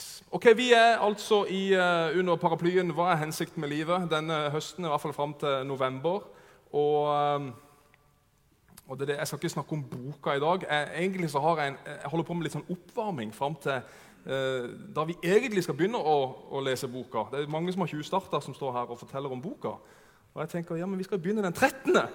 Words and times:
Yes. 0.00 0.22
Ok, 0.30 0.46
Vi 0.56 0.72
er 0.72 0.98
altså 0.98 1.44
i, 1.44 1.74
uh, 1.76 2.18
under 2.18 2.36
paraplyen 2.36 2.90
'Hva 2.90 3.12
er 3.12 3.16
hensikten 3.16 3.60
med 3.60 3.68
livet?' 3.68 4.10
denne 4.10 4.50
høsten, 4.50 4.84
i 4.84 4.88
hvert 4.88 5.00
fall 5.00 5.12
fram 5.12 5.34
til 5.34 5.66
november. 5.66 6.20
Og, 6.72 7.34
um, 7.36 7.52
og 8.88 8.98
det, 8.98 9.08
det, 9.08 9.16
Jeg 9.16 9.26
skal 9.26 9.36
ikke 9.36 9.48
snakke 9.48 9.72
om 9.72 9.84
boka 9.84 10.30
i 10.30 10.40
dag. 10.40 10.62
Jeg, 10.70 10.88
egentlig 10.96 11.30
så 11.30 11.40
har 11.40 11.56
jeg, 11.56 11.68
en, 11.68 11.76
jeg 11.86 12.10
holder 12.10 12.24
på 12.24 12.34
med 12.34 12.42
litt 12.42 12.52
sånn 12.52 12.70
oppvarming 12.70 13.34
fram 13.34 13.54
til 13.54 13.82
uh, 14.26 14.70
da 14.96 15.04
vi 15.04 15.16
egentlig 15.22 15.64
skal 15.64 15.74
begynne 15.74 15.98
å, 15.98 16.16
å, 16.50 16.60
lese 16.60 16.88
boka. 16.88 17.26
Det 17.32 17.42
er 17.42 17.50
mange 17.50 17.72
som 17.72 17.80
har 17.80 17.88
tjuvstarta, 17.88 18.40
som 18.40 18.54
står 18.54 18.72
her 18.72 18.90
og 18.90 18.98
forteller 18.98 19.32
om 19.32 19.42
boka. 19.42 19.76
Og 20.34 20.40
jeg 20.40 20.48
tenker 20.48 20.76
ja, 20.76 20.86
men 20.86 20.98
vi 20.98 21.04
skal 21.04 21.18
begynne 21.18 21.42
den 21.42 21.52
13. 21.52 22.08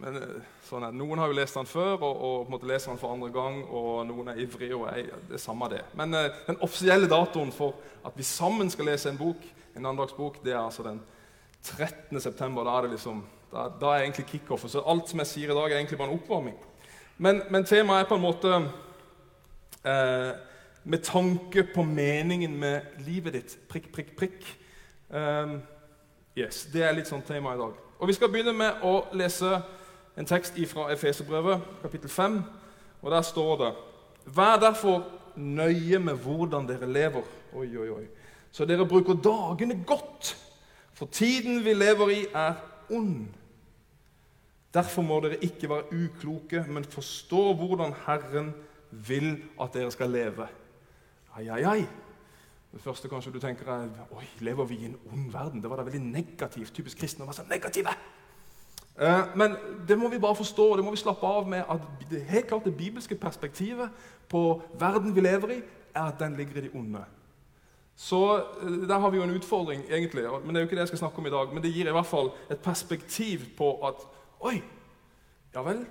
Men 0.00 0.16
eh, 0.16 0.50
sånn 0.64 0.86
er, 0.86 0.94
Noen 0.96 1.20
har 1.20 1.30
jo 1.30 1.36
lest 1.36 1.58
den 1.58 1.68
før 1.68 1.98
og, 1.98 2.10
og 2.10 2.36
på 2.38 2.46
en 2.46 2.54
måte 2.54 2.68
leser 2.70 2.92
den 2.92 3.00
for 3.00 3.14
andre 3.14 3.30
gang. 3.34 3.60
og 3.68 4.06
Noen 4.08 4.32
er 4.32 4.40
ivrige. 4.40 4.76
og 4.76 4.86
jeg, 4.88 5.10
det 5.28 5.36
er 5.36 5.42
samme 5.42 5.68
det. 5.72 5.82
Men 5.98 6.16
eh, 6.16 6.30
den 6.46 6.60
offisielle 6.64 7.10
datoen 7.10 7.52
for 7.52 7.76
at 8.06 8.16
vi 8.16 8.26
sammen 8.26 8.72
skal 8.72 8.88
lese 8.88 9.10
en 9.12 9.20
bok, 9.20 9.44
en 9.76 9.90
andagsbok, 9.92 10.40
det 10.44 10.54
er 10.54 10.62
altså 10.62 10.86
den 10.86 11.02
13. 11.62 12.20
september. 12.20 12.64
Da 12.64 12.78
er, 12.78 12.88
det 12.88 12.96
liksom, 12.96 13.24
da, 13.52 13.68
da 13.80 13.94
er 13.94 14.06
egentlig 14.06 14.28
kickoffet. 14.32 14.72
Så 14.72 14.84
alt 14.88 15.10
som 15.10 15.20
jeg 15.20 15.32
sier 15.34 15.52
i 15.52 15.58
dag, 15.58 15.66
er 15.68 15.82
egentlig 15.82 15.98
bare 16.00 16.12
en 16.12 16.20
oppvarming. 16.20 16.56
Men, 17.20 17.42
men 17.52 17.66
temaet 17.68 18.06
er 18.06 18.08
på 18.08 18.16
en 18.16 18.24
måte 18.24 18.54
eh, 19.84 20.30
med 20.88 21.04
tanke 21.04 21.66
på 21.74 21.84
meningen 21.84 22.56
med 22.56 22.80
livet 23.04 23.36
ditt. 23.36 23.58
Prikk, 23.68 23.92
prikk, 23.92 24.16
prikk. 24.16 24.48
Um, 25.10 25.58
yes, 26.38 26.64
Det 26.72 26.86
er 26.86 26.94
litt 26.96 27.10
sånn 27.10 27.24
tema 27.26 27.52
i 27.52 27.60
dag. 27.60 27.76
Og 28.00 28.08
Vi 28.08 28.16
skal 28.16 28.30
begynne 28.32 28.54
med 28.56 28.80
å 28.86 29.02
lese 29.12 29.58
en 30.16 30.26
tekst 30.26 30.54
fra 30.66 30.92
Efeserbrevet, 30.92 31.60
kapittel 31.82 32.10
5. 32.10 32.42
Og 33.02 33.10
Der 33.10 33.22
står 33.22 33.56
det 33.64 33.74
Vær 34.36 34.56
derfor 34.60 35.04
nøye 35.36 35.98
med 35.98 36.14
hvordan 36.14 36.68
dere 36.68 36.92
lever, 36.92 37.22
oi, 37.52 37.76
oi, 37.76 37.88
oi. 37.90 38.04
så 38.52 38.64
dere 38.64 38.86
bruker 38.86 39.14
dagene 39.14 39.84
godt, 39.86 40.36
for 40.92 41.06
tiden 41.06 41.64
vi 41.64 41.72
lever 41.72 42.08
i, 42.08 42.26
er 42.34 42.54
ond. 42.90 43.26
Derfor 44.74 45.02
må 45.02 45.20
dere 45.20 45.44
ikke 45.44 45.68
være 45.68 45.88
ukloke, 45.92 46.64
men 46.68 46.84
forstå 46.84 47.54
hvordan 47.54 47.94
Herren 48.06 48.54
vil 48.90 49.42
at 49.60 49.74
dere 49.74 49.90
skal 49.90 50.10
leve. 50.10 50.46
Ai, 51.36 51.48
ai, 51.48 51.62
ai. 51.62 51.86
Det 52.72 52.82
første 52.82 53.08
kanskje 53.08 53.32
du 53.32 53.40
tenker 53.42 53.66
er 53.72 53.88
oi, 54.14 54.26
lever 54.40 54.64
vi 54.64 54.76
i 54.76 54.84
en 54.90 54.98
ond 55.12 55.32
verden. 55.32 55.62
Det 55.62 55.70
var 55.70 55.80
da 55.80 55.82
veldig 55.82 56.02
negativt. 56.02 56.74
Typisk 56.74 56.98
kristne 56.98 57.26
var 57.26 57.32
så 57.32 57.42
negative. 57.50 57.94
Eh, 59.00 59.36
men 59.36 59.56
det 59.88 59.98
må 59.98 60.08
vi 60.08 60.18
bare 60.18 60.36
forstå 60.36 60.70
og 60.70 60.76
det 60.76 60.84
må 60.84 60.90
vi 60.92 61.00
slappe 61.00 61.26
av 61.26 61.48
med 61.48 61.64
at 61.72 61.84
det 62.10 62.20
helt 62.28 62.46
klart 62.46 62.64
det 62.64 62.76
bibelske 62.76 63.14
perspektivet 63.14 63.88
på 64.28 64.62
verden 64.78 65.14
vi 65.16 65.20
lever 65.24 65.54
i, 65.54 65.62
er 65.94 66.02
at 66.02 66.18
den 66.20 66.36
ligger 66.36 66.60
i 66.60 66.66
de 66.66 66.70
onde. 66.74 67.04
Så 67.96 68.36
eh, 68.36 68.88
Der 68.88 68.98
har 68.98 69.10
vi 69.10 69.16
jo 69.16 69.22
en 69.22 69.36
utfordring, 69.36 69.82
egentlig. 69.90 70.24
men 70.44 70.48
det 70.48 70.56
er 70.56 70.60
jo 70.60 70.66
ikke 70.66 70.76
det 70.76 70.80
jeg 70.80 70.88
skal 70.88 70.98
snakke 70.98 71.18
om 71.18 71.26
i 71.26 71.30
dag. 71.30 71.54
Men 71.54 71.62
det 71.62 71.72
gir 71.72 71.88
i 71.88 71.92
hvert 71.92 72.06
fall 72.06 72.30
et 72.50 72.58
perspektiv 72.58 73.40
på 73.56 73.86
at 73.86 74.06
Oi! 74.40 74.62
Ja 75.54 75.62
vel? 75.62 75.86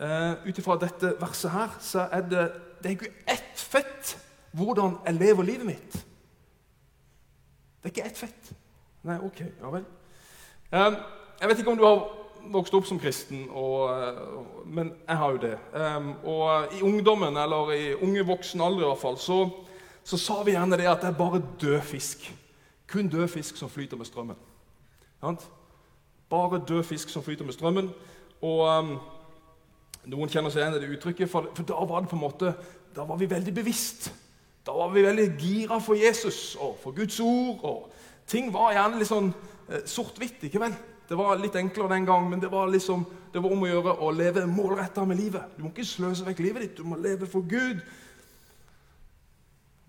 Uh, 0.00 0.48
Ut 0.48 0.58
ifra 0.58 0.78
dette 0.80 1.12
verset 1.20 1.50
her 1.50 1.76
så 1.80 2.06
er 2.12 2.20
det, 2.20 2.52
det 2.82 2.86
er 2.86 2.90
ikke 2.90 3.12
ett 3.28 3.60
fett 3.60 4.16
hvordan 4.50 4.96
jeg 5.06 5.14
lever 5.14 5.42
livet 5.42 5.66
mitt. 5.66 5.92
Det 7.82 7.84
er 7.84 7.92
ikke 7.92 8.06
ett 8.08 8.18
fett. 8.18 8.52
Nei, 9.02 9.18
ok, 9.22 9.44
ja 9.60 9.70
vel. 9.70 9.84
Uh, 10.72 10.96
jeg 11.40 11.48
vet 11.48 11.58
ikke 11.58 11.70
om 11.70 11.78
du 11.78 11.84
har 11.84 12.19
vokst 12.52 12.74
opp 12.74 12.86
som 12.88 12.98
kristen, 13.00 13.46
og, 13.50 13.90
eh, 13.90 14.64
men 14.66 14.92
jeg 15.08 15.16
har 15.16 15.30
jo 15.30 15.40
det. 15.42 15.58
Um, 15.74 16.14
og 16.24 16.74
I 16.78 16.82
ungdommen, 16.82 17.36
eller 17.36 17.72
i 17.72 17.94
unge 17.94 18.26
voksen 18.26 18.60
alder, 18.60 18.84
i 18.84 18.88
hvert 18.88 19.02
fall, 19.02 19.18
så, 19.18 19.50
så, 20.04 20.16
sa 20.16 20.42
vi 20.42 20.56
gjerne 20.56 20.76
det 20.76 20.88
at 20.88 21.02
det 21.02 21.08
er 21.08 21.18
bare 21.18 21.42
død 21.60 21.80
fisk. 21.80 22.32
Kun 22.86 23.08
død 23.08 23.28
fisk 23.28 23.56
som 23.56 23.70
flyter 23.70 23.96
med 23.96 24.06
strømmen. 24.06 24.36
Bare 26.30 26.62
død 26.68 26.82
fisk 26.84 27.08
som 27.08 27.22
flyter 27.22 27.44
med 27.44 27.52
strømmen. 27.52 27.90
Og 28.42 28.78
um, 28.78 28.98
Noen 30.08 30.30
kjenner 30.32 30.50
seg 30.50 30.62
igjen 30.62 30.78
i 30.78 30.80
det 30.80 30.94
uttrykket, 30.96 31.28
for, 31.28 31.50
for, 31.54 31.66
da 31.68 31.84
var 31.84 32.00
det 32.00 32.08
på 32.08 32.16
en 32.16 32.22
måte, 32.22 32.54
da 32.96 33.04
var 33.04 33.18
vi 33.20 33.28
veldig 33.30 33.52
bevisst. 33.54 34.08
Da 34.66 34.72
var 34.72 34.88
vi 34.94 35.04
veldig 35.04 35.26
gira 35.40 35.76
for 35.80 35.98
Jesus 35.98 36.56
og 36.56 36.78
for 36.80 36.96
Guds 36.96 37.20
ord. 37.20 37.60
og 37.62 37.90
Ting 38.28 38.48
var 38.52 38.72
gjerne 38.72 39.00
litt 39.00 39.10
sånn 39.10 39.28
eh, 39.68 39.84
sort-hvitt. 39.88 40.40
ikke 40.48 40.62
vel? 40.62 40.76
Det 41.10 41.16
var 41.18 41.40
litt 41.42 41.56
enklere 41.58 41.90
den 41.90 42.04
gang, 42.06 42.28
men 42.30 42.38
det 42.38 42.48
var, 42.52 42.68
liksom, 42.70 43.00
det 43.32 43.40
var 43.42 43.50
om 43.50 43.64
å 43.66 43.68
gjøre 43.68 43.96
å 43.98 44.12
leve 44.14 44.44
målretta 44.46 45.02
med 45.02 45.18
livet. 45.18 45.56
Du 45.56 45.64
må 45.64 45.72
ikke 45.72 45.82
sløse 45.82 46.22
vekk 46.22 46.42
livet 46.44 46.62
ditt, 46.62 46.76
du 46.78 46.86
må 46.86 46.98
leve 47.02 47.26
for 47.26 47.42
Gud. 47.50 47.80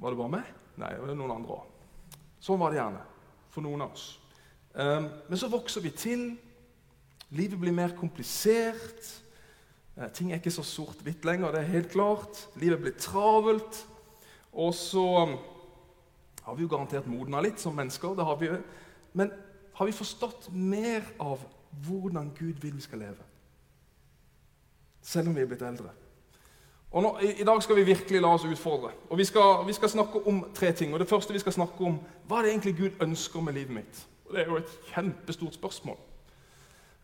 Var 0.01 0.15
det 0.15 0.17
bare 0.17 0.33
meg? 0.33 0.47
Nei, 0.81 0.89
det 0.95 1.03
var 1.03 1.19
noen 1.19 1.33
andre 1.35 1.57
òg. 1.59 2.15
Sånn 2.41 2.57
var 2.57 2.73
det 2.73 2.79
gjerne 2.79 3.03
for 3.53 3.67
noen 3.67 3.83
av 3.85 3.93
oss. 3.93 4.07
Um, 4.73 5.11
men 5.27 5.37
så 5.37 5.51
vokser 5.53 5.85
vi 5.85 5.91
til. 5.93 6.25
Livet 7.37 7.61
blir 7.61 7.77
mer 7.77 7.93
komplisert. 7.99 9.11
Uh, 9.93 10.07
ting 10.09 10.33
er 10.33 10.41
ikke 10.41 10.55
så 10.57 10.65
sort-hvitt 10.65 11.29
lenger, 11.29 11.53
det 11.53 11.61
er 11.61 11.73
helt 11.75 11.93
klart. 11.93 12.47
Livet 12.57 12.81
blir 12.81 12.97
travelt. 12.97 13.83
Og 14.57 14.73
så 14.73 15.05
um, 15.27 15.37
har 16.49 16.57
vi 16.57 16.65
jo 16.65 16.73
garantert 16.73 17.05
modna 17.05 17.45
litt 17.45 17.61
som 17.61 17.77
mennesker. 17.77 18.17
det 18.17 18.25
har 18.25 18.41
vi 18.41 18.49
jo. 18.49 18.59
Men 19.13 19.37
har 19.81 19.85
vi 19.85 19.91
forstått 19.97 20.51
mer 20.53 21.01
av 21.17 21.41
hvordan 21.87 22.27
Gud 22.37 22.59
vil 22.61 22.75
vi 22.75 22.81
skal 22.81 22.99
leve. 23.01 23.23
Selv 25.01 25.31
om 25.31 25.35
vi 25.35 25.41
er 25.41 25.47
blitt 25.49 25.63
eldre. 25.65 25.89
Og 26.91 27.01
nå, 27.01 27.09
i, 27.25 27.31
i, 27.41 27.47
dag 27.47 27.63
skal 27.65 27.79
vi 27.79 27.87
virkelig 27.87 28.21
la 28.21 28.29
oss 28.35 28.45
utfordre. 28.45 28.91
Og 29.09 29.17
vi 29.17 29.25
skal, 29.25 29.63
vi 29.65 29.73
skal, 29.73 29.89
snakke 29.89 30.21
om 30.29 30.43
tre 30.53 30.69
ting. 30.77 30.93
Og 30.93 31.01
Det 31.01 31.09
første 31.09 31.33
vi 31.33 31.41
skal 31.41 31.55
snakke 31.55 31.81
om, 31.87 31.97
hva 32.29 32.37
er 32.37 32.45
det 32.45 32.51
egentlig 32.51 32.75
Gud 32.77 33.01
ønsker 33.01 33.41
med 33.41 33.57
livet 33.57 33.73
mitt? 33.79 34.05
Og 34.27 34.35
Det 34.35 34.43
er 34.43 34.53
jo 34.53 34.59
et 34.61 34.77
kjempestort 34.91 35.57
spørsmål. 35.57 35.97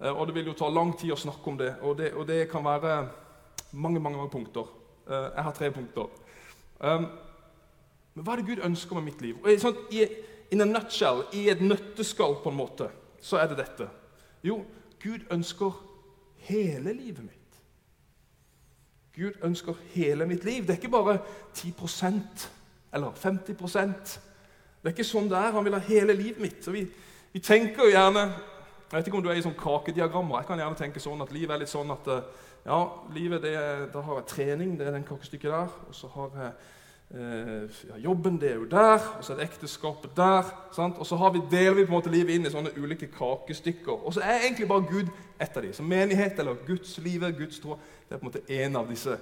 Eh, 0.02 0.12
og 0.12 0.28
Det 0.28 0.36
vil 0.36 0.54
jo 0.54 0.54
ta 0.54 0.70
lang 0.70 0.94
tid 1.00 1.18
å 1.18 1.22
snakke 1.26 1.50
om 1.50 1.58
det, 1.58 1.74
og 1.82 1.98
det, 1.98 2.14
og 2.14 2.28
det 2.28 2.44
kan 2.52 2.66
være 2.66 3.10
mange 3.72 4.00
mange, 4.00 4.18
mange 4.18 4.30
punkter. 4.30 4.70
Eh, 5.10 5.32
jeg 5.36 5.44
har 5.44 5.52
tre 5.52 5.72
punkter. 5.72 6.14
Um, 6.80 7.10
men 8.14 8.24
hva 8.24 8.34
er 8.34 8.44
det 8.44 8.48
Gud 8.54 8.66
ønsker 8.70 8.96
med 8.96 9.10
mitt 9.10 9.22
liv? 9.22 9.42
Og 9.42 9.50
i, 9.50 9.58
sånn, 9.58 9.82
in 10.52 10.62
a 10.62 10.66
nutshell, 10.66 11.26
i 11.34 11.48
et 11.52 11.62
nøtteskall, 11.62 12.38
på 12.44 12.52
en 12.52 12.58
måte, 12.58 12.90
så 13.22 13.40
er 13.42 13.50
det 13.52 13.60
dette. 13.60 13.90
Jo, 14.46 14.62
Gud 15.04 15.26
ønsker 15.34 15.76
hele 16.48 16.94
livet 16.94 17.26
mitt. 17.26 17.60
Gud 19.18 19.40
ønsker 19.44 19.76
hele 19.96 20.28
mitt 20.30 20.46
liv. 20.46 20.62
Det 20.62 20.76
er 20.76 20.80
ikke 20.82 20.94
bare 20.94 21.18
10% 21.56 22.48
eller 22.94 23.12
50% 23.12 24.20
Det 24.78 24.92
er 24.92 24.94
ikke 24.94 25.04
sånn 25.04 25.28
det 25.28 25.38
er. 25.38 25.52
Han 25.52 25.66
vil 25.66 25.74
ha 25.74 25.82
hele 25.84 26.14
livet 26.14 26.40
mitt. 26.42 26.60
Så 26.64 26.72
vi, 26.72 26.86
vi 27.34 27.40
tenker 27.44 27.84
jo 27.84 27.92
gjerne 27.92 28.22
Jeg 28.88 28.94
vet 28.94 29.08
ikke 29.10 29.18
om 29.18 29.24
du 29.26 29.30
er 29.30 29.40
i 29.40 29.44
sånn 29.44 29.58
kakediagrammer. 29.58 30.38
Jeg 30.40 30.48
kan 30.48 30.62
gjerne 30.62 30.80
tenke 30.80 31.02
sånn 31.04 31.22
at 31.26 31.34
livet 31.36 31.56
er 31.56 31.64
litt 31.66 31.72
sånn 31.74 31.90
at 31.92 32.06
ja, 32.68 32.78
livet 33.12 33.42
det, 33.44 33.58
da 33.92 34.04
har 34.06 34.22
jeg 34.22 34.30
trening, 34.32 34.78
det 34.80 34.88
er 34.88 34.96
den 34.96 35.08
kakestykket 35.08 35.52
der. 35.52 35.74
Og 35.90 35.98
så 35.98 36.08
har 36.14 36.38
jeg 36.40 36.54
Eh, 36.54 36.77
jobben 38.04 38.36
det 38.42 38.50
er 38.52 38.56
jo 38.56 38.66
der, 38.66 39.00
og 39.18 39.24
så 39.24 39.34
er 39.34 39.38
det 39.38 39.46
ekteskapet 39.48 40.12
der. 40.18 40.44
Sant? 40.76 40.98
Og 40.98 41.06
så 41.06 41.30
vi, 41.34 41.42
deler 41.52 41.74
vi 41.74 41.86
på 41.86 41.94
en 41.94 41.98
måte 42.00 42.12
livet 42.12 42.36
inn 42.36 42.46
i 42.46 42.52
sånne 42.52 42.74
ulike 42.76 43.08
kakestykker. 43.08 44.04
Og 44.06 44.14
så 44.14 44.22
er 44.22 44.44
egentlig 44.44 44.68
bare 44.68 44.88
Gud 44.90 45.12
ett 45.40 45.58
av 45.58 45.64
dem. 45.64 45.74
Så 45.74 45.84
menighet 45.84 46.40
eller 46.40 46.60
Guds 46.68 46.98
livet, 46.98 47.38
Guds 47.38 47.60
tro, 47.60 47.78
det 48.10 48.16
er 48.16 48.20
på 48.20 48.28
en 48.28 48.32
måte 48.32 48.60
en 48.64 48.76
av 48.76 48.92
disse 48.92 49.16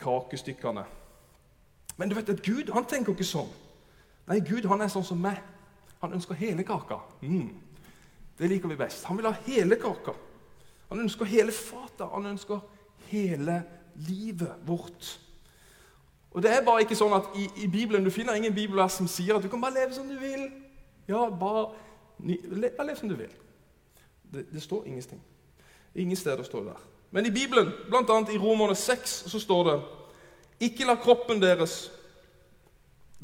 kakestykkene. 0.00 0.86
Men 1.96 2.08
du 2.08 2.16
vet 2.16 2.32
at 2.32 2.42
Gud 2.44 2.72
han 2.72 2.88
tenker 2.88 3.12
ikke 3.12 3.28
sånn. 3.28 3.52
Nei, 4.26 4.40
Gud 4.40 4.66
han 4.68 4.80
er 4.80 4.92
sånn 4.92 5.06
som 5.06 5.20
meg. 5.20 5.38
Han 6.02 6.16
ønsker 6.16 6.36
hele 6.40 6.64
kaka. 6.66 6.98
Mm. 7.20 7.52
Det 8.36 8.48
liker 8.48 8.68
vi 8.68 8.80
best. 8.80 9.04
Han 9.08 9.20
vil 9.20 9.28
ha 9.28 9.36
hele 9.46 9.78
kaka. 9.80 10.12
Han 10.90 11.04
ønsker 11.04 11.28
hele 11.28 11.52
fatet. 11.52 12.08
Han 12.12 12.32
ønsker 12.32 12.60
hele 13.10 13.62
livet 14.08 14.66
vårt. 14.66 15.14
Og 16.36 16.42
det 16.42 16.50
er 16.52 16.64
bare 16.64 16.82
ikke 16.84 16.96
sånn 16.98 17.14
at 17.16 17.30
i, 17.40 17.46
i 17.64 17.66
Bibelen, 17.72 18.04
Du 18.04 18.12
finner 18.12 18.36
ingen 18.36 18.52
bibelvers 18.54 18.98
som 18.98 19.08
sier 19.08 19.38
at 19.38 19.44
du 19.44 19.48
kan 19.48 19.60
bare 19.62 19.78
leve 19.78 19.94
som 19.96 20.08
du 20.08 20.18
vil. 20.20 20.50
Ja, 21.08 21.30
bare, 21.32 21.70
le, 22.20 22.68
bare 22.76 22.90
lev 22.90 22.98
som 22.98 23.08
du 23.08 23.16
vil. 23.16 23.32
Det, 24.34 24.42
det 24.52 24.60
står 24.62 24.84
ingenting. 24.84 25.22
Ingen 25.94 26.16
steder 26.16 26.44
står 26.44 26.66
det 26.66 26.74
der. 26.74 26.84
Men 27.10 27.26
i 27.26 27.32
Bibelen, 27.32 27.72
bl.a. 27.88 28.18
i 28.34 28.36
Romerne 28.38 28.76
6, 28.76 29.16
så 29.32 29.40
står 29.40 29.64
det 29.70 29.78
Ikke 30.68 30.84
la 30.84 30.98
kroppen 31.00 31.40
deres 31.40 31.92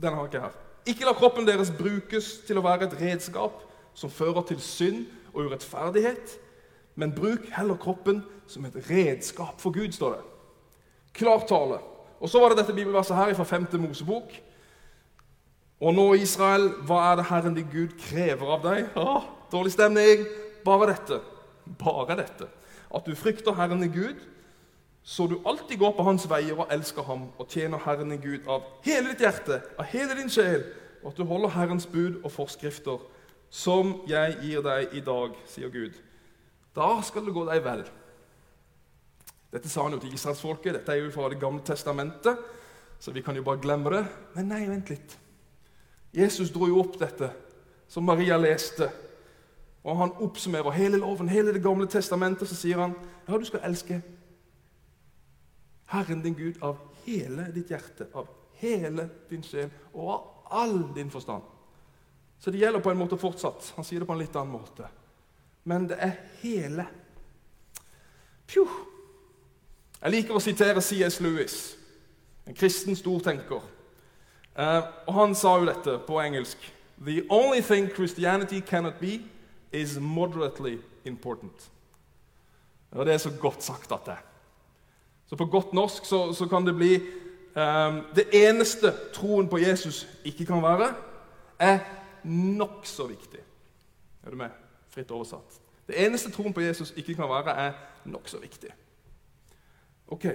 Den 0.00 0.14
har 0.14 0.24
jeg 0.24 0.32
ikke 0.32 0.44
her. 0.46 0.56
Ikke 0.86 1.04
la 1.04 1.12
kroppen 1.12 1.46
deres 1.46 1.74
brukes 1.78 2.32
til 2.46 2.58
å 2.58 2.64
være 2.64 2.88
et 2.88 2.98
redskap 3.00 3.60
som 3.94 4.10
fører 4.10 4.40
til 4.48 4.60
synd 4.64 5.04
og 5.34 5.50
urettferdighet, 5.50 6.38
men 6.96 7.12
bruk 7.12 7.44
heller 7.52 7.76
kroppen 7.76 8.24
som 8.48 8.64
et 8.64 8.76
redskap 8.88 9.60
for 9.60 9.70
Gud, 9.70 9.92
står 9.92 10.16
det. 10.16 10.22
Klar 11.12 11.44
tale. 11.44 11.78
Og 12.22 12.30
så 12.30 12.40
var 12.40 12.52
det 12.52 12.62
dette 12.62 12.74
bibelverset 12.74 13.16
her 13.18 13.34
fra 13.34 13.44
5. 13.44 13.66
Mosebok. 13.82 14.30
Og 15.82 15.94
nå, 15.94 16.12
Israel, 16.14 16.68
hva 16.86 17.00
er 17.10 17.16
det 17.18 17.26
Herren 17.26 17.56
din 17.56 17.70
Gud 17.70 17.96
krever 17.98 18.52
av 18.54 18.60
deg? 18.62 18.92
Ah, 18.94 19.24
dårlig 19.50 19.72
stemning. 19.74 20.22
Bare 20.62 20.92
dette. 20.92 21.18
Bare 21.80 22.16
dette. 22.20 22.46
At 22.94 23.06
du 23.06 23.16
frykter 23.18 23.56
Herren 23.58 23.82
din 23.82 23.90
Gud, 23.90 24.20
så 25.02 25.26
du 25.26 25.40
alltid 25.46 25.80
går 25.80 25.96
på 25.96 26.04
hans 26.06 26.28
veier 26.30 26.54
og 26.54 26.70
elsker 26.70 27.02
ham 27.02 27.24
og 27.34 27.48
tjener 27.50 27.82
Herren 27.82 28.14
din 28.14 28.22
Gud 28.22 28.46
av 28.46 28.68
hele 28.86 29.10
ditt 29.10 29.24
hjerte, 29.24 29.58
av 29.74 29.90
hele 29.90 30.14
din 30.20 30.30
sjel, 30.30 30.62
og 31.02 31.10
at 31.10 31.18
du 31.18 31.26
holder 31.26 31.56
Herrens 31.56 31.88
bud 31.90 32.20
og 32.22 32.30
forskrifter, 32.30 33.02
som 33.50 33.96
jeg 34.06 34.36
gir 34.44 34.62
deg 34.62 34.94
i 34.94 35.02
dag, 35.02 35.34
sier 35.50 35.74
Gud. 35.74 35.98
Da 36.76 36.94
skal 37.02 37.26
det 37.26 37.34
gå 37.34 37.42
deg 37.50 37.64
vel. 37.66 37.82
Dette 39.52 39.68
sa 39.68 39.84
han 39.84 39.92
jo 39.92 40.00
til 40.00 40.14
israelsfolket. 40.16 40.78
Dette 40.78 40.94
er 40.94 41.02
jo 41.02 41.10
fra 41.12 41.28
Det 41.28 41.40
gamle 41.40 41.60
testamentet, 41.64 42.38
så 42.98 43.12
vi 43.12 43.22
kan 43.22 43.36
jo 43.36 43.44
bare 43.44 43.60
glemme 43.60 43.90
det. 43.92 44.04
Men 44.34 44.48
nei, 44.48 44.64
vent 44.68 44.90
litt. 44.90 45.16
Jesus 46.12 46.52
dro 46.52 46.68
jo 46.68 46.80
opp 46.80 46.98
dette, 47.00 47.28
som 47.88 48.04
Maria 48.04 48.38
leste. 48.40 48.88
Og 49.82 49.98
han 49.98 50.14
oppsummerer 50.22 50.76
hele 50.76 51.00
loven, 51.02 51.28
hele 51.28 51.52
Det 51.52 51.62
gamle 51.62 51.86
testamentet. 51.86 52.48
Så 52.48 52.56
sier 52.56 52.80
han 52.80 52.94
ja, 53.26 53.36
du 53.36 53.44
skal 53.44 53.64
elske 53.66 54.00
Herren 55.92 56.22
din 56.22 56.34
Gud 56.34 56.62
av 56.62 56.78
hele 57.04 57.50
ditt 57.52 57.70
hjerte, 57.70 58.06
av 58.14 58.28
hele 58.62 59.08
din 59.28 59.42
sjel 59.44 59.68
og 59.92 60.08
av 60.08 60.22
all 60.62 60.78
din 60.94 61.10
forstand. 61.10 61.42
Så 62.38 62.50
det 62.50 62.62
gjelder 62.62 62.80
på 62.80 62.90
en 62.90 62.98
måte 62.98 63.18
fortsatt. 63.20 63.72
Han 63.76 63.84
sier 63.84 64.00
det 64.00 64.08
på 64.08 64.14
en 64.16 64.22
litt 64.22 64.36
annen 64.36 64.54
måte. 64.56 64.88
Men 65.68 65.86
det 65.90 65.98
er 66.00 66.16
hele. 66.40 66.86
Pjuh. 68.50 68.91
Jeg 70.02 70.10
liker 70.10 70.34
å 70.34 70.42
sitere 70.42 70.82
C.S. 70.82 71.20
Lewis, 71.22 71.56
en 72.46 72.56
kristen 72.58 72.96
stortenker. 72.98 73.62
Uh, 74.58 74.82
og 75.06 75.14
Han 75.14 75.34
sa 75.38 75.54
jo 75.60 75.68
dette 75.68 75.94
på 76.06 76.18
engelsk. 76.20 76.58
The 76.98 77.22
only 77.30 77.62
thing 77.62 77.86
Christianity 77.94 78.60
cannot 78.60 78.98
be, 79.00 79.20
is 79.72 79.98
moderately 79.98 80.78
important. 81.04 81.70
Og 82.90 83.06
Det 83.06 83.14
er 83.14 83.18
så 83.18 83.30
godt 83.40 83.62
sagt 83.62 83.92
at 83.92 84.06
det 84.06 84.16
Så 85.26 85.36
På 85.36 85.46
godt 85.46 85.72
norsk 85.72 86.04
så, 86.04 86.32
så 86.32 86.46
kan 86.46 86.66
det 86.66 86.74
bli 86.76 86.96
um, 87.56 88.02
Det 88.14 88.26
eneste 88.32 88.92
troen 89.14 89.48
på 89.48 89.58
Jesus 89.58 90.08
ikke 90.24 90.44
kan 90.46 90.62
være, 90.62 90.94
er 91.58 91.78
nokså 92.24 93.06
viktig. 93.06 93.40
Er 94.26 94.30
du 94.30 94.36
med? 94.36 94.50
Fritt 94.90 95.10
oversatt. 95.10 95.60
Det 95.86 96.06
eneste 96.06 96.30
troen 96.30 96.52
på 96.52 96.60
Jesus 96.60 96.92
ikke 96.96 97.14
kan 97.14 97.28
være, 97.28 97.56
er 97.56 97.72
nokså 98.04 98.38
viktig. 98.38 98.70
Ok, 100.08 100.26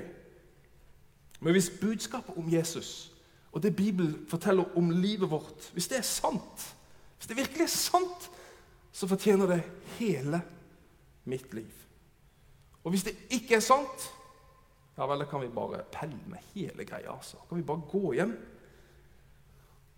Men 1.39 1.51
hvis 1.51 1.71
budskapet 1.81 2.37
om 2.37 2.53
Jesus 2.53 3.13
og 3.51 3.63
det 3.63 3.75
Bibelen 3.75 4.25
forteller 4.29 4.77
om 4.77 4.89
livet 4.89 5.29
vårt, 5.29 5.69
hvis 5.73 5.87
det 5.87 5.97
er 5.97 6.01
sant, 6.01 6.75
hvis 7.17 7.27
det 7.27 7.37
virkelig 7.37 7.61
er 7.61 7.67
sant, 7.67 8.31
så 8.91 9.07
fortjener 9.07 9.45
det 9.45 9.63
hele 9.99 10.41
mitt 11.25 11.53
liv. 11.53 11.71
Og 12.83 12.89
hvis 12.89 13.03
det 13.03 13.15
ikke 13.29 13.55
er 13.55 13.59
sant, 13.59 14.11
ja 14.97 15.05
vel, 15.05 15.19
da 15.19 15.25
kan 15.29 15.41
vi 15.41 15.47
bare 15.53 15.83
pelle 15.91 16.17
med 16.25 16.37
hele 16.53 16.85
greia. 16.85 17.11
altså. 17.15 17.37
Kan 17.49 17.57
vi 17.57 17.63
bare 17.63 17.81
gå 17.91 18.13
hjem. 18.13 18.37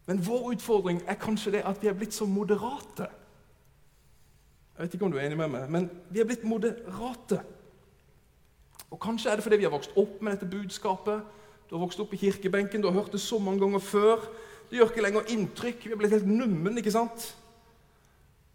Men 0.06 0.26
vår 0.26 0.52
utfordring 0.52 1.02
er 1.08 1.14
kanskje 1.22 1.52
det 1.52 1.62
at 1.70 1.82
vi 1.82 1.88
er 1.88 1.94
blitt 1.94 2.14
så 2.14 2.26
moderate. 2.26 3.08
Jeg 4.74 4.84
vet 4.84 4.94
ikke 4.94 5.06
om 5.06 5.12
du 5.12 5.18
er 5.18 5.28
enig 5.28 5.38
med 5.38 5.52
meg, 5.54 5.70
men 5.72 5.90
vi 6.10 6.20
er 6.20 6.28
blitt 6.28 6.44
moderate. 6.44 7.44
Og 8.92 9.00
Kanskje 9.00 9.30
er 9.30 9.36
det 9.36 9.44
fordi 9.44 9.58
vi 9.58 9.68
har 9.68 9.74
vokst 9.74 9.98
opp 9.98 10.22
med 10.22 10.34
dette 10.34 10.50
budskapet. 10.50 11.22
Du 11.70 11.76
har 11.76 11.84
vokst 11.84 12.00
opp 12.00 12.14
i 12.14 12.18
kirkebenken, 12.18 12.82
du 12.82 12.88
har 12.90 12.98
hørt 12.98 13.12
det 13.12 13.22
så 13.22 13.38
mange 13.40 13.60
ganger 13.60 13.80
før. 13.80 14.24
Det 14.70 14.78
gjør 14.78 14.90
ikke 14.90 15.02
lenger 15.02 15.30
inntrykk. 15.30 15.86
Vi 15.86 15.92
er 15.92 15.98
blitt 15.98 16.12
helt 16.12 16.28
nummen. 16.28 16.78
ikke 16.78 16.92
sant? 16.92 17.36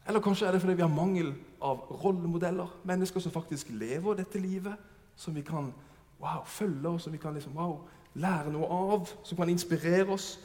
Eller 0.07 0.21
kanskje 0.21 0.47
er 0.47 0.53
det 0.53 0.61
fordi 0.61 0.75
vi 0.75 0.83
har 0.83 0.89
mangel 0.89 1.35
av 1.63 1.87
rollemodeller. 2.05 2.67
Mennesker 2.85 3.21
som 3.21 3.33
faktisk 3.33 3.71
lever 3.71 4.15
dette 4.15 4.39
livet, 4.39 4.75
som 5.17 5.35
vi 5.35 5.43
kan 5.43 5.73
wow, 6.21 6.43
følge 6.47 6.89
og 6.89 7.01
som 7.01 7.13
vi 7.13 7.19
kan 7.19 7.35
liksom, 7.35 7.57
wow, 7.57 7.79
lære 8.15 8.53
noe 8.53 8.67
av, 8.67 9.09
som 9.23 9.39
kan 9.39 9.49
inspirere 9.49 10.13
oss. 10.13 10.39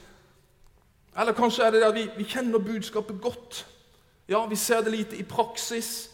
Eller 1.17 1.33
kanskje 1.33 1.65
er 1.65 1.71
det 1.71 1.83
at 1.83 1.95
vi, 1.95 2.07
vi 2.17 2.23
kjenner 2.23 2.59
budskapet 2.59 3.21
godt. 3.21 3.65
Ja, 4.29 4.45
Vi 4.45 4.55
ser 4.55 4.81
det 4.81 4.91
lite 4.91 5.17
i 5.17 5.23
praksis. 5.23 6.11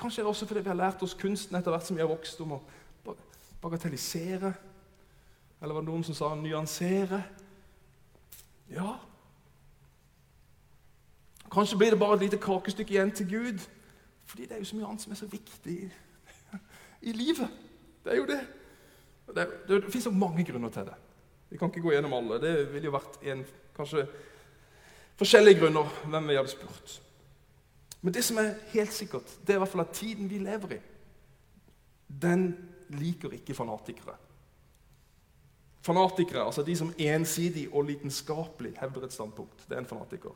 Kanskje 0.00 0.22
er 0.22 0.24
det 0.24 0.32
også 0.32 0.46
fordi 0.48 0.62
vi 0.64 0.72
har 0.72 0.78
lært 0.80 1.02
oss 1.04 1.14
kunsten 1.14 1.56
etter 1.58 1.74
hvert 1.74 1.86
som 1.86 1.96
vi 1.96 2.02
har 2.02 2.08
vokst, 2.08 2.40
om 2.40 2.56
å 2.56 2.60
bagatellisere. 3.60 4.52
Eller 5.60 5.76
var 5.76 5.84
det 5.84 5.90
noen 5.90 6.04
som 6.06 6.16
sa 6.16 6.30
nyansere? 6.34 7.20
Ja. 8.72 8.94
Kanskje 11.52 11.76
blir 11.76 11.92
det 11.92 11.98
bare 12.00 12.16
et 12.16 12.24
lite 12.24 12.40
kakestykke 12.40 12.94
igjen 12.94 13.12
til 13.12 13.28
Gud. 13.28 13.66
Fordi 14.30 14.46
det 14.46 14.56
er 14.56 14.62
jo 14.62 14.70
så 14.70 14.78
mye 14.78 14.88
annet 14.88 15.04
som 15.04 15.12
er 15.12 15.20
så 15.20 15.28
viktig 15.28 15.76
i, 17.08 17.12
livet. 17.12 17.50
Det 18.04 18.12
er 18.12 18.16
jo 18.16 18.26
det. 18.30 18.40
Det, 19.34 19.46
det, 19.68 19.82
det 19.84 19.92
fins 19.92 20.08
mange 20.12 20.44
grunner 20.46 20.70
til 20.70 20.86
det. 20.86 20.96
Vi 21.50 21.58
kan 21.58 21.68
ikke 21.68 21.82
gå 21.82 21.92
gjennom 21.92 22.14
alle. 22.14 22.40
Det 22.40 22.54
ville 22.72 22.88
jo 22.88 22.94
vært 22.94 23.20
en, 23.26 23.44
kanskje 23.76 24.06
forskjellige 25.18 25.60
grunner 25.60 25.90
hvem 26.06 26.30
vi 26.30 26.38
hadde 26.38 26.52
spurt. 26.54 27.00
Men 28.00 28.14
det 28.14 28.24
som 28.24 28.38
er 28.40 28.54
helt 28.72 28.92
sikkert, 28.92 29.28
det 29.46 29.52
er 29.52 29.58
i 29.58 29.62
hvert 29.62 29.72
fall 29.72 29.84
at 29.84 29.94
tiden 29.96 30.30
vi 30.30 30.38
lever 30.40 30.76
i, 30.76 30.80
den 32.22 32.46
liker 32.88 33.34
ikke 33.36 33.54
fanatikere. 33.54 34.16
Fanatikere, 35.82 36.44
altså 36.44 36.62
de 36.62 36.76
som 36.76 36.94
ensidig 36.98 37.68
og 37.72 37.84
lidenskapelig 37.88 38.72
hevder 38.80 39.04
et 39.06 39.12
standpunkt, 39.12 39.64
det 39.68 39.76
er 39.76 39.84
en 39.84 39.86
fanatiker. 39.86 40.34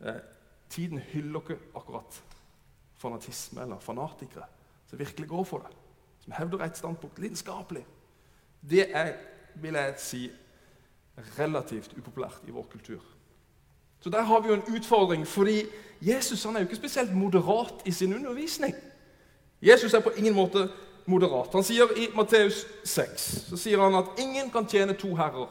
Eh, 0.00 0.20
tiden 0.70 0.98
hyller 0.98 1.40
ikke 1.40 1.58
akkurat 1.76 2.22
fanatisme 2.98 3.62
eller 3.62 3.78
fanatikere 3.78 4.46
som 4.86 4.98
virkelig 4.98 5.28
går 5.28 5.44
for 5.44 5.58
det. 5.58 5.76
Som 6.20 6.32
hevder 6.38 6.64
et 6.64 6.78
standpunkt 6.78 7.18
lidenskapelig. 7.18 7.86
Det 8.70 8.96
er, 8.96 9.12
vil 9.54 9.74
jeg 9.74 9.94
si, 9.98 10.30
relativt 11.38 11.94
upopulært 11.98 12.42
i 12.48 12.54
vår 12.54 12.66
kultur. 12.72 13.02
Så 14.04 14.10
der 14.10 14.20
har 14.28 14.40
vi 14.40 14.48
jo 14.48 14.54
en 14.54 14.76
utfordring, 14.76 15.22
fordi 15.26 15.62
Jesus 16.00 16.42
han 16.44 16.56
er 16.56 16.60
jo 16.60 16.66
ikke 16.66 16.76
spesielt 16.76 17.14
moderat 17.16 17.80
i 17.88 17.90
sin 17.90 18.14
undervisning. 18.14 18.74
Jesus 19.62 19.94
er 19.94 20.00
på 20.04 20.10
ingen 20.16 20.34
måte 20.36 20.66
moderat. 21.06 21.48
Han 21.56 21.64
sier 21.64 21.88
i 21.96 22.10
Matteus 22.12 22.66
6 22.84 23.24
så 23.48 23.56
sier 23.56 23.80
han 23.80 23.96
at 23.96 24.20
ingen 24.20 24.50
kan 24.52 24.68
tjene 24.68 24.92
to 24.92 25.14
herrer. 25.16 25.48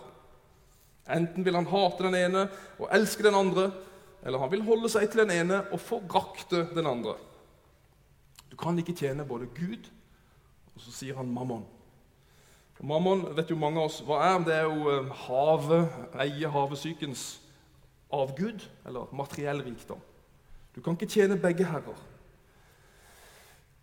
Enten 1.10 1.46
vil 1.46 1.58
han 1.58 1.66
hate 1.66 2.06
den 2.06 2.20
ene 2.20 2.46
og 2.78 2.94
elske 2.94 3.26
den 3.26 3.36
andre, 3.36 3.72
eller 4.22 4.46
han 4.46 4.52
vil 4.54 4.62
holde 4.70 4.92
seg 4.94 5.10
til 5.10 5.24
den 5.24 5.34
ene 5.34 5.64
og 5.74 5.82
forakte 5.82 6.68
den 6.76 6.86
andre. 6.86 7.18
Du 8.52 8.56
kan 8.56 8.78
ikke 8.78 8.94
tjene 8.94 9.26
både 9.26 9.50
Gud 9.58 9.90
og 10.76 10.82
så 10.82 10.94
sier 10.94 11.18
han 11.18 11.34
mammon. 11.34 11.66
Og 12.78 12.86
mammon 12.86 13.26
vet 13.34 13.50
jo 13.50 13.58
mange 13.58 13.82
av 13.82 13.90
oss 13.90 14.04
hva 14.06 14.22
er. 14.28 14.46
Det 14.46 14.54
er 14.60 14.70
jo 14.70 14.94
eh, 14.94 15.12
havet, 15.26 15.98
eie 16.22 16.54
havesykens 16.54 17.24
avgud, 18.14 18.64
eller 18.86 19.12
materiell 19.16 19.64
rikdom. 19.66 20.02
Du 20.76 20.82
kan 20.82 20.98
ikke 20.98 21.12
tjene 21.12 21.40
begge 21.40 21.66
herrer. 21.68 22.00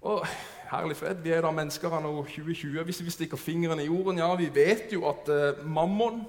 Og 0.01 0.25
Herlig 0.71 0.97
fred. 0.97 1.19
Vi 1.25 1.33
er 1.35 1.43
da 1.43 1.51
mennesker 1.51 1.91
av 1.91 2.05
2020. 2.07 2.85
Hvis 2.87 3.01
vi 3.03 3.11
stikker 3.11 3.41
fingrene 3.41 3.83
i 3.83 3.89
jorden 3.89 4.21
Ja, 4.21 4.29
vi 4.39 4.47
vet 4.55 4.93
jo 4.95 5.03
at 5.11 5.27
eh, 5.29 5.65
mammon, 5.67 6.23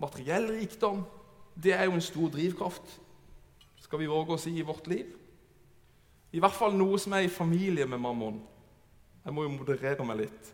materiell 0.00 0.48
rikdom, 0.54 1.02
det 1.52 1.74
er 1.74 1.84
jo 1.84 1.98
en 1.98 2.04
stor 2.04 2.30
drivkraft, 2.32 2.94
skal 3.82 4.00
vi 4.00 4.08
våge 4.08 4.36
å 4.36 4.40
si, 4.40 4.54
i 4.56 4.64
vårt 4.64 4.88
liv. 4.88 5.10
I 6.32 6.40
hvert 6.40 6.56
fall 6.56 6.76
noe 6.76 6.96
som 7.00 7.12
er 7.16 7.26
i 7.26 7.32
familie 7.32 7.84
med 7.88 8.00
mammon. 8.00 8.40
Jeg 9.24 9.36
må 9.36 9.44
jo 9.44 9.52
moderere 9.52 10.06
meg 10.06 10.22
litt. 10.22 10.50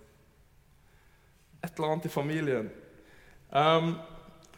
Et 1.62 1.70
eller 1.70 1.92
annet 1.92 2.08
i 2.08 2.12
familien. 2.12 2.70
Um, 3.54 3.94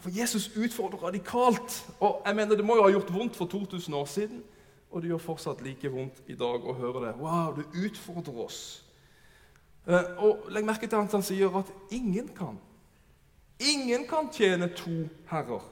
for 0.00 0.10
Jesus 0.12 0.50
utfordrer 0.56 1.08
radikalt. 1.08 1.86
Og 2.00 2.22
jeg 2.26 2.36
mener 2.36 2.56
Det 2.56 2.64
må 2.64 2.76
jo 2.76 2.82
ha 2.82 2.90
gjort 2.90 3.12
vondt 3.12 3.36
for 3.36 3.46
2000 3.46 3.94
år 3.94 4.04
siden 4.04 4.42
og 4.90 5.02
det 5.02 5.10
gjør 5.10 5.20
fortsatt 5.20 5.60
like 5.60 5.90
vondt 5.92 6.22
i 6.32 6.36
dag 6.38 6.62
å 6.64 6.74
høre 6.78 7.02
det. 7.04 7.16
Wow, 7.20 7.56
du 7.56 7.82
utfordrer 7.84 8.38
oss. 8.46 8.60
Eh, 9.86 10.12
og 10.24 10.46
Legg 10.54 10.64
merke 10.64 10.88
til 10.88 10.96
at 10.96 11.12
han 11.12 11.24
sier 11.26 11.52
at 11.58 11.68
ingen 11.92 12.30
kan. 12.36 12.56
Ingen 13.60 14.06
kan 14.08 14.30
tjene 14.32 14.70
to 14.76 15.04
herrer. 15.28 15.64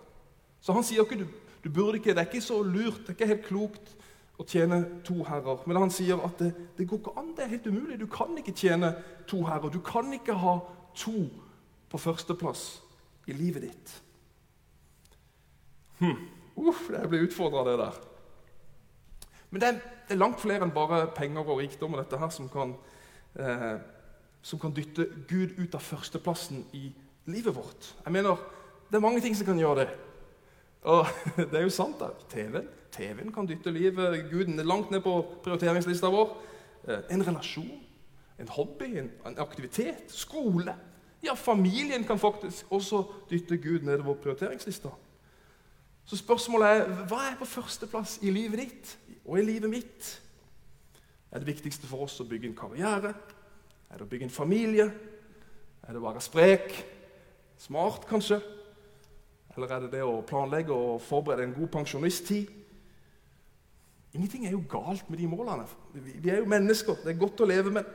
Så 0.61 0.77
han 0.77 0.85
sier 0.85 1.05
ikke 1.05 1.23
du, 1.23 1.27
du 1.65 1.71
burde 1.71 2.01
ikke, 2.01 2.13
det 2.13 2.25
er 2.25 2.29
ikke 2.29 2.45
så 2.45 2.61
lurt, 2.63 3.01
det 3.05 3.15
er 3.15 3.17
ikke 3.17 3.31
helt 3.33 3.49
klokt 3.49 3.95
å 4.41 4.45
tjene 4.45 4.83
to 5.09 5.23
herrer. 5.25 5.65
Men 5.65 5.85
han 5.87 5.95
sier 5.95 6.21
at 6.25 6.37
det, 6.45 6.53
det 6.77 6.89
går 6.91 7.01
ikke 7.01 7.17
an, 7.21 7.33
det 7.37 7.47
er 7.47 7.55
helt 7.55 7.73
umulig. 7.73 8.01
Du 8.05 8.09
kan 8.13 8.37
ikke 8.37 8.57
tjene 8.57 8.93
to 9.31 9.45
herrer. 9.49 9.73
Du 9.73 9.81
kan 9.85 10.13
ikke 10.13 10.37
ha 10.45 10.59
to 11.01 11.29
på 11.89 12.01
førsteplass 12.01 12.67
i 13.31 13.37
livet 13.37 13.71
ditt. 13.71 14.01
Hm. 15.99 16.17
Uff, 16.57 16.89
jeg 16.91 17.09
blir 17.11 17.27
utfordra 17.27 17.63
av 17.63 17.71
det 17.71 17.79
der. 17.81 18.03
Men 19.51 19.61
det 19.61 19.69
er, 19.69 19.81
det 20.09 20.15
er, 20.15 20.21
langt 20.21 20.41
flere 20.43 20.67
enn 20.67 20.75
bare 20.75 21.07
penger 21.15 21.47
og 21.47 21.61
rikdom 21.61 21.95
og 21.95 22.03
dette 22.03 22.19
her 22.19 22.31
som 22.35 22.49
kan, 22.51 22.75
eh, 23.39 23.77
som 24.43 24.59
kan 24.63 24.75
dytte 24.75 25.07
Gud 25.31 25.59
ut 25.59 25.75
av 25.75 25.83
førsteplassen 25.83 26.65
i 26.75 26.89
livet 27.31 27.55
vårt. 27.55 27.95
Jeg 28.05 28.13
mener, 28.13 28.51
Det 28.91 28.99
er 28.99 29.01
mange 29.01 29.21
ting 29.21 29.35
som 29.37 29.47
kan 29.47 29.59
gjøre 29.59 29.81
det. 29.81 29.89
Og 30.83 31.07
det 31.51 31.55
er 31.55 31.63
jo 31.63 31.71
sant. 31.71 32.03
TV-en 32.29 32.69
TV 32.93 33.31
kan 33.35 33.47
dytte 33.47 33.71
livet 33.71 34.27
Gud 34.31 34.47
langt 34.63 34.91
ned 34.91 35.01
på 35.03 35.15
prioriteringslista 35.43 36.11
vår. 36.13 36.37
Eh, 36.89 37.01
en 37.11 37.27
relasjon. 37.27 37.81
en 38.39 38.49
hobby, 38.49 38.99
en, 38.99 39.11
en 39.27 39.39
aktivitet, 39.39 40.11
skole. 40.11 40.75
Ja, 41.23 41.35
familien 41.35 42.05
kan 42.05 42.19
faktisk 42.19 42.67
også 42.71 43.05
dytte 43.31 43.57
Gud 43.57 43.83
nedover 43.87 44.15
prioriteringslista. 44.15 44.89
Så 46.05 46.19
spørsmålet 46.21 46.69
er 46.69 47.07
hva 47.09 47.23
er 47.31 47.39
på 47.41 47.49
førsteplass 47.49 48.19
i 48.23 48.33
livet 48.33 48.61
ditt 48.61 48.91
og 49.25 49.39
i 49.41 49.47
livet 49.47 49.71
mitt? 49.73 50.11
Er 51.33 51.41
det 51.41 51.49
viktigste 51.49 51.89
for 51.91 52.05
oss 52.05 52.21
å 52.21 52.29
bygge 52.29 52.51
en 52.51 52.59
karriere? 52.59 53.15
Er 53.91 53.97
det 53.97 54.05
å 54.05 54.11
bygge 54.11 54.29
en 54.29 54.35
familie? 54.35 54.85
Er 55.85 55.93
det 55.93 56.01
å 56.01 56.05
være 56.05 56.23
sprek? 56.25 56.77
Smart, 57.59 58.05
kanskje? 58.11 58.41
Eller 59.55 59.71
er 59.71 59.85
det 59.85 59.95
det 59.95 60.05
å 60.05 60.23
planlegge 60.27 60.75
og 60.75 61.03
forberede 61.03 61.47
en 61.49 61.57
god 61.57 61.73
pensjonisttid? 61.79 62.53
Ingenting 64.15 64.47
er 64.47 64.55
jo 64.55 64.63
galt 64.71 65.09
med 65.11 65.19
de 65.19 65.27
målene. 65.27 65.67
Vi 65.95 66.31
er 66.31 66.43
jo 66.43 66.51
mennesker. 66.51 67.01
Det 67.03 67.15
er 67.15 67.19
godt 67.19 67.41
å 67.43 67.49
leve 67.51 67.73
med. 67.75 67.89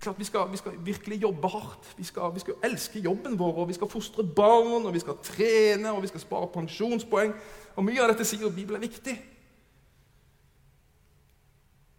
Vi 0.00 0.24
skal, 0.24 0.50
vi 0.50 0.56
skal 0.56 0.86
virkelig 0.86 1.22
jobbe 1.22 1.48
hardt. 1.48 1.94
Vi 1.96 2.04
skal, 2.04 2.34
vi 2.34 2.40
skal, 2.40 2.54
elske 2.64 3.00
jobben 3.00 3.38
vår, 3.38 3.56
og 3.56 3.68
vi 3.68 3.76
skal 3.76 3.88
fostre 3.88 4.24
barn, 4.24 4.86
og 4.86 4.94
vi 4.94 5.02
skal 5.02 5.18
trene 5.22 5.92
og 5.92 6.02
vi 6.02 6.08
skal 6.08 6.20
spare 6.20 6.48
pensjonspoeng. 6.54 7.34
Og 7.76 7.84
Mye 7.84 8.00
av 8.00 8.08
dette 8.08 8.24
sier 8.24 8.48
Bibelen 8.48 8.80
er 8.80 8.88
viktig. 8.88 9.16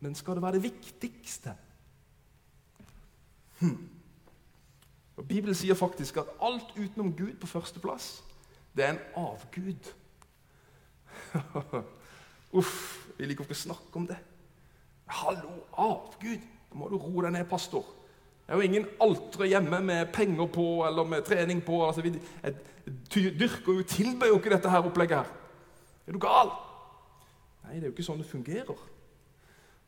Men 0.02 0.16
skal 0.18 0.36
det 0.36 0.42
være 0.42 0.58
det 0.58 0.64
viktigste? 0.64 1.54
Hm. 3.60 3.78
Og 5.18 5.28
Bibelen 5.28 5.56
sier 5.56 5.78
faktisk 5.78 6.18
at 6.18 6.32
alt 6.42 6.74
utenom 6.74 7.14
Gud 7.14 7.36
på 7.38 7.48
førsteplass, 7.48 8.24
det 8.76 8.86
er 8.86 8.96
en 8.96 9.04
avgud. 9.16 9.92
Uff, 12.58 12.74
vi 13.18 13.30
liker 13.30 13.46
ikke 13.46 13.54
å 13.54 13.62
snakke 13.62 14.02
om 14.02 14.10
det. 14.10 14.18
Hallo, 15.22 15.60
avgud! 15.78 16.42
Da 16.72 16.80
må 16.80 16.88
du 16.88 16.96
roe 16.96 17.26
deg 17.26 17.36
ned, 17.36 17.48
pastor. 17.52 17.84
Det 18.46 18.56
er 18.56 18.60
jo 18.60 18.68
ingen 18.68 18.88
altre 19.04 19.48
hjemme 19.48 19.80
med 19.84 20.10
penger 20.16 20.48
på 20.52 20.66
eller 20.88 21.08
med 21.08 21.26
trening 21.28 21.62
på. 21.64 21.82
Altså, 21.86 22.04
vi 22.04 22.16
dyrker 23.12 23.78
jo, 23.78 23.84
tilber 23.88 24.32
jo 24.32 24.40
ikke 24.40 24.54
dette 24.56 24.72
her 24.72 24.88
opplegget 24.88 25.22
her. 25.22 25.34
Er 26.08 26.16
du 26.16 26.20
gal? 26.24 26.52
Nei, 27.64 27.78
det 27.78 27.86
er 27.86 27.90
jo 27.92 27.94
ikke 27.96 28.08
sånn 28.08 28.24
det 28.24 28.28
fungerer. 28.32 28.88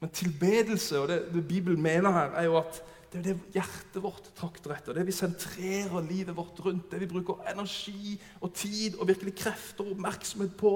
Men 0.03 0.11
tilbedelse, 0.11 0.99
og 0.99 1.07
det, 1.11 1.21
det 1.31 1.45
Bibelen 1.47 1.81
mener 1.83 2.11
her, 2.11 2.35
er 2.39 2.49
jo 2.49 2.57
at 2.59 2.81
det 3.13 3.19
er 3.19 3.25
det 3.27 3.53
hjertet 3.53 4.01
vårt 4.01 4.31
trakter 4.35 4.73
etter. 4.73 4.95
Det 4.97 5.05
vi 5.05 5.13
sentrerer 5.15 6.07
livet 6.07 6.33
vårt 6.35 6.57
rundt. 6.65 6.89
Det 6.91 6.99
vi 7.03 7.09
bruker 7.11 7.43
energi 7.51 8.15
og 8.41 8.55
tid 8.57 8.97
og 8.97 9.07
virkelig 9.11 9.35
krefter 9.37 9.85
og 9.85 9.93
oppmerksomhet 9.93 10.55
på. 10.57 10.73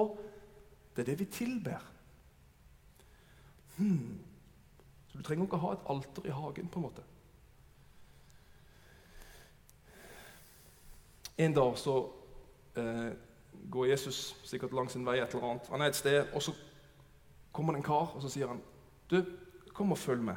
Det 0.94 1.02
er 1.02 1.10
det 1.10 1.20
vi 1.24 1.32
tilber. 1.34 1.82
Hmm. 3.78 4.26
Du 5.17 5.24
trenger 5.24 5.45
ikke 5.45 5.57
ha 5.57 5.71
et 5.74 5.86
alter 5.89 6.25
i 6.25 6.33
hagen. 6.33 6.67
på 6.67 6.79
en 6.79 6.83
måte. 6.83 7.03
En 11.38 11.53
dag 11.53 11.77
så 11.77 12.09
eh, 12.75 13.12
går 13.69 13.86
Jesus 13.86 14.36
sikkert 14.43 14.74
langs 14.74 14.95
en 14.95 15.05
vei 15.05 15.19
et 15.19 15.33
eller 15.33 15.50
annet. 15.50 15.69
Han 15.69 15.81
er 15.81 15.91
et 15.91 15.95
sted, 15.95 16.25
og 16.33 16.41
så 16.41 16.53
kommer 17.51 17.74
det 17.74 17.81
en 17.81 17.89
kar 17.89 18.15
og 18.15 18.21
så 18.21 18.29
sier 18.29 18.47
han, 18.47 18.62
'Du, 19.09 19.25
kom 19.74 19.91
og 19.91 19.97
følg 19.97 20.21
med.' 20.21 20.36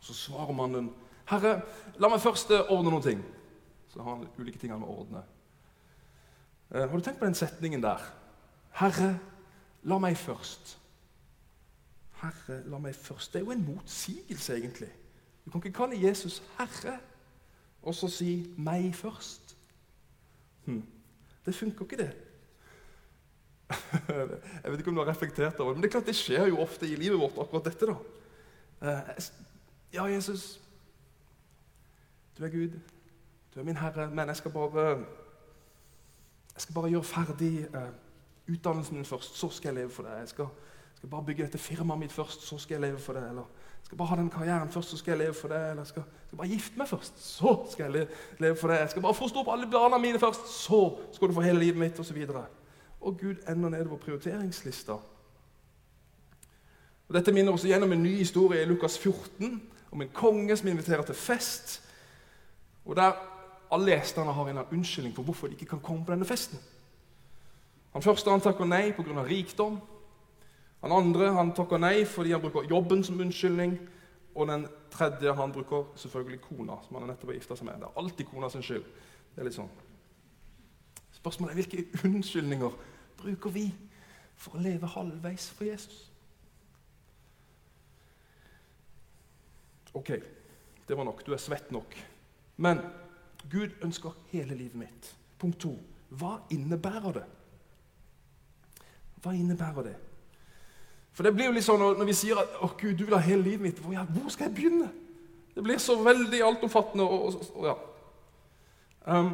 Så 0.00 0.14
svarer 0.14 0.52
mannen, 0.52 0.94
'Herre, 1.26 1.62
la 1.98 2.08
meg 2.08 2.20
først 2.20 2.50
eh, 2.50 2.70
ordne 2.70 2.90
noen 2.90 3.02
ting.' 3.02 3.24
Så 3.88 4.02
har 4.02 4.16
han 4.16 4.28
ulike 4.38 4.58
ting 4.58 4.72
han 4.72 4.80
må 4.80 4.86
ordne. 4.86 5.22
Eh, 6.70 6.80
har 6.80 6.96
du 6.96 7.00
tenkt 7.00 7.18
på 7.18 7.26
den 7.26 7.34
setningen 7.34 7.82
der? 7.82 7.98
'Herre, 8.72 9.18
la 9.82 9.98
meg 9.98 10.16
først'. 10.16 10.78
Herre, 12.22 12.62
la 12.70 12.78
meg 12.82 12.94
først. 12.94 13.32
Det 13.32 13.40
er 13.40 13.44
jo 13.44 13.52
en 13.54 13.64
motsigelse, 13.64 14.56
egentlig. 14.56 14.90
Du 15.44 15.50
kan 15.50 15.62
ikke 15.64 15.76
kalle 15.76 16.02
Jesus 16.08 16.42
herre 16.58 16.98
og 17.82 17.94
så 17.94 18.08
si 18.08 18.54
'meg 18.56 18.94
først'. 18.94 19.56
Hm. 20.64 20.82
Det 21.46 21.54
funker 21.54 21.82
ikke, 21.82 21.96
det. 21.96 22.16
Jeg 24.64 24.72
vet 24.72 24.78
ikke 24.78 24.88
om 24.88 24.94
du 24.94 25.00
har 25.00 25.10
reflektert 25.10 25.60
over 25.60 25.70
det, 25.70 25.76
men 25.76 25.82
det 25.82 25.88
er 25.88 25.92
klart 25.92 26.06
det 26.06 26.16
skjer 26.16 26.46
jo 26.46 26.60
ofte 26.60 26.88
i 26.88 26.96
livet 26.96 27.18
vårt, 27.20 27.38
akkurat 27.38 27.64
dette. 27.64 27.86
da. 27.86 27.96
Eh, 28.82 29.22
ja, 29.92 30.04
Jesus, 30.04 30.60
du 32.38 32.44
er 32.44 32.48
Gud, 32.48 32.80
du 33.54 33.60
er 33.60 33.64
min 33.64 33.76
Herre, 33.76 34.10
men 34.10 34.28
jeg 34.28 34.36
skal 34.36 34.50
bare, 34.50 34.88
jeg 36.54 36.62
skal 36.62 36.74
bare 36.74 36.88
gjøre 36.88 37.04
ferdig 37.04 37.68
uh, 37.74 37.88
utdannelsen 38.48 38.96
min 38.96 39.04
først. 39.04 39.34
Så 39.36 39.50
skal 39.50 39.68
jeg 39.68 39.74
leve 39.74 39.90
for 39.90 40.02
deg. 40.02 40.18
Jeg 40.18 40.28
skal, 40.28 40.46
skal 40.98 41.10
bare 41.10 41.24
bygge 41.24 41.44
dette 41.46 41.58
firmaet 41.58 42.00
mitt 42.00 42.12
først, 42.12 42.42
så 42.42 42.56
skal 42.58 42.74
jeg 42.74 42.80
leve 42.80 42.98
for 42.98 43.14
det. 43.14 43.22
Eller 43.28 43.42
jeg 43.42 43.86
skal 43.86 43.98
bare 43.98 44.08
ha 44.08 44.16
den 44.16 44.30
karrieren 44.30 44.70
først, 44.70 44.90
så 44.90 44.96
skal 44.96 45.12
jeg 45.12 45.18
leve 45.18 45.34
for 45.34 45.48
det. 45.48 45.60
Eller 45.70 45.82
jeg 45.84 45.86
skal, 45.86 46.02
skal 46.26 46.38
bare 46.38 46.48
gifte 46.48 46.78
meg 46.78 46.88
først, 46.88 47.20
så 47.22 47.52
skal 47.70 47.84
jeg 47.84 48.08
leve 48.38 48.56
for 48.56 48.68
det. 48.68 48.80
Jeg 48.80 48.90
skal 48.90 49.02
bare 49.02 49.14
forstå 49.14 49.44
opp 49.44 49.52
alle 49.52 49.68
barna 49.70 49.98
mine 50.02 50.18
først, 50.18 50.48
så 50.50 50.80
skal 51.12 51.28
du 51.28 51.34
få 51.36 51.44
hele 51.46 51.62
livet 51.62 51.78
mitt, 51.78 52.00
osv. 52.00 52.18
Og, 52.28 52.44
og 53.00 53.18
Gud 53.20 53.46
ender 53.48 53.68
nedover 53.68 53.96
prioriteringslista. 54.02 54.96
Og 57.08 57.14
Dette 57.14 57.32
minner 57.32 57.54
oss 57.54 57.64
gjennom 57.64 57.92
en 57.94 58.02
ny 58.02 58.16
historie 58.18 58.62
i 58.62 58.68
Lukas 58.68 58.98
14 58.98 59.62
om 59.90 60.02
en 60.02 60.10
konge 60.12 60.56
som 60.56 60.68
inviterer 60.68 61.06
til 61.06 61.14
fest. 61.14 61.78
Og 62.84 62.96
der 62.96 63.14
alle 63.70 63.94
gjestene 63.94 64.34
har 64.34 64.50
en 64.50 64.58
unnskyldning 64.58 65.14
for 65.14 65.22
hvorfor 65.22 65.46
de 65.46 65.54
ikke 65.54 65.76
kan 65.76 65.84
komme 65.84 66.04
på 66.04 66.12
denne 66.12 66.26
festen. 66.26 66.58
Han 67.94 68.02
første 68.02 68.30
han 68.30 68.42
takker 68.44 68.68
nei 68.68 68.92
pga. 68.92 69.22
rikdom. 69.22 69.78
Han 70.82 70.94
andre 70.94 71.32
han 71.34 71.52
takker 71.56 71.80
nei 71.82 72.04
fordi 72.06 72.32
han 72.32 72.42
bruker 72.42 72.68
jobben 72.70 73.02
som 73.04 73.20
unnskyldning. 73.20 73.78
Og 74.38 74.46
den 74.46 74.68
tredje 74.94 75.32
han 75.34 75.52
bruker 75.52 75.88
selvfølgelig 75.98 76.40
kona, 76.44 76.76
som 76.84 76.98
han 76.98 77.08
nettopp 77.10 77.32
har 77.32 77.38
gifta 77.40 77.56
seg 77.58 77.66
med. 77.66 77.80
Det 77.80 77.88
er 77.88 78.00
alltid 78.02 78.28
kona 78.30 78.50
sin 78.52 78.62
skyld. 78.62 78.86
Det 79.34 79.42
er 79.42 79.48
litt 79.48 79.56
sånn. 79.56 79.72
Spørsmålet 81.18 81.54
er 81.54 81.58
hvilke 81.58 82.06
unnskyldninger 82.06 82.76
bruker 83.18 83.54
vi 83.54 83.66
for 84.38 84.54
å 84.54 84.62
leve 84.62 84.90
halvveis 84.92 85.48
for 85.50 85.66
Jesus? 85.66 86.04
Ok, 89.98 90.12
det 90.86 90.96
var 90.96 91.08
nok. 91.08 91.24
Du 91.26 91.32
er 91.34 91.42
svett 91.42 91.72
nok. 91.74 91.96
Men 92.62 92.84
Gud 93.50 93.74
ønsker 93.82 94.14
hele 94.30 94.54
livet 94.54 94.78
mitt. 94.78 95.10
Punkt 95.38 95.58
to. 95.64 95.72
Hva 96.14 96.36
innebærer 96.54 97.18
det? 97.18 97.24
Hva 99.22 99.34
innebærer 99.34 99.90
det? 99.90 99.96
For 101.18 101.26
det 101.26 101.32
blir 101.34 101.48
jo 101.48 101.54
litt 101.56 101.66
sånn 101.66 101.82
Når 101.82 102.06
vi 102.06 102.14
sier 102.14 102.38
at 102.38 102.52
å 102.62 102.68
Gud, 102.78 102.92
du 102.94 103.08
vil 103.08 103.16
ha 103.16 103.18
hele 103.24 103.42
livet 103.42 103.64
mitt, 103.64 103.78
hvor, 103.82 103.90
ja, 103.90 104.04
hvor 104.06 104.30
skal 104.30 104.46
jeg 104.46 104.54
begynne? 104.54 104.86
Det 105.50 105.64
blir 105.66 105.80
så 105.82 105.96
veldig 105.98 106.38
altomfattende. 106.46 107.02
Og, 107.02 107.24
og, 107.26 107.48
og, 107.56 107.64
ja. 107.66 107.72
Um, 109.10 109.32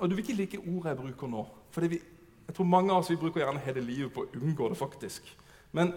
og 0.00 0.08
Du 0.08 0.14
vil 0.14 0.24
ikke 0.24 0.36
like 0.38 0.60
ordet 0.62 0.94
jeg 0.94 0.98
bruker 1.02 1.28
nå. 1.28 1.42
For 1.74 1.84
jeg 1.84 2.54
tror 2.56 2.68
mange 2.72 2.94
av 2.94 3.02
oss 3.02 3.10
vi 3.12 3.18
bruker 3.20 3.42
gjerne 3.42 3.60
hele 3.66 3.82
livet 3.84 4.14
på 4.14 4.24
å 4.24 4.30
unngå 4.40 4.70
det. 4.72 4.78
faktisk. 4.80 5.28
Men, 5.76 5.92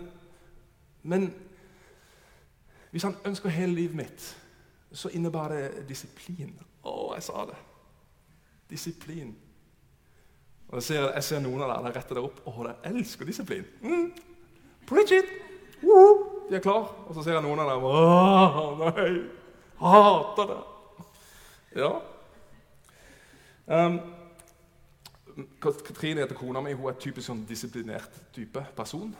men 1.08 1.30
hvis 2.92 3.08
han 3.08 3.16
ønsker 3.24 3.56
hele 3.56 3.80
livet 3.80 3.96
mitt, 3.96 4.28
så 4.92 5.14
innebærer 5.16 5.80
det 5.80 5.88
disiplin. 5.94 6.52
Å, 6.84 7.14
jeg 7.16 7.24
sa 7.30 7.48
det! 7.48 7.56
Disiplin. 8.76 9.32
Og 10.68 10.82
jeg 10.82 10.90
ser, 10.90 11.08
jeg 11.14 11.30
ser 11.32 11.42
noen 11.48 11.64
av 11.64 11.72
dere 11.72 11.88
der 11.88 12.00
retter 12.02 12.20
dere 12.20 12.28
opp. 12.28 12.44
Å, 12.44 12.58
dere 12.60 12.92
elsker 12.92 13.32
disiplin! 13.32 13.66
Mm. 13.80 14.33
Preach 14.88 15.12
it! 15.16 15.30
Woo! 15.84 16.48
De 16.50 16.56
er 16.56 16.64
klar. 16.64 16.90
Og 17.08 17.16
så 17.16 17.24
ser 17.24 17.38
jeg 17.38 17.46
noen 17.46 17.62
av 17.64 17.72
dem 17.72 17.86
Åh, 17.90 18.60
nei! 18.82 19.08
Hater 19.84 20.50
det! 20.52 20.62
Ja. 21.76 21.94
Um, 23.66 24.00
Katrine 25.62 26.22
heter 26.22 26.38
kona 26.38 26.62
mi. 26.62 26.76
Hun 26.78 26.92
er 26.92 27.00
typisk 27.02 27.28
sånn 27.28 27.46
disiplinert 27.50 28.20
type 28.36 28.62
person. 28.78 29.14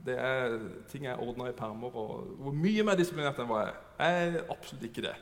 Det 0.00 0.16
er, 0.16 0.56
ting 0.90 1.04
jeg 1.06 1.20
ordner 1.20 1.50
i 1.50 1.56
permer. 1.56 1.94
og 1.94 2.36
Hvor 2.40 2.56
mye 2.56 2.84
mer 2.86 2.98
disiplinert 2.98 3.38
enn 3.38 3.50
hva 3.50 3.64
jeg 3.64 3.72
er. 3.72 3.82
Jeg 4.00 4.30
er 4.40 4.54
absolutt 4.56 4.86
ikke 4.88 5.04
det. 5.06 5.16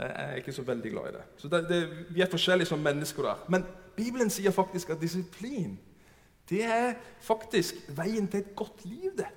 Jeg 0.00 0.26
er 0.26 0.38
ikke 0.40 0.54
så 0.56 0.64
veldig 0.64 0.90
glad 0.92 1.08
i 1.10 1.14
det. 1.18 1.22
Så 1.36 1.48
det, 1.48 1.62
det, 1.68 1.80
Vi 2.14 2.22
er 2.22 2.30
forskjellige 2.30 2.70
som 2.70 2.78
mennesker 2.84 3.22
der. 3.26 3.46
Men 3.48 3.64
Bibelen 3.96 4.30
sier 4.30 4.54
faktisk 4.54 4.90
at 4.94 5.00
disiplin 5.00 5.78
det 6.50 6.64
er 6.64 6.94
faktisk 7.22 7.78
veien 7.96 8.28
til 8.28 8.40
et 8.42 8.56
godt 8.56 8.84
liv, 8.84 9.10
det. 9.18 9.28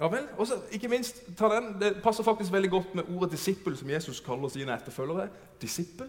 Ja 0.00 0.08
vel, 0.10 0.24
også, 0.38 0.60
ikke 0.74 0.88
minst, 0.88 1.20
ta 1.38 1.50
den, 1.52 1.76
Det 1.80 1.96
passer 2.02 2.24
faktisk 2.26 2.52
veldig 2.52 2.70
godt 2.70 2.94
med 2.94 3.10
ordet 3.16 3.32
disippel, 3.32 3.76
som 3.76 3.90
Jesus 3.90 4.20
kaller 4.20 4.48
sine 4.48 4.74
etterfølgere. 4.74 5.28
Disippel, 5.60 6.08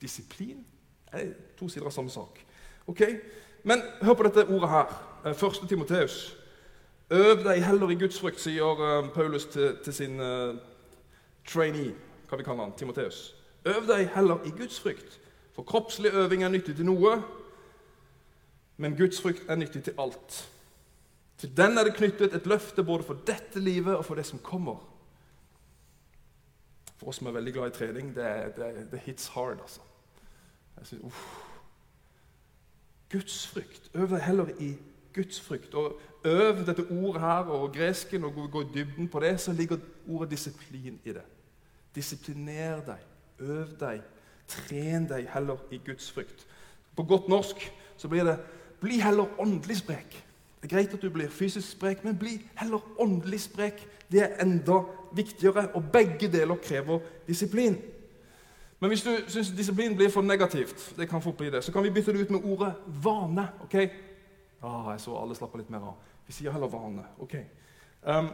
disiplin 0.00 0.66
er 1.12 1.32
to 1.58 1.68
sider 1.68 1.86
av 1.86 1.92
samme 1.92 2.10
sak. 2.10 2.40
Ok, 2.86 3.02
Men 3.62 3.82
hør 4.02 4.14
på 4.14 4.22
dette 4.22 4.46
ordet 4.48 4.70
her. 4.70 4.92
Eh, 5.26 5.34
første 5.34 5.66
Timoteus. 5.66 6.36
Øv 7.10 7.44
deg 7.44 7.64
heller 7.64 7.90
i 7.90 7.94
Guds 7.94 8.20
frykt, 8.20 8.40
sier 8.40 8.80
uh, 8.80 9.08
Paulus 9.14 9.46
til, 9.48 9.76
til 9.84 9.94
sin 9.94 10.20
uh, 10.20 10.54
trainee, 11.48 11.94
hva 12.28 12.36
vi 12.36 12.44
kaller 12.44 12.66
han, 12.68 12.74
Timoteus. 12.76 13.34
Øv 13.64 13.86
deg 13.88 14.10
heller 14.14 14.44
i 14.46 14.52
Guds 14.52 14.80
frykt, 14.80 15.20
for 15.54 15.62
kroppslig 15.62 16.12
øving 16.12 16.44
er 16.44 16.52
nyttig 16.52 16.76
til 16.76 16.86
noe, 16.86 17.14
men 18.78 18.96
Guds 18.96 19.20
frykt 19.22 19.48
er 19.50 19.58
nyttig 19.58 19.82
til 19.84 19.98
alt. 19.98 20.38
Til 21.38 21.50
den 21.56 21.78
er 21.78 21.86
det 21.86 21.96
knyttet 21.98 22.34
et 22.34 22.46
løfte 22.46 22.82
både 22.84 23.06
for 23.06 23.18
dette 23.26 23.60
livet 23.60 23.96
og 23.96 24.04
for 24.06 24.18
det 24.18 24.26
som 24.26 24.38
kommer. 24.42 24.80
For 26.98 27.10
oss 27.10 27.20
som 27.20 27.28
er 27.30 27.36
veldig 27.36 27.52
glad 27.54 27.70
i 27.70 27.76
trening, 27.76 28.14
det, 28.14 28.30
det, 28.56 28.88
det 28.90 29.02
hits 29.06 29.28
hard. 29.34 29.60
altså. 29.60 29.80
Jeg 30.78 30.86
synes, 30.86 31.04
uff. 31.04 31.24
Gudsfrykt. 33.12 33.90
Øv 33.94 34.08
deg 34.10 34.20
heller 34.22 34.50
i 34.60 34.74
Guds 35.14 35.40
frykt. 35.40 35.74
Og 35.74 36.00
øv 36.24 36.66
dette 36.66 36.86
ordet 36.90 37.20
her 37.22 37.50
og 37.54 37.72
gresken 37.74 38.24
og 38.24 38.34
gå 38.52 38.62
i 38.62 38.70
dybden 38.74 39.08
på 39.08 39.20
det, 39.20 39.40
så 39.40 39.52
ligger 39.52 39.78
ordet 40.08 40.30
disiplin 40.30 41.00
i 41.04 41.12
det. 41.12 41.24
Disiplinere 41.94 42.82
deg, 42.86 43.06
øv 43.38 43.72
deg, 43.80 44.02
tren 44.48 45.08
deg 45.08 45.28
heller 45.32 45.56
i 45.70 45.80
Guds 45.86 46.10
frykt. 46.12 46.46
På 46.96 47.02
godt 47.02 47.28
norsk 47.28 47.72
så 47.96 48.08
blir 48.08 48.24
det 48.24 48.38
'bli 48.80 49.00
heller 49.00 49.40
åndelig 49.40 49.76
sprek'. 49.76 50.24
Det 50.62 50.72
er 50.72 50.76
greit 50.76 50.94
at 50.94 51.02
du 51.02 51.10
blir 51.10 51.28
fysisk 51.28 51.70
sprek, 51.70 52.04
men 52.04 52.18
bli 52.18 52.42
heller 52.54 53.00
åndelig 53.00 53.40
sprek. 53.40 53.86
Det 54.10 54.22
er 54.22 54.42
enda 54.42 54.82
viktigere, 55.12 55.68
og 55.74 55.84
begge 55.92 56.32
deler 56.32 56.56
krever 56.56 56.98
disiplin. 57.26 57.76
Men 58.80 58.90
hvis 58.90 59.02
du 59.02 59.10
syns 59.26 59.50
disiplin 59.50 59.96
blir 59.96 60.10
for 60.10 60.22
negativt, 60.22 60.94
det 60.96 61.08
kan 61.08 61.22
fort 61.22 61.36
bli 61.36 61.50
det, 61.50 61.64
så 61.64 61.72
kan 61.72 61.82
vi 61.82 61.90
bytte 61.90 62.12
det 62.12 62.20
ut 62.20 62.30
med 62.30 62.44
ordet 62.44 62.74
vane. 62.86 63.48
ok? 63.62 63.74
Ah, 64.62 64.90
jeg 64.90 65.00
så 65.00 65.16
alle 65.18 65.34
slapper 65.34 65.58
litt 65.58 65.70
mer 65.70 65.78
av. 65.78 65.94
Vi 66.26 66.32
sier 66.32 66.52
heller 66.52 66.66
vane. 66.68 67.04
ok? 67.18 67.34
Um, 68.02 68.28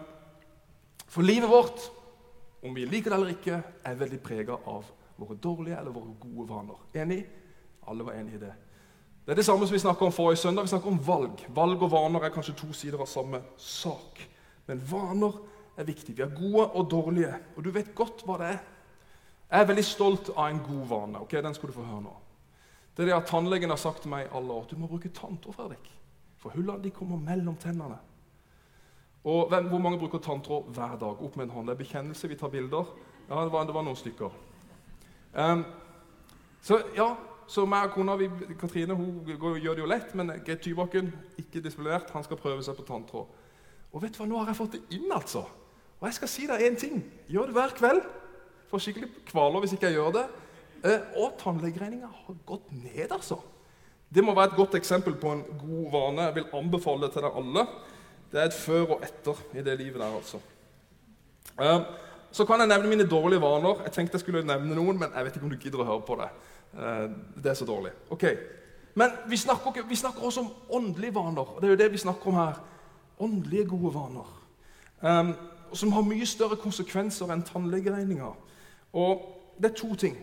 for 1.09 1.23
livet 1.23 1.51
vårt, 1.51 1.81
om 2.63 2.75
vi 2.75 2.85
liker 2.85 3.11
det 3.11 3.19
eller 3.19 3.29
ikke, 3.37 3.63
er 3.85 3.95
veldig 3.95 4.21
prega 4.21 4.53
av 4.53 4.85
våre 5.17 5.37
dårlige 5.37 5.79
eller 5.79 5.91
våre 5.91 6.15
gode 6.21 6.49
vaner. 6.49 6.87
Enig? 6.95 7.27
Alle 7.87 8.05
var 8.05 8.13
enig 8.13 8.35
i 8.35 8.39
det. 8.39 8.53
Det 9.25 9.33
er 9.33 9.39
det 9.41 9.45
samme 9.47 9.67
som 9.67 9.73
vi 9.73 9.81
snakka 9.81 10.05
om 10.05 10.13
forrige 10.13 10.37
søndag. 10.37 10.63
Vi 10.63 10.69
snakker 10.69 10.91
om 10.91 11.01
valg. 11.07 11.47
Valg 11.57 11.83
og 11.83 11.91
vaner 11.91 12.27
er 12.27 12.33
kanskje 12.33 12.57
to 12.59 12.73
sider 12.77 13.01
av 13.01 13.09
samme 13.09 13.41
sak. 13.57 14.21
Men 14.69 14.83
vaner 14.91 15.39
er 15.81 15.89
viktig. 15.89 16.17
Vi 16.17 16.23
er 16.23 16.35
gode 16.37 16.67
og 16.67 16.91
dårlige, 16.91 17.33
og 17.57 17.65
du 17.65 17.71
vet 17.73 17.95
godt 17.97 18.25
hva 18.29 18.37
det 18.43 18.51
er. 18.53 18.61
Jeg 19.49 19.61
er 19.63 19.71
veldig 19.71 19.85
stolt 19.85 20.29
av 20.37 20.51
en 20.51 20.61
god 20.61 20.85
vane. 20.91 21.21
ok? 21.25 21.33
Den 21.33 21.55
skal 21.55 21.69
du 21.69 21.77
få 21.77 21.89
høre 21.89 22.03
nå. 22.05 22.15
Det 22.97 23.03
er 23.03 23.11
det 23.11 23.17
at 23.17 23.27
Tannlegen 23.27 23.73
har 23.73 23.81
sagt 23.81 24.03
til 24.05 24.13
meg 24.13 24.29
alle 24.33 24.53
år 24.53 24.69
du 24.71 24.77
må 24.77 24.87
bruke 24.87 25.09
tanntråd. 25.09 25.55
Fredrik. 25.57 25.91
For 26.39 26.53
hullene 26.53 26.83
de 26.85 26.93
kommer 26.93 27.17
mellom 27.17 27.57
tennene. 27.57 27.97
Og 29.25 29.49
hvem, 29.49 29.69
Hvor 29.69 29.79
mange 29.79 29.99
bruker 29.99 30.19
tanntråd 30.19 30.69
hver 30.75 30.99
dag? 31.01 31.23
Opp 31.23 31.37
med 31.37 31.45
en 31.45 31.51
hånd. 31.51 31.67
Det 31.67 31.73
er 31.73 31.85
bekjennelse. 31.85 32.29
Vi 32.29 32.37
tar 32.37 32.49
bilder. 32.49 32.85
Ja, 33.31 33.45
Det 33.45 33.53
var, 33.53 33.65
det 33.65 33.75
var 33.75 33.83
noen 33.83 33.97
stykker. 33.97 34.31
Um, 35.35 35.65
så 36.63 36.83
ja, 36.97 37.15
så 37.51 37.65
meg 37.69 37.89
og 37.89 37.97
kona 37.97 38.17
vi, 38.17 38.29
Katrine 38.61 38.97
hun 38.97 39.27
gjør 39.29 39.77
det 39.77 39.83
jo 39.83 39.89
lett, 39.91 40.15
men 40.17 40.33
Greit 40.45 40.63
Tybakken, 40.65 41.11
ikke 41.41 41.63
disiplinert, 41.65 42.13
han 42.15 42.25
skal 42.25 42.41
prøve 42.41 42.65
seg 42.65 42.77
på 42.79 42.87
tanntråd. 42.89 43.43
Og 43.95 44.03
vet 44.03 44.15
du 44.15 44.23
hva, 44.23 44.29
Nå 44.29 44.41
har 44.41 44.51
jeg 44.51 44.59
fått 44.59 44.77
det 44.77 44.83
inn, 44.97 45.11
altså. 45.13 45.45
Og 46.01 46.09
jeg 46.09 46.17
skal 46.19 46.31
si 46.31 46.47
deg 46.51 46.63
én 46.67 46.79
ting. 46.79 47.03
Gjør 47.31 47.51
det 47.51 47.57
hver 47.57 47.75
kveld. 47.79 48.07
Får 48.71 48.83
skikkelig 48.83 49.11
kvaler 49.31 49.63
hvis 49.63 49.77
ikke 49.77 49.91
jeg 49.91 49.99
gjør 50.01 50.17
det. 50.17 50.25
Eh, 50.85 51.05
og 51.23 51.37
tannlegeregninga 51.41 52.11
har 52.11 52.41
gått 52.49 52.73
ned, 52.75 53.07
altså. 53.09 53.39
Det 54.15 54.23
må 54.25 54.35
være 54.35 54.53
et 54.53 54.59
godt 54.59 54.75
eksempel 54.79 55.17
på 55.19 55.31
en 55.33 55.45
god 55.61 55.87
vane. 55.93 56.27
Jeg 56.29 56.35
vil 56.41 56.51
anbefale 56.59 57.07
det 57.07 57.15
til 57.15 57.25
dere 57.25 57.39
alle. 57.41 57.67
Det 58.33 58.41
er 58.41 58.51
et 58.51 58.59
før 58.59 58.97
og 58.97 59.07
etter 59.07 59.41
i 59.55 59.63
det 59.65 59.79
livet 59.79 60.01
der, 60.03 60.19
altså. 60.19 60.41
Eh, 61.61 61.81
så 62.35 62.45
kan 62.45 62.61
jeg 62.61 62.73
nevne 62.73 62.91
mine 62.91 63.07
dårlige 63.07 63.41
vaner. 63.41 63.85
Jeg 63.87 63.95
tenkte 63.95 64.19
jeg 64.19 64.25
skulle 64.25 64.43
nevne 64.43 64.75
noen, 64.75 64.99
men 64.99 65.15
jeg 65.15 65.25
vet 65.25 65.37
ikke 65.39 65.47
om 65.47 65.55
du 65.55 65.61
gidder 65.63 65.85
å 65.85 65.89
høre 65.93 66.07
på 66.09 66.19
det. 66.19 66.29
Eh, 66.79 67.11
det 67.43 67.51
er 67.51 67.55
så 67.55 67.65
dårlig. 67.65 67.93
Ok, 68.11 68.25
Men 68.95 69.11
vi 69.29 69.37
snakker, 69.37 69.83
vi 69.89 69.97
snakker, 69.97 70.23
også 70.23 70.41
om 70.41 70.53
åndelige 70.71 71.15
vaner. 71.15 71.59
Det 71.61 71.65
er 71.65 71.71
jo 71.71 71.77
det 71.77 71.93
vi 71.93 71.99
snakker 71.99 72.27
om 72.27 72.35
her. 72.35 72.61
Åndelige, 73.19 73.67
gode 73.67 73.95
vaner. 73.95 74.29
Um, 75.03 75.35
som 75.73 75.93
har 75.93 76.03
mye 76.03 76.27
større 76.27 76.57
konsekvenser 76.57 77.33
enn 77.35 77.43
tannlegeregninga. 77.43 78.29
Og 78.93 79.25
det 79.59 79.71
er 79.71 79.75
to 79.75 79.95
ting 79.95 80.17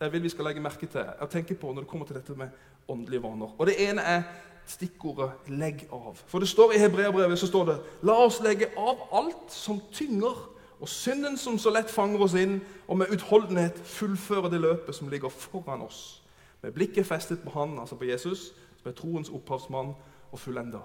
jeg 0.00 0.12
vil 0.12 0.22
vi 0.22 0.28
skal 0.28 0.44
legge 0.44 0.60
merke 0.60 0.86
til 0.86 1.04
og 1.20 1.30
tenke 1.30 1.54
på 1.54 1.72
når 1.72 1.86
det 1.86 1.88
kommer 1.88 2.06
til 2.06 2.16
dette 2.16 2.34
med 2.36 2.48
åndelige 2.88 3.22
vaner. 3.22 3.54
Og 3.58 3.66
Det 3.66 3.88
ene 3.88 4.00
er 4.00 4.22
stikkordet 4.66 5.30
'legg 5.46 5.88
av'. 5.92 6.22
For 6.26 6.38
det 6.38 6.48
står 6.48 6.72
I 6.72 6.78
hebreerbrevet 6.78 7.38
så 7.38 7.46
står 7.46 7.64
det 7.64 7.78
'La 8.02 8.12
oss 8.12 8.40
legge 8.40 8.66
av 8.76 8.96
alt 9.12 9.52
som 9.52 9.80
tynger' 9.92 10.55
og 10.80 10.88
synden 10.88 11.36
som 11.36 11.58
så 11.58 11.70
lett 11.72 11.90
fanger 11.90 12.20
oss 12.20 12.34
inn, 12.36 12.60
og 12.88 12.98
med 12.98 13.12
utholdenhet 13.14 13.78
fullføre 13.84 14.50
det 14.52 14.60
løpet 14.60 14.94
som 14.94 15.08
ligger 15.08 15.32
foran 15.32 15.82
oss. 15.82 16.22
Med 16.62 16.72
blikket 16.72 17.06
festet 17.06 17.42
på 17.42 17.50
Han, 17.50 17.78
altså 17.78 17.96
på 17.96 18.04
Jesus, 18.04 18.52
som 18.76 18.90
er 18.90 18.94
troens 18.94 19.28
opphavsmann 19.28 19.94
og 20.32 20.38
fullender. 20.38 20.84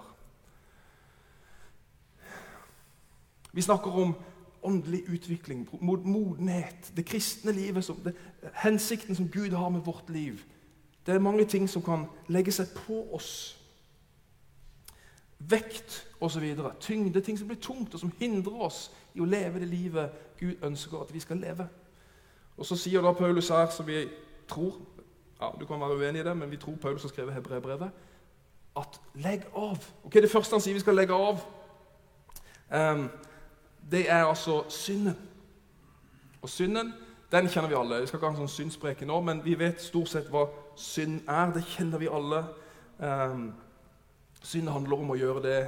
Vi 3.52 3.62
snakker 3.62 3.90
om 3.90 4.14
åndelig 4.62 5.02
utvikling, 5.08 5.68
modenhet, 5.80 6.92
det 6.96 7.04
kristne 7.06 7.52
livet, 7.52 7.84
som, 7.84 7.96
det, 7.96 8.14
hensikten 8.54 9.14
som 9.14 9.28
Gud 9.28 9.50
har 9.50 9.68
med 9.68 9.80
vårt 9.80 10.10
liv. 10.10 10.40
Det 11.06 11.14
er 11.14 11.18
mange 11.18 11.44
ting 11.44 11.70
som 11.70 11.82
kan 11.82 12.06
legge 12.28 12.52
seg 12.52 12.70
på 12.86 13.02
oss. 13.14 13.58
Vekt 15.48 16.08
osv. 16.20 16.56
Tyngde, 16.80 17.20
ting 17.20 17.38
som 17.38 17.48
blir 17.48 17.60
tungt, 17.60 17.94
og 17.94 18.00
som 18.00 18.12
hindrer 18.18 18.60
oss 18.62 18.90
i 19.14 19.20
å 19.20 19.28
leve 19.28 19.60
det 19.60 19.68
livet 19.68 20.10
Gud 20.40 20.62
ønsker 20.62 21.00
at 21.00 21.14
vi 21.14 21.20
skal 21.20 21.36
leve. 21.36 21.68
Og 22.56 22.66
Så 22.66 22.76
sier 22.76 23.02
da 23.02 23.12
Paulus 23.12 23.48
her, 23.48 23.70
som 23.70 23.86
vi 23.86 24.08
tror 24.48 24.74
ja, 25.40 25.50
Du 25.60 25.66
kan 25.66 25.80
være 25.80 25.96
uenig 25.96 26.20
i 26.20 26.24
det, 26.24 26.36
men 26.36 26.50
vi 26.50 26.56
tror 26.56 26.76
Paulus 26.76 27.02
har 27.02 27.08
skrevet 27.08 27.34
Hebreerbrevet. 27.34 27.90
At 28.76 29.00
legg 29.14 29.42
av. 29.56 29.78
Ok, 30.04 30.14
Det 30.14 30.30
første 30.30 30.54
han 30.54 30.60
sier 30.60 30.74
vi 30.74 30.80
skal 30.80 30.94
legge 30.94 31.14
av, 31.14 31.40
um, 32.70 33.10
det 33.90 34.10
er 34.10 34.24
altså 34.24 34.62
synden. 34.68 35.18
Og 36.42 36.48
synden 36.48 36.92
den 37.32 37.48
kjenner 37.48 37.68
vi 37.68 37.74
alle. 37.74 38.00
Vi 38.00 38.06
skal 38.06 38.16
ikke 38.18 38.26
ha 38.26 38.32
en 38.34 38.46
sånn 38.46 38.48
syndspreke 38.48 39.06
nå, 39.08 39.20
men 39.20 39.44
vi 39.44 39.54
vet 39.58 39.80
stort 39.80 40.08
sett 40.08 40.28
hva 40.30 40.46
synd 40.76 41.22
er. 41.28 41.52
Det 41.54 41.64
kjenner 41.64 41.98
vi 41.98 42.10
alle. 42.12 42.44
Um, 42.98 43.46
synd 44.42 44.68
handler 44.68 45.02
om 45.02 45.12
å 45.14 45.18
gjøre 45.18 45.42
det 45.44 45.60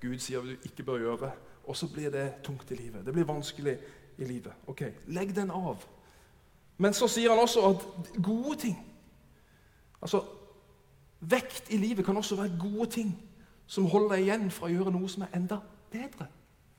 Gud 0.00 0.18
sier 0.18 0.44
du 0.44 0.54
ikke 0.64 0.84
bør 0.86 1.00
gjøre. 1.02 1.30
Og 1.68 1.76
så 1.76 1.88
blir 1.92 2.10
det 2.10 2.40
tungt 2.42 2.70
i 2.70 2.74
livet. 2.74 3.04
Det 3.06 3.12
blir 3.12 3.28
vanskelig 3.28 3.76
i 4.18 4.24
livet. 4.24 4.52
Ok, 4.66 4.82
Legg 5.06 5.34
den 5.36 5.50
av. 5.50 5.84
Men 6.78 6.96
så 6.96 7.08
sier 7.08 7.30
han 7.30 7.42
også 7.42 7.66
at 7.68 7.82
gode 8.22 8.56
ting 8.58 8.78
Altså, 10.00 10.22
Vekt 11.20 11.66
i 11.68 11.76
livet 11.76 12.04
kan 12.04 12.16
også 12.16 12.36
være 12.36 12.54
gode 12.60 12.86
ting 12.90 13.10
som 13.66 13.84
holder 13.84 14.14
deg 14.14 14.22
igjen 14.24 14.46
fra 14.50 14.66
å 14.66 14.70
gjøre 14.72 14.92
noe 14.94 15.08
som 15.12 15.26
er 15.26 15.34
enda 15.36 15.58
bedre. 15.92 16.26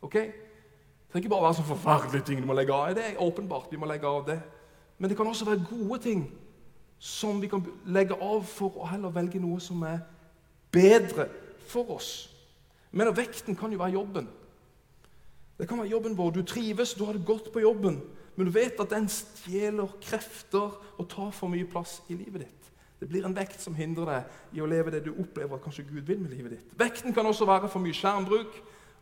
Ok? 0.02 0.16
Det 0.18 1.12
trenger 1.12 1.28
ikke 1.28 1.34
bare 1.36 1.44
være 1.44 1.58
så 1.60 1.66
forferdelige 1.68 2.26
ting 2.26 2.42
du 2.42 2.48
må 2.50 2.56
legge 2.58 2.74
av. 2.74 2.96
Det 2.98 3.04
er 3.06 3.22
åpenbart, 3.22 3.68
vi 3.72 3.78
må 3.78 3.86
legge 3.86 4.10
av 4.10 4.26
det. 4.26 4.40
Men 4.98 5.10
det 5.10 5.18
kan 5.18 5.30
også 5.30 5.46
være 5.46 5.68
gode 5.70 6.00
ting 6.02 6.26
som 6.98 7.42
vi 7.42 7.52
kan 7.52 7.62
legge 7.86 8.18
av 8.18 8.42
for 8.50 8.82
å 8.82 8.90
heller 8.90 9.14
velge 9.14 9.40
noe 9.42 9.62
som 9.62 9.86
er 9.86 10.02
bedre 10.72 11.28
for 11.68 11.96
oss. 11.96 12.30
Men 12.92 13.12
vekten 13.16 13.56
kan 13.56 13.72
jo 13.72 13.80
være 13.80 13.98
jobben. 13.98 14.28
Det 15.60 15.68
kan 15.70 15.80
være 15.80 15.92
jobben 15.94 16.18
vår. 16.18 16.32
Du 16.32 16.44
trives, 16.44 16.94
du 16.94 17.06
har 17.06 17.14
det 17.14 17.26
godt 17.26 17.52
på 17.54 17.60
jobben, 17.60 18.02
men 18.36 18.48
du 18.48 18.52
vet 18.52 18.80
at 18.80 18.90
den 18.90 19.08
stjeler 19.10 19.88
krefter 20.02 20.74
og 20.98 21.10
tar 21.10 21.32
for 21.36 21.52
mye 21.52 21.68
plass 21.70 22.00
i 22.10 22.18
livet 22.18 22.48
ditt. 22.48 22.72
Det 23.02 23.10
blir 23.10 23.26
en 23.26 23.36
vekt 23.36 23.62
som 23.62 23.74
hindrer 23.74 24.10
deg 24.10 24.58
i 24.58 24.62
å 24.62 24.70
leve 24.70 24.92
det 24.94 25.04
du 25.06 25.12
opplever 25.16 25.58
at 25.58 25.64
kanskje 25.64 25.88
Gud 25.88 26.04
vil 26.06 26.20
med 26.22 26.36
livet 26.36 26.54
ditt. 26.54 26.74
Vekten 26.78 27.14
kan 27.14 27.26
også 27.26 27.48
være 27.50 27.70
for 27.70 27.82
mye 27.82 27.98
skjermbruk. 27.98 28.60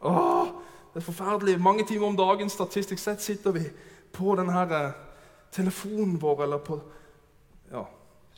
Åh, 0.08 0.52
det 0.94 1.02
er 1.02 1.06
forferdelig. 1.06 1.58
Mange 1.60 1.84
timer 1.88 2.08
om 2.08 2.18
dagen 2.18 2.50
statistisk 2.50 3.02
sett 3.04 3.22
sitter 3.22 3.56
vi 3.56 3.66
på 4.16 4.36
denne 4.40 4.64
eh, 4.64 4.96
telefonen 5.52 6.16
vår 6.22 6.46
eller 6.46 6.64
på 6.64 6.80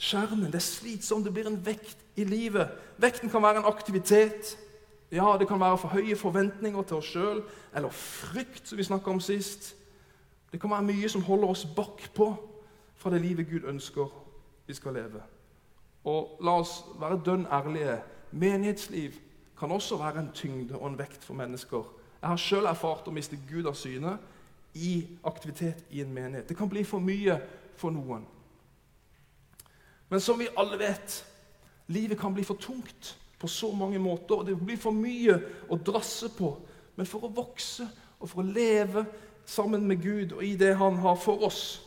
skjermen. 0.02 0.50
Det 0.52 0.56
er 0.56 0.66
slitsomt. 0.66 1.26
Det 1.26 1.34
blir 1.34 1.48
en 1.48 1.62
vekt 1.66 1.98
i 2.16 2.26
livet. 2.26 2.70
Vekten 2.98 3.30
kan 3.30 3.44
være 3.44 3.62
en 3.62 3.70
aktivitet. 3.70 4.58
Ja, 5.12 5.36
det 5.40 5.48
kan 5.48 5.60
være 5.60 5.78
for 5.78 5.88
høye 5.88 6.16
forventninger 6.16 6.84
til 6.88 6.98
oss 6.98 7.12
sjøl, 7.12 7.42
eller 7.76 7.92
frykt, 7.92 8.64
som 8.68 8.78
vi 8.78 8.84
snakka 8.88 9.12
om 9.12 9.20
sist. 9.20 9.76
Det 10.52 10.62
kan 10.62 10.72
være 10.72 10.88
mye 10.88 11.10
som 11.10 11.24
holder 11.24 11.52
oss 11.52 11.66
bakpå 11.76 12.36
fra 12.96 13.12
det 13.12 13.22
livet 13.22 13.50
Gud 13.50 13.68
ønsker 13.68 14.08
vi 14.68 14.74
skal 14.74 14.94
leve. 14.94 15.22
Og 16.08 16.38
la 16.42 16.56
oss 16.64 16.82
være 17.00 17.22
dønn 17.26 17.46
ærlige. 17.52 18.00
Menighetsliv 18.32 19.12
kan 19.60 19.72
også 19.72 19.98
være 19.98 20.20
en 20.20 20.32
tyngde 20.34 20.78
og 20.78 20.88
en 20.88 21.00
vekt 21.00 21.24
for 21.24 21.34
mennesker. 21.34 21.84
Jeg 22.22 22.30
har 22.30 22.38
sjøl 22.38 22.66
erfart 22.66 23.08
å 23.08 23.14
miste 23.14 23.40
Gud 23.50 23.68
av 23.68 23.76
syne 23.76 24.16
i 24.74 25.08
aktivitet 25.28 25.84
i 25.90 26.02
en 26.02 26.14
menighet. 26.14 26.48
Det 26.50 26.58
kan 26.58 26.70
bli 26.70 26.84
for 26.88 27.04
mye 27.04 27.40
for 27.76 27.92
noen. 27.92 28.24
Men 30.12 30.20
som 30.20 30.40
vi 30.40 30.50
alle 30.60 30.78
vet, 30.80 31.14
livet 31.88 32.20
kan 32.20 32.34
bli 32.36 32.44
for 32.44 32.60
tungt 32.60 33.16
på 33.40 33.48
så 33.48 33.72
mange 33.72 34.00
måter. 34.00 34.36
og 34.36 34.46
Det 34.46 34.58
blir 34.60 34.78
for 34.78 34.92
mye 34.92 35.38
å 35.72 35.78
drasse 35.80 36.30
på. 36.36 36.52
Men 36.96 37.08
for 37.08 37.26
å 37.26 37.32
vokse 37.32 37.88
og 38.20 38.30
for 38.30 38.44
å 38.44 38.52
leve 38.52 39.06
sammen 39.48 39.88
med 39.88 40.04
Gud 40.04 40.36
og 40.36 40.44
i 40.46 40.56
det 40.60 40.76
Han 40.78 41.00
har 41.02 41.16
for 41.16 41.44
oss, 41.48 41.82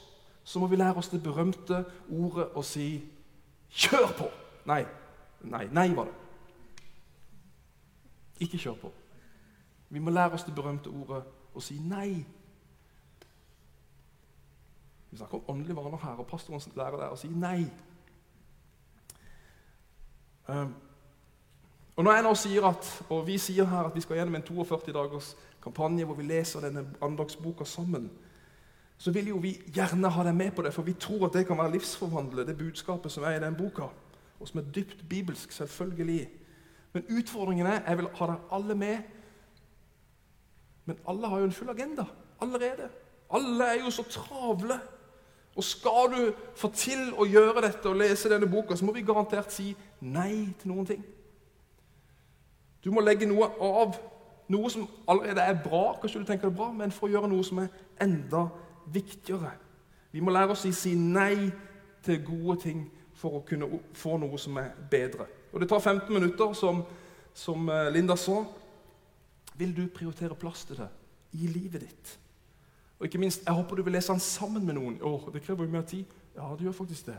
så 0.44 0.58
må 0.58 0.66
vi 0.66 0.76
lære 0.76 0.96
oss 0.98 1.08
det 1.12 1.22
berømte 1.22 1.84
ordet 2.10 2.48
å 2.56 2.62
si 2.62 3.04
'kjør 3.70 4.08
på'. 4.18 4.32
Nei. 4.66 4.84
Nei, 5.40 5.68
nei 5.72 5.94
var 5.94 6.04
det. 6.04 6.14
Ikke 8.40 8.58
kjør 8.58 8.74
på. 8.74 8.92
Vi 9.88 9.98
må 9.98 10.10
lære 10.10 10.32
oss 10.32 10.44
det 10.44 10.54
berømte 10.54 10.90
ordet 10.90 11.22
å 11.54 11.60
si 11.60 11.78
nei. 11.78 12.24
Vi 15.10 15.16
snakker 15.16 15.38
om 15.38 15.44
åndelige 15.48 15.76
vaner 15.76 15.98
her, 16.02 16.16
og 16.18 16.26
pastoren 16.26 16.60
lærer 16.76 16.96
deg 16.96 17.12
å 17.12 17.16
si 17.16 17.28
nei. 17.28 17.70
Um, 20.48 20.74
og 21.96 22.04
når 22.04 22.12
jeg 22.12 22.22
nå 22.26 22.34
sier 22.34 22.66
at, 22.68 22.88
og 23.08 23.26
Vi 23.26 23.38
sier 23.38 23.64
her 23.64 23.86
at 23.86 23.94
vi 23.94 24.00
skal 24.00 24.16
gjennom 24.18 24.34
en 24.34 24.42
42 24.42 24.92
dagers 24.92 25.36
kampanje 25.62 26.04
hvor 26.04 26.18
vi 26.18 26.26
leser 26.26 26.60
denne 26.60 26.84
andagsboka 27.02 27.64
sammen, 27.64 28.10
så 28.98 29.10
vil 29.10 29.28
jo 29.28 29.36
vi 29.42 29.54
gjerne 29.74 30.10
ha 30.10 30.24
deg 30.24 30.34
med 30.34 30.52
på 30.54 30.62
det, 30.62 30.72
for 30.74 30.82
vi 30.82 30.92
tror 30.92 31.26
at 31.26 31.32
det 31.38 31.46
kan 31.46 31.58
være 31.58 31.72
livsforvandlende, 31.72 32.46
det 32.46 32.58
budskapet 32.58 33.12
som 33.12 33.24
er 33.24 33.38
i 33.38 33.42
den 33.42 33.56
boka, 33.56 33.88
og 34.40 34.48
som 34.48 34.60
er 34.60 34.70
dypt 34.74 35.08
bibelsk, 35.08 35.52
selvfølgelig. 35.52 36.28
Men 36.92 37.06
utfordringen 37.18 37.66
er 37.66 37.80
jeg 37.88 37.98
vil 37.98 38.10
ha 38.14 38.26
dere 38.26 38.40
alle 38.52 38.74
med. 38.74 38.98
Men 40.84 40.98
alle 41.08 41.28
har 41.28 41.38
jo 41.38 41.44
en 41.44 41.52
full 41.52 41.70
agenda 41.70 42.04
allerede. 42.40 42.88
Alle 43.30 43.64
er 43.64 43.84
jo 43.84 43.90
så 43.90 44.02
travle. 44.02 44.78
Og 45.56 45.64
skal 45.64 46.10
du 46.12 46.32
få 46.56 46.70
til 46.74 47.12
å 47.18 47.26
gjøre 47.26 47.62
dette 47.62 47.88
og 47.88 47.98
lese 47.98 48.30
denne 48.30 48.50
boka, 48.50 48.76
så 48.76 48.84
må 48.84 48.92
vi 48.92 49.04
garantert 49.06 49.52
si 49.54 49.72
nei 50.04 50.52
til 50.60 50.70
noen 50.70 50.88
ting. 50.88 51.04
Du 52.84 52.90
må 52.92 53.00
legge 53.00 53.26
noe 53.28 53.48
av, 53.64 53.96
noe 54.52 54.70
som 54.72 54.84
allerede 55.08 55.40
er 55.40 55.60
bra, 55.64 55.94
kanskje 56.00 56.20
du 56.20 56.28
tenker 56.28 56.50
det 56.50 56.52
er 56.52 56.58
bra, 56.58 56.70
men 56.76 56.92
for 56.92 57.08
å 57.08 57.14
gjøre 57.14 57.30
noe 57.32 57.44
som 57.46 57.62
er 57.62 57.72
enda 58.04 58.46
viktigere. 58.92 59.54
Vi 60.12 60.20
må 60.20 60.34
lære 60.34 60.52
oss 60.52 60.66
å 60.68 60.72
si 60.74 60.92
nei 60.98 61.48
til 62.04 62.20
gode 62.26 62.58
ting 62.66 62.84
for 63.16 63.38
å 63.38 63.46
kunne 63.46 63.80
få 63.96 64.18
noe 64.20 64.38
som 64.38 64.58
er 64.60 64.74
bedre. 64.90 65.26
Og 65.52 65.60
Det 65.60 65.68
tar 65.70 65.80
15 65.80 66.12
minutter, 66.12 66.52
som, 66.52 66.82
som 67.34 67.68
eh, 67.68 67.88
Linda 67.94 68.16
sa. 68.20 68.42
Vil 69.54 69.72
du 69.76 69.86
prioritere 69.88 70.34
plass 70.34 70.64
til 70.68 70.82
det 70.82 70.90
i 71.38 71.46
livet 71.46 71.86
ditt? 71.86 72.18
Og 72.98 73.06
ikke 73.06 73.18
minst, 73.18 73.46
Jeg 73.46 73.54
håper 73.54 73.76
du 73.76 73.82
vil 73.82 73.92
lese 73.92 74.12
den 74.12 74.20
sammen 74.20 74.66
med 74.66 74.74
noen. 74.74 74.98
Åh, 75.02 75.32
det 75.32 75.42
krever 75.42 75.64
jo 75.64 75.70
mer 75.70 75.82
tid. 75.82 76.04
Ja, 76.36 76.50
det 76.58 76.66
gjør 76.66 76.72
faktisk 76.72 77.06
det. 77.06 77.18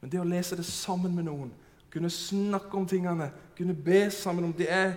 Men 0.00 0.10
det 0.10 0.20
å 0.20 0.24
lese 0.24 0.56
det 0.56 0.64
sammen 0.64 1.14
med 1.14 1.24
noen, 1.28 1.52
kunne 1.92 2.10
snakke 2.10 2.76
om 2.76 2.86
tingene, 2.88 3.30
kunne 3.56 3.74
be 3.74 4.10
sammen 4.10 4.44
om 4.44 4.52
Det 4.52 4.72
er 4.72 4.94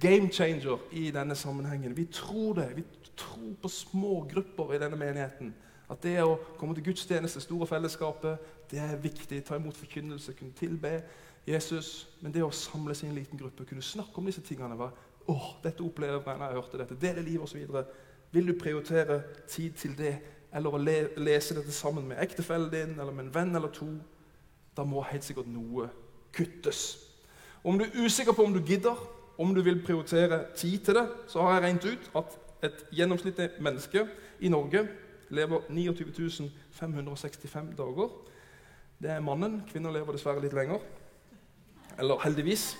game 0.00 0.28
changer 0.32 0.78
i 0.92 1.10
denne 1.10 1.34
sammenhengen. 1.34 1.96
Vi 1.96 2.04
tror 2.04 2.54
det. 2.54 2.76
Vi 2.76 2.84
tror 3.16 3.54
på 3.62 3.68
små 3.68 4.26
grupper 4.30 4.72
i 4.74 4.78
denne 4.78 4.96
menigheten. 4.96 5.54
At 5.90 6.02
det 6.02 6.18
å 6.22 6.38
komme 6.58 6.74
til 6.74 6.84
gudstjeneste, 6.88 7.40
store 7.40 7.66
fellesskapet, 7.66 8.38
det 8.70 8.78
er 8.82 8.96
viktig. 8.98 9.44
Ta 9.44 9.56
imot 9.56 9.76
forkynnelse, 9.76 10.34
kunne 10.38 10.56
tilbe 10.58 11.02
Jesus. 11.46 12.08
Men 12.20 12.34
det 12.34 12.42
å 12.42 12.50
samles 12.50 13.02
i 13.02 13.10
en 13.10 13.14
liten 13.14 13.38
gruppe, 13.38 13.64
kunne 13.64 13.82
snakke 13.82 14.18
om 14.18 14.26
disse 14.26 14.42
tingene 14.42 14.78
var, 14.78 14.94
åh, 15.26 15.52
dette 15.62 15.82
opplever 15.82 16.22
jeg 16.26 16.38
når 16.38 16.46
jeg 16.46 16.60
hørte 16.60 16.82
dette, 16.82 16.98
dele 17.00 17.22
livet, 17.22 17.42
osv. 17.42 17.84
Vil 18.34 18.50
du 18.50 18.58
prioritere 18.58 19.22
tid 19.48 19.78
til 19.78 19.94
det, 19.98 20.16
eller 20.54 20.74
å 20.74 20.80
le 20.80 20.96
lese 21.18 21.54
dette 21.54 21.74
sammen 21.74 22.06
med 22.08 22.22
ektefellen 22.22 22.70
din 22.72 22.98
eller 22.98 23.12
med 23.12 23.26
en 23.26 23.34
venn 23.34 23.54
eller 23.54 23.70
to? 23.74 23.88
Da 24.76 24.84
må 24.84 25.02
helt 25.06 25.24
sikkert 25.24 25.48
noe 25.50 25.88
kuttes. 26.36 26.98
Om 27.64 27.78
du 27.80 27.84
er 27.84 28.04
usikker 28.04 28.36
på 28.36 28.44
om 28.44 28.54
du 28.54 28.60
gidder, 28.60 28.96
om 29.38 29.54
du 29.54 29.62
vil 29.64 29.82
prioritere 29.84 30.44
tid 30.56 30.78
til 30.78 30.94
det, 30.94 31.08
så 31.28 31.42
har 31.42 31.56
jeg 31.56 31.62
regnet 31.62 31.84
ut 31.84 32.10
at 32.16 32.38
et 32.66 32.84
gjennomsnittlig 32.92 33.50
menneske 33.60 34.06
i 34.40 34.48
Norge 34.48 34.86
lever 35.30 35.60
29 35.68 36.50
565 36.70 37.76
dager. 37.78 38.08
Det 39.02 39.10
er 39.10 39.20
mannen. 39.20 39.62
Kvinner 39.68 39.92
lever 39.92 40.16
dessverre 40.16 40.40
litt 40.40 40.54
lenger. 40.56 40.78
Eller 41.98 42.20
heldigvis. 42.24 42.76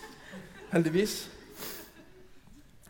Heldigvis. 0.72 1.16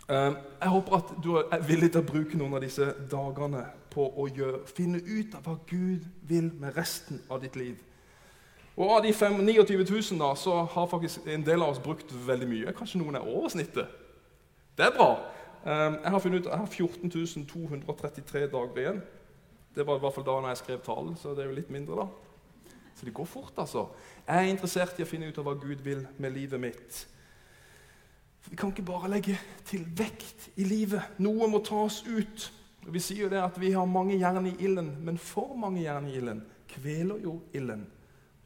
Ehm, 0.09 0.37
jeg 0.61 0.69
håper 0.69 0.97
at 0.97 1.15
du 1.25 1.35
er 1.37 1.63
villig 1.67 1.91
til 1.93 2.01
å 2.05 2.07
bruke 2.07 2.39
noen 2.39 2.55
av 2.55 2.63
disse 2.63 2.93
dagene 3.11 3.65
på 3.91 4.07
å 4.07 4.29
gjøre, 4.31 4.63
finne 4.71 5.01
ut 5.03 5.35
av 5.35 5.47
hva 5.49 5.57
Gud 5.67 6.07
vil 6.29 6.53
med 6.61 6.77
resten 6.77 7.23
av 7.31 7.43
ditt 7.43 7.57
liv. 7.57 7.81
Og 8.77 8.91
Av 8.93 9.03
de 9.03 9.13
29 9.13 9.85
000 10.13 10.21
da, 10.21 10.35
så 10.37 10.59
har 10.65 10.87
faktisk 10.87 11.27
en 11.27 11.45
del 11.45 11.63
av 11.63 11.73
oss 11.73 11.81
brukt 11.81 12.13
veldig 12.27 12.49
mye. 12.49 12.75
Kanskje 12.77 13.01
noen 13.01 13.17
er 13.17 13.25
over 13.25 13.49
snittet. 13.49 13.89
Det 14.77 14.85
er 14.85 14.93
bra. 14.93 15.11
Ehm, 15.65 15.97
jeg 16.03 16.13
har 16.13 16.21
funnet 16.21 16.41
ut, 16.41 16.51
jeg 16.51 16.59
har 16.59 16.67
14 16.67 17.47
233 17.49 18.47
dager 18.53 18.79
igjen. 18.83 19.01
Det 19.75 19.87
var 19.87 19.97
i 19.97 20.05
hvert 20.05 20.15
fall 20.15 20.27
da 20.29 20.37
jeg 20.49 20.61
skrev 20.61 20.85
talen, 20.85 21.17
så 21.17 21.33
det 21.33 21.45
er 21.45 21.49
jo 21.49 21.57
litt 21.57 21.71
mindre. 21.73 21.97
da. 21.97 22.07
Så 22.97 23.05
det 23.05 23.15
går 23.15 23.25
fort, 23.25 23.53
altså. 23.57 23.89
Jeg 24.27 24.37
er 24.37 24.51
interessert 24.51 24.99
i 24.99 25.05
å 25.05 25.09
finne 25.09 25.29
ut 25.29 25.39
av 25.39 25.45
hva 25.45 25.57
Gud 25.61 25.83
vil 25.85 26.07
med 26.19 26.33
livet 26.33 26.61
mitt. 26.61 27.07
Vi 28.51 28.57
kan 28.57 28.71
ikke 28.71 28.87
bare 28.87 29.11
legge 29.11 29.39
til 29.65 29.85
vekt 29.97 30.51
i 30.57 30.65
livet. 30.65 31.03
Noe 31.19 31.49
må 31.49 31.59
tas 31.65 32.05
ut. 32.07 32.53
Vi 32.87 33.01
sier 33.01 33.25
jo 33.25 33.33
det 33.33 33.43
at 33.43 33.57
vi 33.61 33.73
har 33.73 33.89
mange 33.91 34.17
jern 34.21 34.47
i 34.47 34.55
ilden, 34.61 34.97
men 35.03 35.19
for 35.19 35.57
mange 35.57 35.83
jern 35.83 36.07
i 36.07 36.15
ilden 36.21 36.45
kveler 36.69 37.19
jo 37.25 37.41
ilden. 37.53 37.87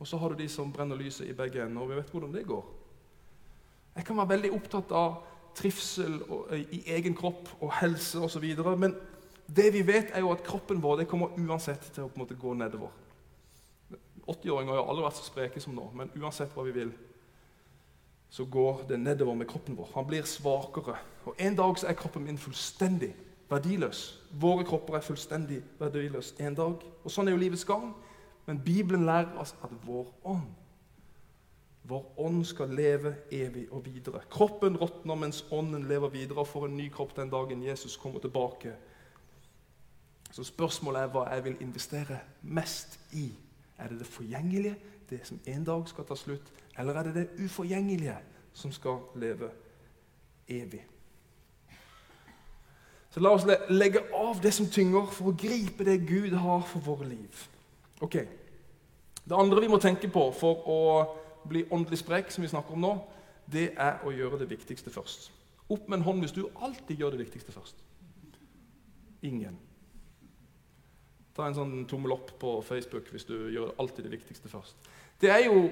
Og 0.00 0.08
så 0.08 0.16
har 0.16 0.32
du 0.32 0.40
de 0.40 0.48
som 0.48 0.72
brenner 0.72 0.96
lyset 0.96 1.28
i 1.28 1.36
begge 1.36 1.62
ender, 1.64 1.82
og 1.82 1.90
vi 1.90 1.98
vet 1.98 2.10
hvordan 2.10 2.32
det 2.34 2.46
går. 2.48 2.64
Jeg 3.96 4.06
kan 4.06 4.16
være 4.16 4.32
veldig 4.34 4.52
opptatt 4.56 4.92
av 4.96 5.18
trivsel 5.58 6.20
og, 6.28 6.48
i 6.56 6.82
egen 6.94 7.16
kropp 7.18 7.50
og 7.60 7.72
helse 7.80 8.22
osv., 8.22 8.46
men 8.78 8.94
det 9.50 9.72
vi 9.74 9.82
vet, 9.82 10.12
er 10.14 10.22
jo 10.22 10.30
at 10.32 10.44
kroppen 10.46 10.80
vår 10.82 11.04
kommer 11.10 11.34
uansett 11.36 11.90
til 11.90 12.04
å 12.04 12.08
på 12.08 12.20
en 12.20 12.22
måte 12.22 12.38
gå 12.38 12.54
nedover. 12.54 12.92
80-åringer 14.30 14.76
har 14.76 14.86
aldri 14.86 15.04
vært 15.04 15.18
så 15.18 15.26
spreke 15.26 15.62
som 15.62 15.74
nå, 15.74 15.88
men 15.96 16.12
uansett 16.20 16.52
hva 16.54 16.64
vi 16.68 16.74
vil, 16.76 16.92
så 18.30 18.46
går 18.46 18.84
det 18.88 19.00
nedover 19.02 19.34
med 19.34 19.48
kroppen 19.50 19.74
vår. 19.76 19.90
Han 19.96 20.06
blir 20.06 20.28
svakere. 20.28 20.94
Og 21.26 21.34
En 21.38 21.56
dag 21.58 21.78
så 21.78 21.88
er 21.90 21.98
kroppen 21.98 22.22
min 22.24 22.38
fullstendig 22.38 23.10
verdiløs. 23.50 24.20
Våre 24.38 24.64
kropper 24.64 24.96
er 24.96 25.02
fullstendig 25.04 25.58
verdiløse 25.80 26.38
en 26.38 26.54
dag. 26.54 26.84
Og 27.04 27.10
Sånn 27.10 27.26
er 27.26 27.34
jo 27.34 27.42
livets 27.42 27.66
gang. 27.66 27.90
Men 28.50 28.58
Bibelen 28.66 29.06
lærer 29.06 29.38
oss 29.38 29.54
at 29.62 29.70
vår 29.86 30.10
ånd 30.26 30.48
vår 31.90 32.14
ånd 32.22 32.44
skal 32.44 32.70
leve 32.70 33.14
evig 33.34 33.66
og 33.72 33.84
videre. 33.84 34.22
Kroppen 34.30 34.76
råtner 34.78 35.18
mens 35.18 35.42
ånden 35.50 35.88
lever 35.88 36.12
videre 36.12 36.44
og 36.44 36.46
får 36.46 36.68
en 36.68 36.76
ny 36.78 36.86
kropp 36.92 37.16
den 37.16 37.30
dagen 37.32 37.64
Jesus 37.66 37.96
kommer 37.96 38.20
tilbake. 38.22 38.74
Så 40.30 40.44
spørsmålet 40.46 41.02
er 41.02 41.10
hva 41.10 41.24
jeg 41.32 41.44
vil 41.44 41.56
investere 41.64 42.20
mest 42.42 43.00
i. 43.18 43.32
Er 43.78 43.90
det 43.90 43.98
det 43.98 44.06
forgjengelige, 44.06 44.76
det 45.10 45.20
som 45.26 45.40
en 45.46 45.64
dag 45.64 45.88
skal 45.88 46.06
ta 46.06 46.14
slutt, 46.14 46.52
eller 46.78 46.94
er 46.94 47.08
det 47.08 47.14
det 47.14 47.44
uforgjengelige 47.44 48.18
som 48.54 48.72
skal 48.72 49.00
leve 49.18 49.50
evig? 50.48 50.84
Så 53.10 53.20
La 53.20 53.32
oss 53.34 53.46
legge 53.68 54.04
av 54.14 54.38
det 54.42 54.52
som 54.54 54.68
tynger, 54.70 55.10
for 55.10 55.32
å 55.32 55.34
gripe 55.34 55.84
det 55.84 56.04
Gud 56.06 56.36
har 56.38 56.62
for 56.62 56.86
våre 56.86 57.08
liv. 57.08 57.48
Ok. 58.00 58.16
Det 59.24 59.36
andre 59.36 59.60
vi 59.60 59.70
må 59.70 59.78
tenke 59.82 60.08
på 60.10 60.30
for 60.36 60.64
å 60.68 60.78
bli 61.48 61.64
åndelig 61.72 62.00
sprek, 62.00 62.32
som 62.32 62.44
vi 62.44 62.50
snakker 62.50 62.76
om 62.76 62.84
nå, 62.84 62.94
det 63.50 63.70
er 63.78 64.02
å 64.06 64.12
gjøre 64.14 64.40
det 64.40 64.50
viktigste 64.50 64.92
først. 64.92 65.30
Opp 65.70 65.88
med 65.88 66.00
en 66.00 66.06
hånd 66.06 66.24
hvis 66.24 66.34
du 66.34 66.44
alltid 66.58 66.98
gjør 66.98 67.14
det 67.14 67.24
viktigste 67.24 67.54
først. 67.54 67.82
Ingen. 69.26 69.58
Ta 71.36 71.46
en 71.46 71.56
sånn 71.56 71.74
tommel 71.90 72.16
opp 72.16 72.32
på 72.40 72.56
Facebook 72.66 73.10
hvis 73.12 73.28
du 73.28 73.36
gjør 73.54 73.74
alltid 73.80 74.08
det 74.08 74.16
viktigste 74.16 74.50
først. 74.50 74.90
Det 75.20 75.30
er 75.30 75.44
jo 75.46 75.68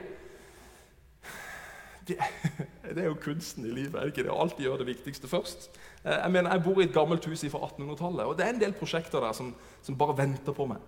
det, 2.09 2.17
det 2.95 3.03
er 3.03 3.09
jo 3.09 3.19
kunsten 3.21 3.67
i 3.67 3.73
livet. 3.73 3.97
er 3.97 4.07
det 4.07 4.14
ikke 4.14 4.27
det? 4.27 4.33
Å 4.33 4.43
alltid 4.45 4.64
gjøre 4.67 4.83
det 4.85 4.91
viktigste 4.93 5.31
først. 5.31 5.69
Eh, 6.05 6.14
jeg 6.14 6.35
mener, 6.35 6.53
jeg 6.55 6.64
bor 6.64 6.81
i 6.81 6.87
et 6.87 6.95
gammelt 6.95 7.27
hus 7.29 7.45
fra 7.53 7.64
1800-tallet, 7.69 8.25
og 8.25 8.38
det 8.38 8.47
er 8.47 8.55
en 8.55 8.62
del 8.62 8.77
prosjekter 8.77 9.25
der 9.25 9.37
som, 9.37 9.51
som, 9.83 9.99
bare 9.99 10.17
venter 10.21 10.57
på 10.57 10.69
meg. 10.71 10.85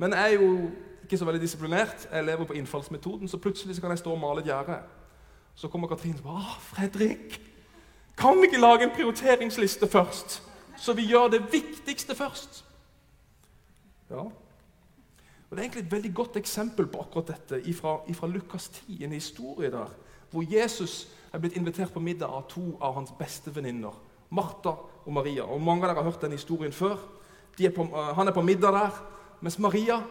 Men 0.00 0.12
jeg 0.16 0.34
er 0.34 0.40
jo 0.40 0.70
ikke 1.02 1.18
så 1.18 1.24
veldig 1.28 1.42
disiplinert. 1.42 2.08
Jeg 2.12 2.24
lever 2.24 2.44
på 2.44 2.52
innfallsmetoden, 2.52 3.28
så 3.28 3.38
plutselig 3.38 3.74
så 3.76 3.80
kan 3.80 3.90
jeg 3.90 3.98
stå 3.98 4.12
og 4.12 4.20
male 4.20 4.40
et 4.40 4.46
gjerde. 4.48 4.78
Så 5.54 5.68
kommer 5.68 5.88
Katrin 5.88 6.16
og 6.24 6.40
sier 6.40 6.60
'Fredrik, 6.60 7.40
kan 8.16 8.36
vi 8.36 8.46
ikke 8.46 8.60
lage 8.60 8.82
en 8.84 8.94
prioriteringsliste 8.94 9.86
først?' 9.86 10.42
Så 10.76 10.92
vi 10.92 11.06
gjør 11.06 11.28
det 11.28 11.52
viktigste 11.52 12.14
først. 12.14 12.64
Ja. 14.10 14.16
Og 14.16 14.32
Det 15.50 15.58
er 15.58 15.62
egentlig 15.62 15.84
et 15.84 15.92
veldig 15.92 16.14
godt 16.14 16.36
eksempel 16.36 16.86
på 16.86 17.00
akkurat 17.00 17.28
dette 17.28 17.74
fra 17.74 18.26
Lukas 18.26 18.68
10, 18.68 19.04
en 19.04 19.12
historie 19.12 19.70
der, 19.70 19.90
hvor 20.30 20.44
Jesus 20.50 21.08
er 21.32 21.38
blitt 21.38 21.56
invitert 21.56 21.92
på 21.92 22.00
middag 22.00 22.26
av 22.26 22.48
to 22.48 22.78
av 22.80 22.94
hans 22.94 23.12
beste 23.18 23.56
venninner, 23.56 24.02
Martha 24.30 24.70
og 25.06 25.12
Maria. 25.12 25.42
Og 25.42 25.60
Mange 25.60 25.82
av 25.82 25.88
dere 25.88 26.02
har 26.02 26.10
hørt 26.10 26.22
den 26.22 26.32
historien 26.32 26.72
før. 26.72 26.96
Er 27.60 27.70
på, 27.70 27.82
uh, 27.82 28.14
han 28.14 28.28
er 28.28 28.32
på 28.32 28.42
middag 28.42 28.72
der, 28.72 29.19
mens 29.40 29.58
Maria, 29.58 30.02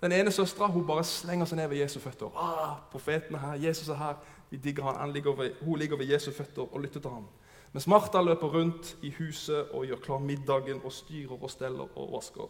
den 0.00 0.12
ene 0.12 0.30
søstera, 0.30 0.68
bare 0.86 1.04
slenger 1.04 1.46
seg 1.46 1.58
ned 1.58 1.68
ved 1.68 1.80
Jesu 1.82 1.98
føtter. 2.00 2.30
Ah, 2.36 2.76
profeten 2.92 3.34
er 3.34 3.38
her, 3.38 3.68
Jesus 3.68 3.88
er 3.88 3.98
her. 3.98 4.14
Vi 4.50 4.56
digger 4.56 4.84
han. 4.84 4.96
han 5.00 5.12
ligger 5.12 5.36
ved, 5.36 5.54
hun 5.62 5.78
ligger 5.78 5.96
ved 5.96 6.12
Jesu 6.12 6.30
føtter 6.32 6.74
og 6.74 6.80
lytter 6.80 7.00
til 7.00 7.10
ham. 7.10 7.26
Mens 7.72 7.86
Martha 7.86 8.22
løper 8.22 8.48
rundt 8.48 8.96
i 9.02 9.10
huset 9.18 9.70
og 9.70 9.84
gjør 9.86 9.96
klar 9.96 10.18
middagen 10.18 10.80
og 10.84 10.92
styrer 10.92 11.42
og 11.42 11.50
steller 11.50 11.98
og 11.98 12.12
vasker. 12.12 12.48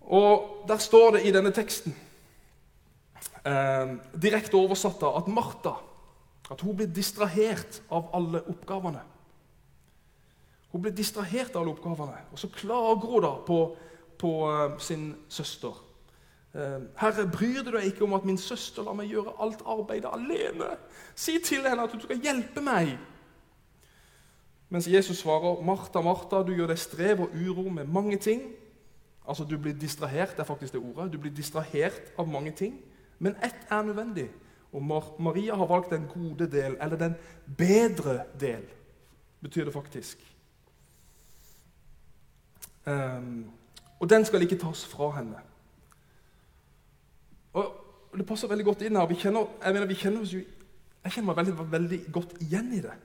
Og 0.00 0.64
Der 0.68 0.76
står 0.76 1.10
det 1.10 1.26
i 1.26 1.32
denne 1.32 1.50
teksten, 1.50 1.96
eh, 3.46 3.96
direkte 4.22 4.54
oversatt, 4.54 5.02
at 5.02 5.28
Martha 5.28 5.74
at 6.50 6.60
hun 6.60 6.76
blir 6.76 6.90
distrahert 6.90 7.80
av 7.90 8.10
alle 8.16 8.42
oppgavene. 8.50 9.00
Hun 10.72 10.82
blir 10.82 10.94
distrahert 10.96 11.54
av 11.54 11.62
alle 11.62 11.74
oppgavene, 11.74 12.18
og 12.32 12.38
så 12.40 12.48
klager 12.52 13.06
hun 13.06 13.24
da 13.24 13.32
på, 13.46 13.58
på 14.22 14.32
eh, 14.50 14.78
sin 14.80 15.10
søster. 15.28 15.74
Eh, 16.54 16.80
Herre, 17.00 17.26
bryr 17.32 17.64
du 17.64 17.72
deg 17.74 17.90
ikke 17.90 18.04
om 18.06 18.14
at 18.14 18.26
min 18.28 18.38
søster 18.38 18.86
lar 18.86 18.96
meg 18.96 19.10
gjøre 19.10 19.34
alt 19.42 19.64
arbeidet 19.66 20.10
alene? 20.12 20.76
Si 21.14 21.38
til 21.44 21.66
henne 21.66 21.88
at 21.88 21.94
du 21.94 22.02
skal 22.04 22.22
hjelpe 22.22 22.62
meg. 22.64 22.94
Mens 24.72 24.88
Jesus 24.88 25.20
svarer, 25.20 25.60
Martha, 25.64 26.00
Martha, 26.00 26.40
du 26.46 26.54
gjør 26.56 26.70
deg 26.72 26.80
strev 26.80 27.26
og 27.26 27.34
uro 27.36 27.66
med 27.68 27.90
mange 27.92 28.16
ting. 28.16 28.46
Altså, 29.28 29.44
Du 29.44 29.58
blir 29.58 29.74
distrahert, 29.74 30.36
det 30.36 30.46
er 30.46 30.48
faktisk 30.48 30.72
det 30.72 30.80
ordet. 30.80 31.12
Du 31.12 31.18
blir 31.18 31.34
distrahert 31.34 32.14
av 32.18 32.28
mange 32.28 32.52
ting. 32.56 32.80
Men 33.18 33.36
ett 33.44 33.66
er 33.70 33.82
nødvendig. 33.82 34.30
Og 34.72 34.82
Maria 35.18 35.54
har 35.54 35.66
valgt 35.66 35.90
den 35.90 36.08
gode 36.08 36.50
del, 36.50 36.76
eller 36.80 36.96
den 36.96 37.14
bedre 37.58 38.24
del, 38.40 38.64
betyr 39.40 39.64
det 39.64 39.72
faktisk. 39.72 40.18
Um, 42.86 43.52
og 44.02 44.10
den 44.10 44.24
skal 44.26 44.42
ikke 44.42 44.58
tas 44.58 44.82
fra 44.90 45.12
henne. 45.14 45.38
Og 47.54 48.18
Det 48.18 48.26
passer 48.26 48.48
veldig 48.50 48.64
godt 48.64 48.82
inn 48.82 48.96
her. 48.98 49.06
Vi 49.08 49.14
kjenner, 49.14 49.46
jeg 49.64 49.72
mener, 49.72 49.86
vi 49.86 49.94
kjenner 49.96 50.24
jo, 50.26 50.40
jeg 51.04 51.12
kjenner 51.14 51.30
meg 51.30 51.38
veldig, 51.38 51.70
veldig 51.72 52.00
godt 52.12 52.34
igjen 52.44 52.72
i 52.76 52.80
det. 52.84 52.96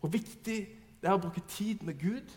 Hvor 0.00 0.12
viktig 0.12 0.58
det 1.00 1.08
er 1.08 1.16
å 1.16 1.22
bruke 1.22 1.42
tid 1.48 1.82
med 1.82 1.98
Gud. 1.98 2.36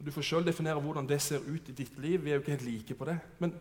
Du 0.00 0.08
får 0.14 0.28
sjøl 0.28 0.46
definere 0.46 0.80
hvordan 0.80 1.10
det 1.10 1.18
ser 1.20 1.42
ut 1.42 1.68
i 1.68 1.74
ditt 1.76 1.98
liv. 1.98 2.22
Vi 2.22 2.30
er 2.30 2.38
jo 2.38 2.44
ikke 2.44 2.54
helt 2.54 2.64
like 2.70 2.96
på 2.96 3.10
det. 3.10 3.18
Men 3.42 3.52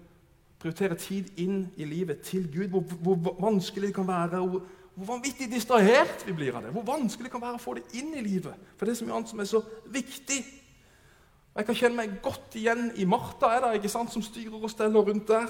prioritere 0.61 0.95
tid 1.01 1.33
inn 1.41 1.65
i 1.75 1.89
livet 1.89 2.21
til 2.29 2.47
Gud. 2.53 2.69
Hvor, 2.69 2.85
hvor 3.01 3.35
vanskelig 3.41 3.89
det 3.89 3.97
kan 3.97 4.07
være. 4.07 4.45
Hvor, 4.45 4.63
hvor 4.95 5.11
vanvittig 5.15 5.49
distrahert 5.51 6.23
vi 6.29 6.37
blir 6.37 6.55
av 6.55 6.63
det. 6.63 6.71
Hvor 6.77 6.87
vanskelig 6.93 7.27
det 7.27 7.35
kan 7.35 7.43
være 7.43 7.57
å 7.57 7.65
få 7.65 7.79
det 7.81 7.89
inn 7.99 8.13
i 8.15 8.23
livet. 8.23 8.69
For 8.77 8.85
det 8.85 8.93
er 8.93 9.01
så 9.01 9.09
mye 9.09 9.19
annet 9.19 9.33
som 9.33 9.43
er 9.43 9.51
så 9.57 9.65
viktig. 9.91 10.43
Og 11.53 11.59
Jeg 11.59 11.65
kan 11.65 11.75
kjenne 11.75 11.95
meg 11.95 12.21
godt 12.23 12.55
igjen 12.55 12.91
i 12.95 13.05
Martha, 13.05 13.49
er 13.51 13.65
det, 13.65 13.73
ikke 13.81 13.91
sant, 13.91 14.11
som 14.13 14.23
styrer 14.23 14.55
og 14.55 14.71
steller 14.71 15.03
rundt 15.03 15.27
der. 15.27 15.49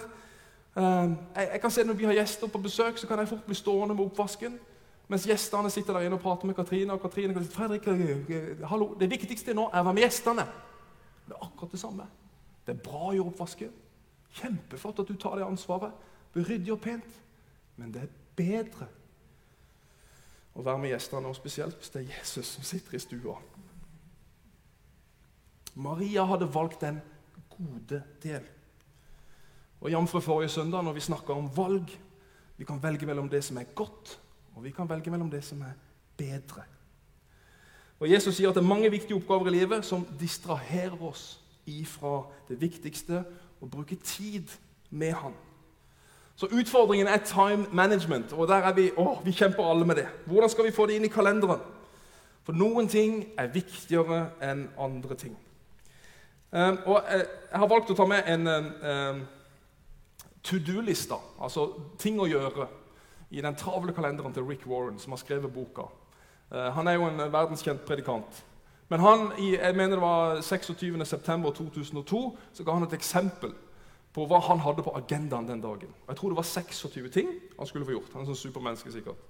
Ehm, 0.77 1.17
jeg, 1.35 1.49
jeg 1.51 1.61
kan 1.61 1.71
se 1.71 1.83
Når 1.83 1.93
vi 1.93 2.05
har 2.05 2.13
gjester 2.13 2.47
på 2.47 2.57
besøk, 2.57 2.97
så 2.97 3.07
kan 3.07 3.19
jeg 3.19 3.27
fort 3.27 3.43
bli 3.45 3.55
stående 3.55 3.95
med 3.95 4.05
oppvasken. 4.05 4.59
Mens 5.07 5.27
gjestene 5.27 5.69
sitter 5.69 5.93
der 5.93 6.07
inne 6.07 6.15
og 6.15 6.21
prater 6.21 6.47
med 6.47 6.55
Katrine. 6.55 6.93
og 6.93 7.01
Katrine 7.01 7.33
kan 7.33 7.43
si, 7.43 7.51
Fredrik, 7.51 7.87
eh, 7.87 8.09
eh, 8.29 8.67
hallo, 8.67 8.93
Det 8.99 9.09
viktigste 9.09 9.53
nå 9.53 9.69
er 9.73 9.81
å 9.81 9.83
være 9.83 9.93
med 9.93 10.03
gjestene. 10.03 10.45
Det 11.27 11.35
er 11.35 11.45
akkurat 11.45 11.71
det 11.71 11.79
samme. 11.79 12.07
Det 12.65 12.75
er 12.75 12.83
bra 12.89 13.09
å 13.09 13.13
gjøre 13.13 13.33
oppvasken. 13.33 13.71
Kjempeflott 14.33 14.99
at 14.99 15.07
du 15.07 15.15
tar 15.15 15.35
det 15.35 15.45
ansvaret. 15.45 15.91
Ryddig 16.35 16.71
og 16.71 16.81
pent. 16.81 17.19
Men 17.75 17.91
det 17.91 18.01
er 18.01 18.07
bedre 18.35 18.87
å 20.55 20.63
være 20.63 20.77
med 20.77 20.89
gjestene, 20.89 21.27
og 21.27 21.35
spesielt 21.35 21.77
hvis 21.77 21.89
det 21.89 22.01
er 22.01 22.13
Jesus 22.17 22.47
som 22.47 22.63
sitter 22.63 22.95
i 22.95 22.99
stua. 22.99 23.37
Maria 25.75 26.25
hadde 26.27 26.49
valgt 26.53 26.81
den 26.81 27.01
gode 27.49 28.03
del. 28.23 28.41
Og 29.81 29.91
Jf. 29.91 30.23
forrige 30.23 30.49
søndag, 30.49 30.84
når 30.84 30.93
vi 30.93 30.99
snakka 30.99 31.34
om 31.34 31.49
valg 31.57 31.99
Vi 32.57 32.65
kan 32.65 32.84
velge 32.84 33.05
mellom 33.05 33.29
det 33.29 33.43
som 33.43 33.57
er 33.57 33.63
godt, 33.75 34.19
og 34.55 34.63
vi 34.63 34.69
kan 34.69 34.89
velge 34.89 35.10
mellom 35.10 35.31
det 35.31 35.43
som 35.43 35.62
er 35.62 35.73
bedre. 36.17 36.62
Og 37.99 38.12
Jesus 38.12 38.36
sier 38.36 38.49
at 38.49 38.55
det 38.55 38.62
er 38.62 38.67
mange 38.67 38.91
viktige 38.91 39.15
oppgaver 39.15 39.47
i 39.47 39.55
livet 39.55 39.86
som 39.86 40.05
distraherer 40.19 41.01
oss 41.01 41.41
ifra 41.65 42.21
det 42.49 42.60
viktigste 42.62 43.23
å 43.62 43.65
bruke 43.65 43.95
tid 43.95 44.49
med 44.89 45.13
Han. 45.13 45.34
Så 46.36 46.47
utfordringen 46.51 47.07
er 47.07 47.25
time 47.25 47.65
management, 47.71 48.34
og 48.34 48.47
der 48.47 48.65
er 48.65 48.73
vi, 48.73 48.91
å, 48.97 49.19
vi 49.25 49.34
kjemper 49.34 49.65
alle 49.65 49.86
med 49.86 49.95
det. 49.95 50.07
Hvordan 50.25 50.49
skal 50.49 50.65
vi 50.65 50.71
få 50.75 50.86
det 50.86 50.95
inn 50.97 51.05
i 51.05 51.13
kalenderen? 51.13 51.62
For 52.45 52.57
noen 52.57 52.88
ting 52.89 53.23
er 53.38 53.51
viktigere 53.53 54.23
enn 54.41 54.67
andre 54.81 55.17
ting. 55.17 55.36
Um, 56.51 56.77
og 56.85 56.97
jeg, 57.07 57.25
jeg 57.51 57.59
har 57.59 57.69
valgt 57.71 57.91
å 57.93 57.95
ta 57.95 58.05
med 58.11 58.27
en 58.27 58.49
um, 58.51 59.19
to 60.43 60.57
do-lista, 60.59 61.15
altså 61.39 61.69
ting 62.01 62.19
å 62.19 62.27
gjøre, 62.27 62.67
i 63.31 63.39
den 63.39 63.55
travle 63.55 63.93
kalenderen 63.95 64.33
til 64.35 64.43
Rick 64.43 64.65
Warren, 64.67 64.97
som 64.99 65.15
har 65.15 65.21
skrevet 65.21 65.53
boka. 65.53 65.87
Uh, 66.51 66.67
han 66.75 66.91
er 66.91 66.97
jo 66.97 67.07
en 67.07 67.23
verdenskjent 67.31 67.85
predikant. 67.87 68.41
Men 68.91 68.99
han, 68.99 69.29
jeg 69.39 69.75
mener 69.79 69.95
det 69.95 70.03
var 70.03 70.41
26.9.2002 70.43 72.23
så 72.51 72.65
ga 72.67 72.73
han 72.75 72.83
et 72.83 72.97
eksempel 72.97 73.53
på 74.11 74.25
hva 74.27 74.41
han 74.49 74.59
hadde 74.59 74.83
på 74.83 74.91
agendaen 74.99 75.47
den 75.47 75.61
dagen. 75.63 75.93
Jeg 76.09 76.17
tror 76.19 76.33
det 76.33 76.39
var 76.41 76.49
26 76.49 77.07
ting 77.15 77.29
han 77.55 77.69
skulle 77.69 77.87
få 77.87 77.95
gjort. 77.95 78.11
Han 78.11 78.25
er 78.25 78.33
sånn 78.33 78.41
supermenneske 78.41 78.91
sikkert. 78.91 79.21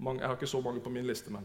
Mange, 0.00 0.22
jeg 0.22 0.30
har 0.30 0.38
ikke 0.38 0.48
så 0.48 0.62
mange 0.64 0.80
på 0.80 0.92
min 0.94 1.04
liste, 1.04 1.28
men 1.28 1.44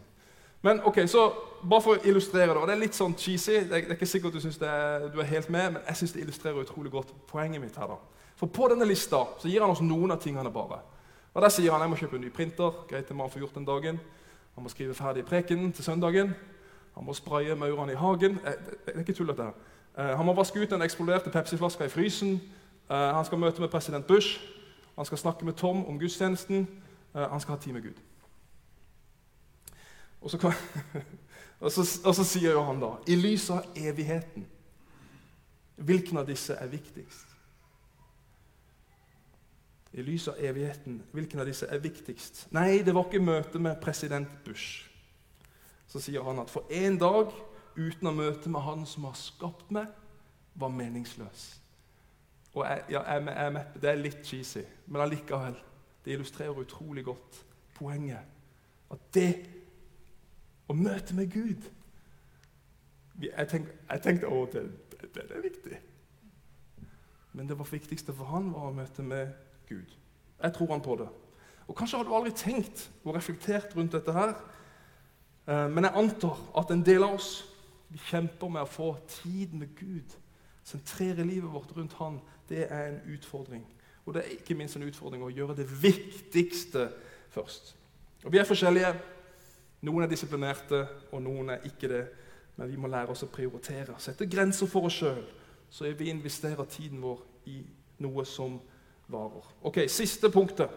men 0.62 0.80
ok, 0.84 1.06
så 1.06 1.32
Bare 1.60 1.82
for 1.84 1.98
å 1.98 2.08
illustrere 2.08 2.54
det. 2.54 2.56
og 2.56 2.68
Det 2.68 2.72
er 2.72 2.80
litt 2.80 2.96
sånn 2.96 3.12
cheesy. 3.12 3.52
Det 3.52 3.74
er, 3.76 3.82
det 3.84 3.90
er 3.90 3.98
ikke 3.98 4.06
sikkert 4.08 4.32
du 4.32 4.40
syns 4.40 4.56
du 4.56 4.64
er 4.64 5.26
helt 5.28 5.50
med, 5.52 5.74
men 5.74 5.82
jeg 5.84 5.96
syns 5.96 6.14
det 6.14 6.22
illustrerer 6.22 6.62
utrolig 6.62 6.92
godt 6.92 7.10
poenget 7.28 7.60
mitt. 7.60 7.76
her 7.76 7.86
da. 7.86 7.98
For 8.36 8.46
På 8.46 8.68
denne 8.72 8.86
lista 8.88 9.26
så 9.38 9.48
gir 9.48 9.60
han 9.60 9.70
oss 9.70 9.82
noen 9.84 10.10
av 10.10 10.22
tingene 10.22 10.50
bare. 10.50 10.78
Og 11.34 11.42
Der 11.42 11.48
sier 11.48 11.72
han 11.72 11.80
jeg 11.80 11.90
må 11.90 11.96
kjøpe 11.96 12.16
en 12.16 12.24
ny 12.24 12.30
printer. 12.30 12.72
Greit 12.88 13.08
det 13.08 13.16
må 13.16 13.22
han 13.26 13.30
få 13.30 13.38
gjort 13.38 13.54
den 13.54 13.64
dagen. 13.64 14.00
Han 14.54 14.64
må 14.64 14.70
skrive 14.72 14.94
ferdig 14.94 15.26
prekenen 15.26 15.72
til 15.72 15.84
søndagen. 15.84 16.34
Han 16.94 17.04
må 17.04 17.12
spraye 17.14 17.54
maurene 17.54 17.92
i 17.92 17.96
hagen. 18.00 18.40
Eh, 18.44 18.52
det 18.86 18.94
er 18.94 19.00
ikke 19.00 19.12
tullete 19.12 19.42
her. 19.42 19.52
Eh, 19.98 20.16
han 20.16 20.26
må 20.26 20.32
vaske 20.32 20.60
ut 20.60 20.70
den 20.70 20.82
eksploderte 20.82 21.30
Pepsi-flaska 21.30 21.84
i 21.84 21.88
frysen. 21.88 22.40
Eh, 22.90 22.96
han 22.96 23.24
skal 23.24 23.38
møte 23.38 23.60
med 23.60 23.68
president 23.68 24.06
Bush. 24.06 24.40
Han 24.96 25.04
skal 25.04 25.18
snakke 25.18 25.44
med 25.44 25.54
Tom 25.54 25.86
om 25.86 25.98
gudstjenesten. 25.98 26.68
Han 27.14 27.40
skal 27.40 27.54
ha 27.54 27.60
tid 27.60 27.72
med 27.72 27.82
Gud. 27.82 28.09
Og 30.20 30.30
så, 30.30 30.38
kan, 30.38 30.52
og, 31.64 31.72
så, 31.72 31.84
og 32.04 32.14
så, 32.14 32.24
sier 32.24 32.52
jo 32.52 32.62
han 32.66 32.80
da 32.82 32.94
I 33.08 33.16
lys 33.16 33.48
av 33.54 33.68
evigheten, 33.76 34.46
hvilken 35.80 36.20
av 36.20 36.28
disse 36.28 36.56
er 36.60 36.68
viktigst? 36.68 37.26
I 39.96 40.04
lys 40.06 40.28
av 40.30 40.38
evigheten, 40.38 41.00
hvilken 41.10 41.40
av 41.42 41.48
disse 41.48 41.66
er 41.66 41.80
viktigst? 41.82 42.44
Nei, 42.54 42.82
det 42.86 42.94
var 42.94 43.08
ikke 43.08 43.24
møtet 43.24 43.58
med 43.62 43.80
president 43.82 44.30
Bush. 44.44 44.84
Så 45.90 45.98
sier 46.04 46.22
han 46.22 46.38
at 46.38 46.52
for 46.52 46.68
en 46.70 46.98
dag 47.00 47.32
uten 47.74 48.10
å 48.10 48.14
møte 48.14 48.52
med 48.52 48.62
han 48.62 48.84
som 48.86 49.08
har 49.08 49.16
skapt 49.18 49.72
meg, 49.74 49.88
var 50.54 50.70
meningsløs. 50.74 51.46
Og 52.54 52.64
jeg, 52.66 52.84
ja, 52.90 53.02
jeg, 53.06 53.26
jeg, 53.26 53.64
Det 53.82 53.90
er 53.90 54.00
litt 54.00 54.22
cheesy, 54.26 54.62
men 54.86 55.02
allikevel. 55.04 55.56
Det 56.04 56.14
illustrerer 56.14 56.62
utrolig 56.62 57.04
godt 57.06 57.40
poenget. 57.76 58.22
At 58.90 59.02
det 59.14 59.30
å 60.70 60.76
møte 60.76 61.16
med 61.18 61.32
Gud 61.32 61.66
Jeg 63.20 63.48
tenkte, 63.50 63.74
jeg 63.90 64.02
tenkte 64.04 64.28
å, 64.30 64.44
det, 64.48 64.62
det, 64.94 65.08
det, 65.14 65.24
er 65.36 65.42
viktig. 65.44 65.78
Men 67.36 67.48
det 67.48 67.58
viktigste 67.58 68.14
for 68.16 68.30
han 68.32 68.46
var 68.54 68.70
å 68.70 68.72
møte 68.72 69.04
med 69.04 69.34
Gud. 69.68 69.90
Jeg 70.40 70.54
tror 70.56 70.70
han 70.72 70.80
på 70.80 70.96
det. 71.02 71.08
Og 71.68 71.76
Kanskje 71.76 72.00
har 72.00 72.08
du 72.08 72.14
aldri 72.16 72.32
tenkt 72.32 72.86
og 73.04 73.14
reflektert 73.14 73.76
rundt 73.76 73.92
dette 73.92 74.14
her. 74.16 74.32
Eh, 75.44 75.68
men 75.68 75.84
jeg 75.84 75.98
antar 76.00 76.40
at 76.56 76.72
en 76.72 76.86
del 76.86 77.04
av 77.04 77.18
oss 77.18 77.30
vi 77.90 78.00
kjemper 78.08 78.48
med 78.48 78.64
å 78.64 78.70
få 78.70 78.94
tid 79.20 79.52
med 79.52 79.76
Gud. 79.76 80.16
Sentrere 80.64 81.26
livet 81.26 81.52
vårt 81.52 81.76
rundt 81.76 81.98
Han. 82.00 82.20
Det 82.48 82.64
er 82.70 82.88
en 82.88 83.00
utfordring. 83.12 83.66
Og 84.06 84.14
det 84.14 84.24
er 84.24 84.36
ikke 84.38 84.56
minst 84.58 84.78
en 84.78 84.88
utfordring 84.88 85.22
å 85.26 85.30
gjøre 85.30 85.58
det 85.60 85.68
viktigste 85.82 86.88
først. 87.34 87.74
Og 88.24 88.32
Vi 88.32 88.38
er 88.38 88.48
forskjellige. 88.48 88.94
Noen 89.80 90.04
er 90.04 90.10
disiplinerte, 90.10 90.84
og 91.12 91.22
noen 91.24 91.54
er 91.54 91.64
ikke 91.68 91.88
det. 91.88 92.02
Men 92.56 92.68
vi 92.68 92.76
må 92.76 92.90
lære 92.92 93.14
oss 93.14 93.24
å 93.24 93.30
prioritere, 93.32 93.96
sette 93.98 94.26
grenser 94.28 94.68
for 94.68 94.88
oss 94.88 94.98
sjøl, 95.00 95.22
så 95.70 95.88
vi 95.96 96.10
investerer 96.10 96.66
tiden 96.68 97.00
vår 97.00 97.22
i 97.48 97.62
noe 98.04 98.24
som 98.28 98.58
varer. 99.08 99.46
Ok, 99.62 99.84
Siste 99.88 100.30
punktet. 100.30 100.68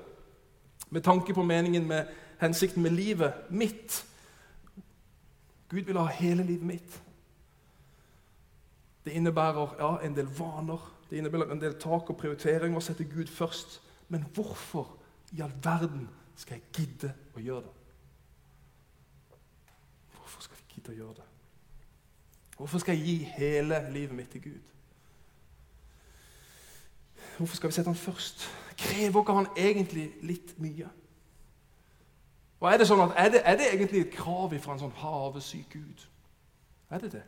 Med 0.89 1.04
tanke 1.04 1.34
på 1.34 1.44
meningen 1.44 1.88
med 1.88 2.08
hensikten 2.39 2.84
med 2.84 2.92
livet 2.92 3.50
mitt. 3.50 4.06
Gud 5.70 5.89
vil 5.89 5.98
ha 5.98 6.06
hele 6.06 6.44
livet 6.44 6.66
mitt. 6.66 7.00
Det 9.06 9.12
innebærer 9.12 9.76
ja, 9.80 9.98
en 10.06 10.16
del 10.16 10.30
vaner, 10.38 10.80
det 11.10 11.18
innebærer 11.18 11.52
en 11.52 11.62
del 11.62 11.76
tak 11.82 12.10
og 12.10 12.18
prioriteringer 12.18 12.78
å 12.78 12.84
sette 12.84 13.08
Gud 13.10 13.28
først. 13.28 13.82
Men 14.08 14.28
hvorfor 14.36 14.94
i 15.34 15.42
all 15.42 15.56
verden 15.63 16.08
skal 16.38 16.60
jeg 16.60 16.78
gidde 16.78 17.13
å 17.36 17.44
gjøre 17.44 17.66
det? 17.66 17.83
Gidde 20.84 20.93
å 20.93 21.06
gjøre 21.06 21.15
det? 21.22 21.30
Hvorfor 22.58 22.80
skal 22.80 22.98
jeg 22.98 23.06
gi 23.06 23.17
hele 23.38 23.80
livet 23.91 24.15
mitt 24.15 24.30
til 24.30 24.41
Gud? 24.41 24.72
Hvorfor 27.38 27.56
skal 27.56 27.69
vi 27.69 27.74
sette 27.74 27.89
han 27.89 27.98
først? 27.98 28.50
Krever 28.78 29.22
ikke 29.22 29.34
han 29.34 29.48
egentlig 29.58 30.12
litt 30.22 30.54
mye? 30.62 30.89
Og 32.60 32.72
Er 32.72 32.78
det 32.78 32.88
sånn 32.88 33.02
at, 33.04 33.15
er 33.17 33.30
det, 33.30 33.41
er 33.43 33.58
det 33.58 33.69
egentlig 33.74 34.02
et 34.02 34.13
krav 34.13 34.54
fra 34.63 34.74
en 34.74 34.84
sånn 34.86 35.00
havesyk 35.02 35.74
Gud? 35.74 36.06
Er 36.89 37.02
det 37.04 37.12
det? 37.12 37.24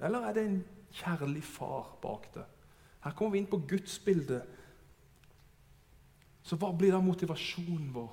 Eller 0.00 0.26
er 0.26 0.34
det 0.34 0.44
en 0.44 0.58
kjærlig 0.92 1.44
far 1.44 1.94
bak 2.02 2.26
det? 2.34 2.44
Her 3.04 3.14
kommer 3.16 3.32
vi 3.32 3.38
inn 3.38 3.48
på 3.48 3.62
gudsbildet. 3.68 4.42
Så 6.42 6.56
hva 6.60 6.72
blir 6.76 6.92
da 6.92 7.00
motivasjonen 7.00 7.94
vår 7.94 8.10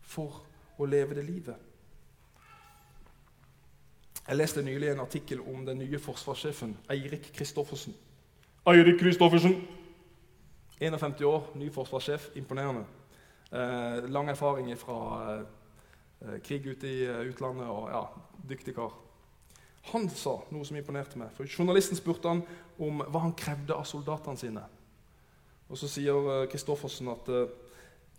for 0.00 0.40
å 0.80 0.88
leve 0.88 1.18
det 1.18 1.26
livet? 1.26 1.69
Jeg 4.30 4.38
leste 4.38 4.62
nylig 4.62 4.92
en 4.92 5.00
artikkel 5.02 5.40
om 5.42 5.64
den 5.66 5.80
nye 5.82 5.98
forsvarssjefen, 5.98 6.76
Eirik 6.90 7.32
Kristoffersen. 7.34 7.96
Eirik 8.70 9.00
Kristoffersen. 9.00 9.56
51 10.80 11.24
år, 11.26 11.48
ny 11.58 11.70
forsvarssjef. 11.74 12.28
Imponerende. 12.38 12.84
Eh, 13.50 14.06
lang 14.06 14.30
erfaring 14.30 14.70
fra 14.78 15.00
eh, 15.34 16.38
krig 16.46 16.70
ute 16.70 16.86
i 16.86 17.02
eh, 17.08 17.26
utlandet 17.32 17.66
og 17.66 17.90
ja, 17.90 18.04
dyktig 18.54 18.76
kar. 18.78 18.94
Han 19.90 20.06
sa 20.14 20.36
noe 20.54 20.62
som 20.64 20.78
imponerte 20.78 21.18
meg. 21.18 21.34
for 21.34 21.50
Journalisten 21.50 21.98
spurte 21.98 22.30
han 22.30 22.46
om 22.78 23.02
hva 23.02 23.26
han 23.26 23.34
krevde 23.34 23.74
av 23.74 23.82
soldatene 23.82 24.38
sine. 24.38 24.66
Og 25.66 25.78
Så 25.78 25.90
sier 25.90 26.46
Kristoffersen 26.46 27.08
at 27.08 27.28
eh, 27.28 27.48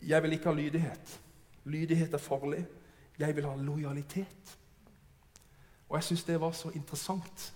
'jeg 0.01 0.23
vil 0.23 0.33
ikke 0.33 0.51
ha 0.51 0.59
lydighet'. 0.59 1.19
Lydighet 1.63 2.13
er 2.13 2.17
farlig. 2.17 2.65
Jeg 3.17 3.35
vil 3.35 3.45
ha 3.45 3.55
lojalitet. 3.55 4.57
Og 5.91 5.97
jeg 5.99 6.07
syns 6.07 6.23
det 6.23 6.39
var 6.39 6.55
så 6.55 6.71
interessant. 6.71 7.53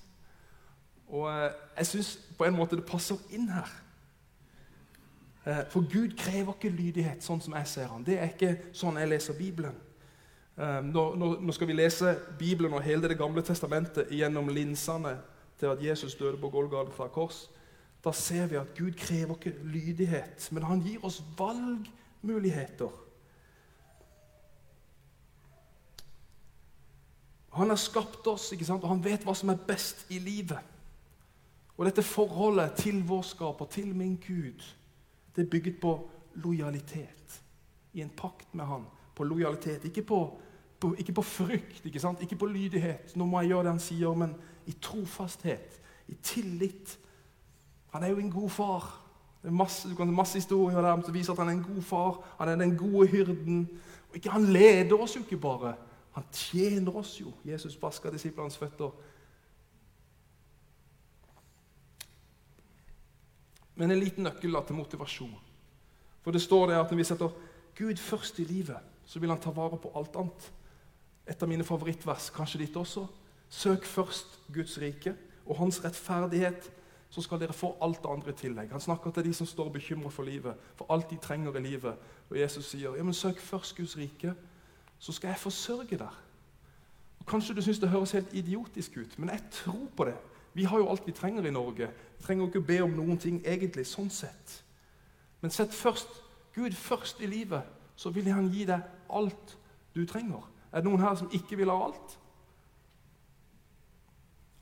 Og 1.07 1.29
eh, 1.31 1.51
jeg 1.77 1.87
syns 1.93 2.11
på 2.37 2.45
en 2.45 2.57
måte 2.57 2.75
det 2.75 2.85
passer 2.85 3.19
inn 3.31 3.47
her. 3.49 3.71
Eh, 5.45 5.63
for 5.71 5.87
Gud 5.87 6.17
krever 6.19 6.51
ikke 6.53 6.73
lydighet, 6.75 7.23
sånn 7.23 7.39
som 7.41 7.55
jeg 7.55 7.71
ser 7.71 7.87
han. 7.93 8.03
Det 8.03 8.19
er 8.19 8.33
ikke 8.35 8.57
sånn 8.75 8.99
jeg 8.99 9.11
leser 9.13 9.39
Bibelen. 9.39 9.81
Nå, 10.55 11.01
nå, 11.19 11.27
nå 11.43 11.51
skal 11.51 11.67
vi 11.67 11.73
lese 11.75 12.13
Bibelen 12.39 12.71
og 12.77 12.85
hele 12.85 13.09
Det 13.11 13.17
gamle 13.19 13.41
testamentet 13.43 14.07
gjennom 14.15 14.47
linsene 14.55 15.17
til 15.59 15.67
at 15.67 15.81
Jesus 15.83 16.15
døde 16.15 16.39
på 16.39 16.47
Golgata 16.53 17.09
kors. 17.11 17.49
Da 18.05 18.13
ser 18.15 18.47
vi 18.47 18.55
at 18.55 18.71
Gud 18.77 18.95
krever 18.95 19.35
ikke 19.35 19.51
lydighet, 19.67 20.47
men 20.51 20.63
han 20.63 20.83
gir 20.85 21.03
oss 21.03 21.19
valgmuligheter. 21.35 22.93
Han 27.55 27.69
har 27.69 27.79
skapt 27.79 28.27
oss, 28.27 28.51
ikke 28.51 28.65
sant? 28.67 28.83
og 28.83 28.91
han 28.91 29.03
vet 29.03 29.23
hva 29.23 29.35
som 29.37 29.51
er 29.53 29.61
best 29.67 30.05
i 30.11 30.19
livet. 30.19 30.59
Og 31.77 31.85
dette 31.87 32.03
forholdet 32.03 32.77
til 32.79 33.01
vår 33.07 33.23
skaper, 33.27 33.67
til 33.71 33.93
min 33.95 34.15
Gud, 34.19 34.63
det 35.35 35.45
er 35.45 35.49
bygget 35.51 35.79
på 35.81 35.93
lojalitet. 36.43 37.41
I 37.93 38.01
en 38.03 38.11
pakt 38.17 38.55
med 38.55 38.65
han. 38.65 38.83
På 39.15 39.23
lojalitet. 39.23 39.85
Ikke 39.85 40.01
på, 40.01 40.19
på, 40.79 40.93
ikke 40.99 41.13
på 41.13 41.21
frykt, 41.21 41.85
ikke, 41.85 41.99
sant? 41.99 42.21
ikke 42.21 42.35
på 42.35 42.45
lydighet. 42.51 43.15
Nå 43.15 43.25
må 43.25 43.39
jeg 43.39 43.53
gjøre 43.53 43.67
det 43.67 43.73
han 43.75 43.83
sier, 43.83 44.19
men 44.19 44.35
i 44.67 44.75
trofasthet. 44.81 45.79
I 46.07 46.15
tillit. 46.23 46.97
Han 47.95 48.03
er 48.03 48.11
jo 48.11 48.19
en 48.19 48.31
god 48.31 48.49
far. 48.49 48.91
Det 49.41 49.51
er 49.51 49.55
masse, 49.55 49.89
du 49.89 49.95
kan 49.95 50.11
masse 50.11 50.39
historier 50.39 50.81
der 50.81 51.01
som 51.05 51.13
viser 51.13 51.33
at 51.33 51.39
han 51.39 51.51
er 51.51 51.59
en 51.59 51.67
god 51.75 51.81
far. 51.81 52.21
Han 52.39 52.49
er 52.49 52.55
den 52.55 52.77
gode 52.77 53.07
hyrden. 53.07 53.69
Og 54.09 54.15
ikke, 54.15 54.29
han 54.29 54.45
leder 54.45 54.99
oss 54.99 55.15
jo 55.15 55.23
ikke 55.23 55.37
bare. 55.37 55.75
Han 56.15 56.23
tjener 56.31 56.95
oss 56.95 57.17
jo. 57.19 57.33
Jesus 57.43 57.75
vasker 57.81 58.13
disiplenes 58.13 58.55
føtter. 58.57 58.93
Men 63.75 63.91
en 63.91 63.99
liten 63.99 64.23
nøkkel 64.23 64.55
til 64.63 64.77
motivasjon. 64.77 65.35
For 66.23 66.31
det 66.31 66.41
står 66.41 66.71
det 66.71 66.79
at 66.79 66.91
Når 66.91 66.97
vi 66.97 67.03
setter 67.03 67.35
Gud 67.75 67.97
først 67.99 68.39
i 68.39 68.43
livet, 68.43 68.79
så 69.05 69.19
vil 69.19 69.29
han 69.29 69.41
ta 69.41 69.51
vare 69.51 69.77
på 69.77 69.91
alt 69.95 70.15
annet. 70.15 70.51
Et 71.27 71.43
av 71.43 71.49
mine 71.49 71.63
favorittvers, 71.63 72.29
kanskje 72.29 72.63
ditt 72.63 72.77
også. 72.77 73.05
Søk 73.49 73.85
først 73.85 74.39
Guds 74.53 74.79
rike 74.81 75.15
og 75.45 75.57
hans 75.57 75.83
rettferdighet, 75.83 76.71
så 77.09 77.21
skal 77.21 77.39
dere 77.39 77.53
få 77.53 77.75
alt 77.81 78.01
det 78.03 78.09
andre 78.09 78.31
i 78.31 78.39
tillegg. 78.39 78.71
Han 78.71 78.81
snakker 78.81 79.11
til 79.11 79.23
de 79.27 79.33
som 79.33 79.47
står 79.47 79.69
bekymra 79.69 80.09
for 80.09 80.23
livet, 80.23 80.55
for 80.75 80.85
alt 80.89 81.09
de 81.09 81.19
trenger 81.21 81.55
i 81.55 81.61
livet. 81.61 81.95
Og 82.29 82.39
Jesus 82.39 82.65
sier, 82.65 82.95
ja, 82.95 83.03
men 83.03 83.13
søk 83.13 83.39
først 83.39 83.75
Guds 83.75 83.97
rike 83.97 84.33
så 84.99 85.11
skal 85.11 85.27
jeg 85.27 85.39
forsørge 85.39 85.97
deg. 85.97 86.21
Og 87.19 87.25
kanskje 87.25 87.55
du 87.55 87.61
syns 87.61 87.79
det 87.79 87.89
høres 87.89 88.11
helt 88.11 88.33
idiotisk 88.33 88.97
ut, 88.97 89.19
men 89.19 89.29
jeg 89.29 89.43
tror 89.51 89.87
på 89.97 90.05
det. 90.05 90.15
Vi 90.53 90.63
har 90.63 90.77
jo 90.77 90.89
alt 90.89 91.07
vi 91.07 91.11
trenger 91.11 91.45
i 91.45 91.51
Norge. 91.51 91.89
Vi 92.17 92.23
trenger 92.23 92.47
ikke 92.47 92.61
be 92.61 92.79
om 92.83 92.93
noen 92.95 93.17
ting 93.17 93.41
egentlig, 93.45 93.85
sånn 93.87 94.09
sett. 94.09 94.61
Men 95.41 95.51
sett 95.51 95.73
først 95.73 96.21
Gud 96.55 96.71
først 96.71 97.19
i 97.21 97.27
livet, 97.27 97.63
så 97.95 98.09
vil 98.09 98.31
Han 98.31 98.47
gi 98.51 98.65
deg 98.65 98.81
alt 99.09 99.57
du 99.95 100.05
trenger. 100.05 100.43
Er 100.71 100.81
det 100.81 100.89
noen 100.89 101.03
her 101.03 101.15
som 101.15 101.31
ikke 101.33 101.57
vil 101.59 101.69
ha 101.69 101.75
alt? 101.85 102.15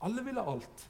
Alle 0.02 0.24
vil 0.24 0.38
ha 0.38 0.44
alt. 0.50 0.88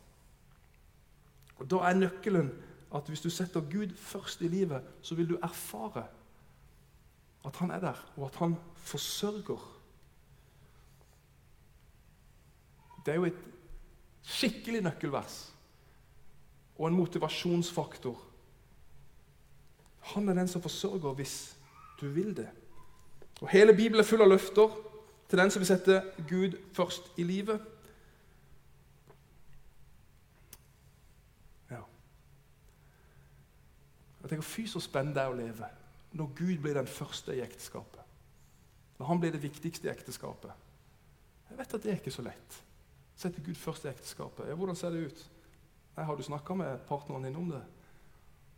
Og 1.59 1.71
Da 1.71 1.85
er 1.89 1.95
nøkkelen 1.95 2.51
at 2.95 3.09
hvis 3.09 3.21
du 3.21 3.31
setter 3.31 3.61
Gud 3.61 3.97
først 3.97 4.41
i 4.41 4.49
livet, 4.49 4.83
så 5.03 5.15
vil 5.15 5.29
du 5.29 5.39
erfare 5.43 6.07
at 7.45 7.57
han 7.57 7.71
er 7.71 7.81
der, 7.81 8.13
og 8.17 8.27
at 8.27 8.37
han 8.37 8.57
forsørger. 8.75 9.81
Det 13.07 13.13
er 13.13 13.15
jo 13.15 13.25
et 13.25 13.43
skikkelig 14.23 14.81
nøkkelvers 14.81 15.55
og 16.79 16.89
en 16.89 16.95
motivasjonsfaktor. 16.95 18.23
Han 20.01 20.29
er 20.29 20.35
den 20.35 20.49
som 20.49 20.63
forsørger 20.63 21.13
hvis 21.13 21.57
du 22.01 22.09
vil 22.09 22.37
det. 22.37 22.49
Og 23.41 23.49
Hele 23.49 23.77
Bibelen 23.77 24.01
er 24.01 24.09
full 24.09 24.23
av 24.23 24.29
løfter 24.29 24.73
til 25.29 25.39
den 25.39 25.51
som 25.51 25.61
vil 25.61 25.69
sette 25.69 26.03
Gud 26.29 26.57
først 26.73 27.13
i 27.17 27.23
livet. 27.23 27.61
Ja. 31.71 31.81
Jeg 34.23 34.29
tenker, 34.29 34.43
Fy, 34.43 34.67
så 34.67 34.81
spennende 34.81 35.21
det 35.21 35.27
er 35.27 35.33
å 35.33 35.39
leve 35.39 35.73
når 36.15 36.31
Gud 36.39 36.59
blir 36.63 36.77
den 36.79 36.87
første 36.87 37.35
i 37.35 37.43
ekteskapet. 37.43 38.01
Når 38.99 39.07
han 39.07 39.21
blir 39.21 39.35
det 39.35 39.43
viktigste 39.43 39.89
i 39.89 39.93
ekteskapet. 39.93 40.53
Jeg 41.51 41.59
vet 41.59 41.75
at 41.75 41.83
det 41.83 41.91
er 41.93 41.99
ikke 41.99 42.15
så 42.15 42.23
lett. 42.23 42.59
Sette 43.19 43.43
Gud 43.43 43.59
først 43.59 43.85
i 43.85 43.91
ekteskapet. 43.91 44.49
Ja, 44.49 44.55
hvordan 44.55 44.79
ser 44.79 44.95
det 44.95 45.07
ut? 45.07 45.25
Nei, 45.97 46.05
Har 46.05 46.17
du 46.17 46.23
snakka 46.23 46.55
med 46.55 46.79
partneren 46.89 47.27
din 47.27 47.37
om 47.37 47.51
det? 47.51 47.63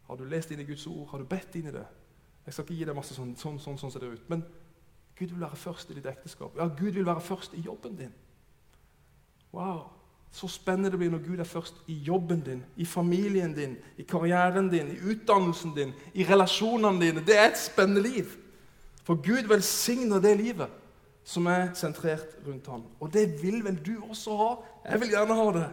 Har 0.06 0.16
du 0.16 0.24
lest 0.24 0.50
inn 0.50 0.60
i 0.60 0.68
Guds 0.68 0.86
ord? 0.86 1.08
Har 1.10 1.18
du 1.18 1.28
bedt 1.28 1.56
inn 1.56 1.68
i 1.68 1.74
det? 1.74 1.84
Jeg 2.46 2.54
skal 2.54 2.64
ikke 2.64 2.78
gi 2.78 2.86
deg 2.86 2.96
masse 2.96 3.16
sånn, 3.16 3.34
sånn, 3.36 3.58
sånn, 3.58 3.78
sånn 3.80 3.92
ser 3.92 4.04
det 4.04 4.12
ut. 4.14 4.28
Men 4.30 4.44
Gud 5.16 5.32
vil 5.32 5.40
være 5.42 5.58
først 5.58 5.90
i 5.90 5.96
ditt 5.96 6.06
ekteskap. 6.06 6.56
Ja, 6.56 6.68
Gud 6.68 6.94
vil 6.94 7.06
være 7.08 7.24
først 7.24 7.56
i 7.56 7.64
jobben 7.64 7.96
din. 7.98 8.12
Wow, 9.52 9.88
Så 10.37 10.49
spennende 10.53 10.90
det 10.92 10.99
blir 11.01 11.11
når 11.11 11.22
Gud 11.25 11.38
er 11.40 11.49
først 11.49 11.79
i 11.88 11.94
jobben 12.05 12.42
din, 12.44 12.64
i 12.77 12.85
familien 12.85 13.55
din, 13.57 13.77
i 13.96 14.03
karrieren 14.05 14.68
din, 14.68 14.90
i 14.92 14.99
utdannelsen 15.01 15.72
din, 15.77 15.94
i 16.14 16.27
relasjonene 16.29 17.01
dine. 17.01 17.22
Det 17.25 17.38
er 17.38 17.49
et 17.49 17.59
spennende 17.59 18.03
liv. 18.05 18.35
For 19.05 19.16
Gud 19.16 19.49
velsigner 19.49 20.20
det 20.20 20.35
livet 20.37 20.68
som 21.25 21.46
er 21.46 21.72
sentrert 21.75 22.37
rundt 22.46 22.66
ham. 22.66 22.85
Og 23.01 23.12
det 23.12 23.42
vil 23.42 23.64
vel 23.64 23.81
du 23.87 23.94
også 24.11 24.37
ha? 24.37 24.51
Jeg 24.90 25.01
vil 25.01 25.14
gjerne 25.16 25.40
ha 25.40 25.49
det. 25.57 25.64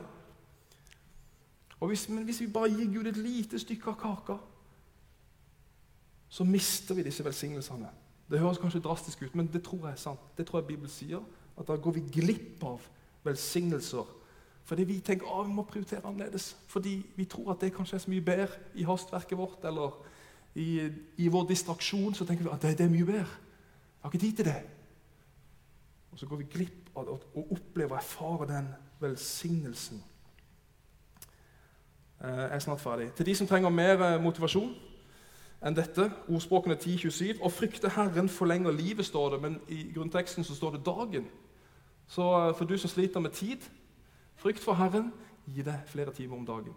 Hvis, 1.83 2.07
men 2.09 2.23
hvis 2.23 2.39
vi 2.41 2.47
bare 2.47 2.71
gir 2.71 2.93
Gud 2.93 3.11
et 3.11 3.17
lite 3.17 3.59
stykke 3.59 3.91
av 3.91 3.99
kaka, 3.99 4.39
så 6.29 6.47
mister 6.47 6.95
vi 6.95 7.03
disse 7.03 7.25
velsignelsene. 7.25 7.91
Det 8.31 8.39
høres 8.39 8.57
kanskje 8.57 8.79
drastisk 8.81 9.27
ut, 9.27 9.35
men 9.35 9.51
det 9.53 9.65
tror 9.67 9.89
jeg 9.89 9.91
er 9.91 10.05
sant. 10.07 10.37
Det 10.37 10.47
tror 10.47 10.61
jeg 10.61 10.67
Bibelen 10.67 10.89
sier. 10.89 11.19
At 11.59 11.67
da 11.67 11.75
går 11.75 11.99
vi 11.99 12.09
glipp 12.21 12.63
av 12.63 12.79
velsignelser. 13.27 14.22
Fordi 14.63 14.83
vi 14.87 14.99
tenker 14.99 15.27
at 15.27 15.47
vi 15.47 15.53
må 15.53 15.65
prioritere 15.67 16.05
annerledes. 16.05 16.53
Fordi 16.67 17.05
vi 17.15 17.25
tror 17.25 17.51
at 17.51 17.61
det 17.61 17.73
kanskje 17.75 17.95
er 17.95 18.05
så 18.05 18.11
mye 18.11 18.25
bedre 18.25 18.47
i 18.75 18.85
hastverket 18.87 19.37
vårt 19.37 19.65
eller 19.67 19.97
i, 20.55 20.89
i 21.17 21.27
vår 21.27 21.47
distraksjon. 21.49 22.13
Så 22.13 22.25
tenker 22.25 22.43
vi 22.43 22.53
at 22.53 22.61
det, 22.61 22.77
det 22.77 22.85
er 22.85 22.93
mye 22.93 23.05
bedre. 23.05 23.27
Jeg 23.27 24.01
har 24.01 24.13
ikke 24.13 24.25
tid 24.25 24.35
til 24.35 24.45
det. 24.45 24.61
Og 26.11 26.19
så 26.19 26.25
går 26.25 26.43
vi 26.43 26.49
glipp 26.53 26.89
av 26.95 27.09
å 27.09 27.45
oppleve 27.49 27.95
og 27.95 27.99
erfare 27.99 28.47
den 28.53 28.67
velsignelsen. 29.01 30.03
Eh, 32.23 32.29
jeg 32.29 32.55
er 32.55 32.59
snart 32.59 32.81
ferdig. 32.81 33.11
Til 33.13 33.25
de 33.25 33.35
som 33.35 33.47
trenger 33.47 33.69
mer 33.69 34.01
eh, 34.01 34.19
motivasjon 34.21 34.73
enn 35.63 35.75
dette, 35.75 36.09
ordspråkene 36.27 36.75
10.27 36.75 37.39
Å 37.39 37.49
frykte 37.51 37.91
Herren 37.95 38.29
forlenger 38.29 38.75
livet, 38.75 39.07
står 39.07 39.35
det, 39.35 39.39
men 39.45 39.57
i 39.71 39.85
grunnteksten 39.95 40.43
så 40.43 40.55
står 40.55 40.77
det 40.77 40.85
dagen. 40.85 41.27
Så 42.07 42.27
eh, 42.39 42.53
for 42.55 42.69
du 42.69 42.77
som 42.77 42.91
sliter 42.91 43.23
med 43.23 43.35
tid, 43.35 43.65
frykt 44.43 44.63
for 44.63 44.77
Herren 44.77 45.11
gi 45.47 45.63
deg 45.65 45.87
flere 45.87 46.13
timer 46.15 46.37
om 46.37 46.45
dagen. 46.47 46.75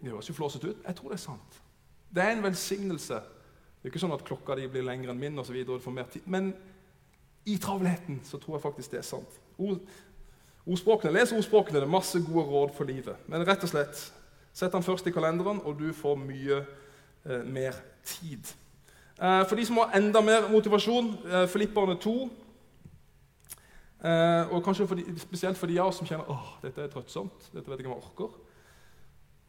Det 0.00 0.08
høres 0.08 0.30
jo 0.30 0.36
flåsete 0.38 0.70
ut. 0.70 0.86
Jeg 0.86 0.96
tror 0.96 1.12
det 1.12 1.18
er 1.18 1.26
sant. 1.26 1.60
Det 2.10 2.22
er 2.24 2.32
en 2.32 2.46
velsignelse 2.46 3.20
det 3.80 3.88
er 3.88 3.94
ikke 3.94 4.02
sånn 4.02 4.12
at 4.12 4.26
klokka 4.28 4.58
di 4.58 4.66
blir 4.68 4.84
lengre 4.84 5.14
enn 5.14 5.20
min, 5.20 5.38
og 5.40 5.46
så 5.48 5.54
videre, 5.54 5.72
og 5.72 5.80
du 5.80 5.84
får 5.86 5.94
mer 5.96 6.08
tid. 6.12 6.26
men 6.28 6.52
i 7.48 7.56
travelheten 7.56 8.18
så 8.24 8.36
tror 8.36 8.58
jeg 8.58 8.62
faktisk 8.62 8.90
det 8.92 8.98
er 8.98 9.06
sant. 9.08 9.38
Ord, 9.56 9.78
ordspråkene, 10.66 11.12
Les 11.12 11.32
ordspråkene. 11.32 11.80
Det 11.80 11.86
er 11.86 11.90
masse 11.90 12.20
gode 12.20 12.44
råd 12.44 12.74
for 12.76 12.84
livet. 12.84 13.16
Men 13.26 13.46
rett 13.48 13.64
og 13.64 13.70
slett, 13.70 14.02
sett 14.52 14.72
den 14.72 14.84
først 14.84 15.06
i 15.08 15.10
kalenderen, 15.10 15.62
og 15.64 15.78
du 15.78 15.88
får 15.96 16.18
mye 16.20 16.58
eh, 16.60 17.46
mer 17.48 17.80
tid. 18.04 18.52
Eh, 19.16 19.40
for 19.48 19.56
de 19.56 19.64
som 19.64 19.80
har 19.80 19.96
enda 19.96 20.20
mer 20.20 20.50
motivasjon, 20.52 21.08
eh, 21.24 21.46
Filipperne 21.48 21.96
2 21.96 22.14
eh, 24.04 24.52
Og 24.52 24.64
kanskje 24.64 24.86
for 24.86 24.94
de, 24.94 25.18
spesielt 25.18 25.58
for 25.58 25.66
de 25.66 25.80
av 25.80 25.90
oss 25.90 26.00
som 26.00 26.06
kjenner 26.06 26.30
åh, 26.30 26.54
dette 26.62 26.82
er 26.82 26.92
trøttsomt, 26.92 27.50
dette 27.52 27.70
vet 27.70 27.82
jeg 27.82 27.90
om 27.90 27.96
jeg 27.96 28.04
orker. 28.04 28.38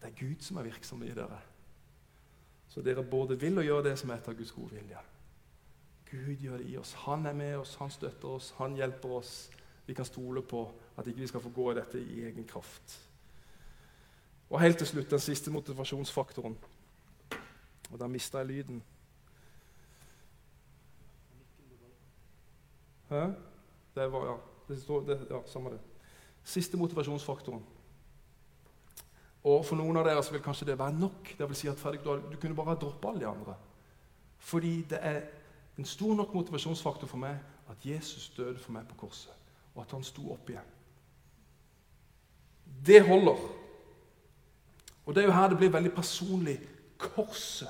Det 0.02 0.10
er 0.10 0.20
Gud 0.20 0.42
som 0.42 0.58
er 0.58 0.68
virksom 0.70 1.04
i 1.04 1.14
dere. 1.14 1.40
Så 2.72 2.82
dere 2.82 3.04
både 3.04 3.40
vil 3.40 3.58
og 3.60 3.66
gjør 3.66 3.84
det 3.90 3.98
som 4.00 4.10
er 4.10 4.22
etter 4.22 4.34
Guds 4.34 4.54
gode 4.56 4.76
vilje. 4.76 5.00
Gud 6.12 6.36
gjør 6.40 6.58
det 6.58 6.70
i 6.72 6.78
oss. 6.78 6.94
Han 7.06 7.26
er 7.26 7.34
med 7.34 7.56
oss, 7.58 7.76
han 7.80 7.92
støtter 7.92 8.28
oss, 8.28 8.54
han 8.58 8.76
hjelper 8.76 9.18
oss. 9.20 9.50
Vi 9.86 9.94
kan 9.94 10.06
stole 10.06 10.42
på 10.42 10.66
at 10.98 11.08
ikke 11.08 11.20
vi 11.20 11.28
skal 11.28 11.44
få 11.44 11.50
gå 11.50 11.72
i 11.72 11.76
dette 11.76 12.00
i 12.00 12.24
egen 12.26 12.48
kraft. 12.48 12.98
Og 14.50 14.60
helt 14.62 14.78
til 14.78 14.88
slutt 14.88 15.12
den 15.12 15.20
siste 15.20 15.52
motivasjonsfaktoren. 15.52 16.58
Og 17.92 18.00
da 18.00 18.08
mista 18.08 18.38
jeg 18.38 18.48
lyden. 18.48 18.84
Hæ? 23.10 23.26
Det 23.96 24.08
var, 24.12 24.26
ja. 24.26 24.38
Det 24.68 24.82
står, 24.82 25.02
det, 25.08 25.20
ja, 25.30 25.42
samme 25.48 25.74
det. 25.74 25.80
Siste 26.44 26.78
motivasjonsfaktoren. 26.78 27.64
Og 29.44 29.66
For 29.66 29.76
noen 29.76 29.98
av 29.98 30.06
dere 30.06 30.22
vil 30.32 30.44
kanskje 30.44 30.68
det 30.70 30.80
være 30.80 31.00
nok. 31.00 31.34
Det 31.38 31.48
vil 31.50 31.58
si 31.58 31.70
at 31.70 31.80
Fredrik, 31.80 32.06
du 32.06 32.38
kunne 32.38 32.56
bare 32.56 32.78
droppe 32.80 33.10
alle 33.10 33.24
de 33.24 33.30
andre. 33.30 33.56
Fordi 34.38 34.82
det 34.90 35.00
er 35.02 35.22
en 35.78 35.86
stor 35.86 36.16
nok 36.16 36.34
motivasjonsfaktor 36.34 37.10
for 37.10 37.22
meg 37.22 37.40
at 37.70 37.86
Jesus 37.86 38.30
døde 38.38 38.60
for 38.60 38.74
meg 38.76 38.88
på 38.90 39.00
korset, 39.06 39.34
og 39.76 39.84
at 39.84 39.92
han 39.96 40.04
sto 40.04 40.32
opp 40.34 40.50
igjen. 40.50 40.70
Det 42.86 43.02
holder. 43.08 43.38
Og 45.06 45.16
Det 45.16 45.24
er 45.24 45.28
jo 45.28 45.34
her 45.34 45.50
det 45.50 45.58
blir 45.58 45.74
veldig 45.74 45.94
personlig. 45.94 46.60
Korset. 46.98 47.70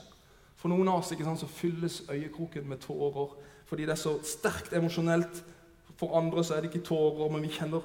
For 0.56 0.70
noen 0.70 0.88
av 0.88 1.00
oss 1.00 1.12
ikke 1.12 1.26
sant, 1.26 1.40
så 1.40 1.48
fylles 1.48 2.04
øyekroken 2.10 2.68
med 2.68 2.84
tårer 2.84 3.38
fordi 3.66 3.86
det 3.88 3.94
er 3.94 4.02
så 4.02 4.18
sterkt 4.28 4.74
emosjonelt. 4.76 5.38
For 6.02 6.18
andre 6.18 6.44
så 6.44 6.56
er 6.56 6.64
det 6.64 6.72
ikke 6.72 6.88
tårer, 6.88 7.30
men 7.30 7.44
vi 7.46 7.52
kjenner, 7.54 7.84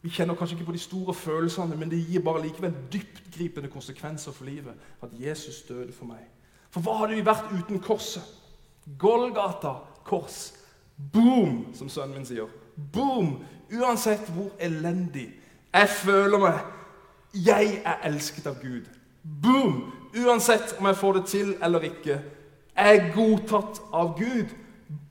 vi 0.00 0.08
kjenner 0.08 0.38
kanskje 0.38 0.56
ikke 0.56 0.70
på 0.70 0.72
de 0.72 0.80
store 0.80 1.14
følelsene, 1.14 1.76
men 1.76 1.90
det 1.92 1.98
gir 2.08 2.22
bare 2.24 2.40
likevel 2.40 2.72
dyptgripende 2.92 3.68
konsekvenser 3.68 4.32
for 4.32 4.48
livet 4.48 4.72
at 5.04 5.12
Jesus 5.12 5.60
døde 5.68 5.92
for 5.92 6.08
meg. 6.08 6.24
For 6.72 6.80
hva 6.80 6.94
hadde 7.02 7.18
vi 7.18 7.26
vært 7.26 7.50
uten 7.52 7.82
korset? 7.84 8.24
Golgata 8.98 9.74
kors. 10.08 10.54
Boom, 11.12 11.66
som 11.76 11.92
sønnen 11.92 12.16
min 12.16 12.28
sier. 12.28 12.48
Boom! 12.92 13.42
Uansett 13.70 14.32
hvor 14.32 14.48
elendig 14.58 15.28
jeg 15.70 15.88
føler 16.00 16.40
meg, 16.42 16.64
jeg 17.36 17.76
er 17.84 18.00
elsket 18.08 18.48
av 18.48 18.56
Gud. 18.62 18.88
Boom! 19.22 19.84
Uansett 20.16 20.78
om 20.78 20.88
jeg 20.88 20.98
får 20.98 21.18
det 21.18 21.26
til 21.30 21.52
eller 21.62 21.84
ikke. 21.92 22.16
Jeg 22.80 22.96
er 22.96 23.12
godtatt 23.14 23.82
av 23.92 24.16
Gud. 24.18 24.56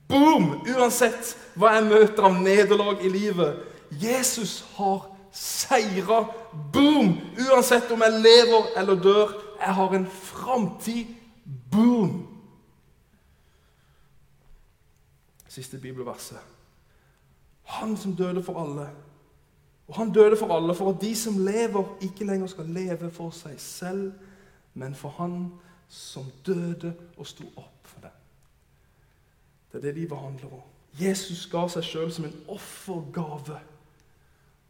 Boom! 0.10 0.64
Uansett 0.66 1.36
hva 1.60 1.76
jeg 1.76 1.88
møter 1.90 2.26
av 2.26 2.38
nederlag 2.42 3.04
i 3.06 3.12
livet. 3.14 3.62
Jesus 4.02 4.64
har 4.78 5.06
seira. 5.32 6.24
Boom! 6.74 7.14
Uansett 7.50 7.92
om 7.94 8.02
jeg 8.06 8.24
lever 8.24 8.72
eller 8.80 9.04
dør. 9.04 9.36
Jeg 9.60 9.76
har 9.78 9.96
en 9.96 10.08
framtid. 10.08 11.14
Boom! 11.72 12.24
Siste 15.50 15.78
bibelverset. 15.78 16.42
Han 17.80 17.98
som 17.98 18.16
døde 18.16 18.44
for 18.44 18.62
alle. 18.62 18.90
Og 19.90 19.96
han 19.96 20.12
døde 20.14 20.38
for 20.38 20.54
alle, 20.56 20.76
for 20.76 20.94
at 20.94 21.02
de 21.02 21.16
som 21.16 21.38
lever, 21.46 21.98
ikke 22.02 22.26
lenger 22.26 22.48
skal 22.48 22.66
leve 22.66 23.10
for 23.12 23.34
seg 23.34 23.56
selv, 23.58 24.12
men 24.74 24.96
for 24.96 25.10
Han 25.18 25.52
som 25.90 26.26
døde 26.46 26.94
og 27.18 27.28
sto 27.28 27.48
opp 27.58 27.88
for 27.90 28.02
dem. 28.06 28.19
Det 29.72 29.78
er 29.78 29.82
det 29.82 29.96
livet 29.96 30.18
handler 30.18 30.54
om. 30.54 30.62
Jesus 31.00 31.46
ga 31.52 31.68
seg 31.70 31.86
sjøl 31.86 32.12
som 32.12 32.26
en 32.26 32.40
offergave. 32.50 33.60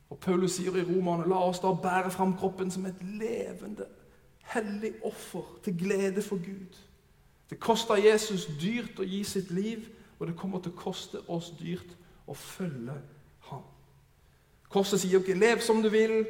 Og 0.09 0.19
Paulus 0.19 0.57
sier 0.57 0.75
i 0.75 0.83
romanen, 0.83 1.29
la 1.29 1.39
oss 1.45 1.61
da 1.63 1.71
bære 1.73 2.11
fram 2.11 2.33
kroppen 2.37 2.71
som 2.71 2.85
et 2.89 3.01
levende, 3.03 3.85
hellig 4.53 4.93
offer 5.05 5.45
til 5.63 5.77
glede 5.77 6.21
for 6.25 6.41
Gud. 6.41 6.77
Det 7.49 7.59
kosta 7.59 7.97
Jesus 7.97 8.47
dyrt 8.61 8.99
å 8.99 9.07
gi 9.07 9.23
sitt 9.23 9.51
liv, 9.53 9.87
og 10.19 10.27
det 10.27 10.37
kommer 10.37 10.61
til 10.61 10.73
å 10.73 10.81
koste 10.81 11.21
oss 11.29 11.51
dyrt 11.59 11.95
å 12.27 12.35
følge 12.37 12.97
ham. 13.49 13.63
Korset 14.69 15.01
sier 15.01 15.19
ikke 15.19 15.33
'lev 15.33 15.61
som 15.61 15.81
du 15.81 15.89
vil', 15.89 16.25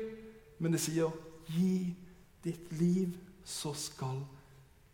men 0.59 0.71
det 0.71 0.79
sier 0.79 1.11
'gi 1.47 1.95
ditt 2.43 2.71
liv 2.71 3.17
så 3.43 3.73
skal 3.73 4.25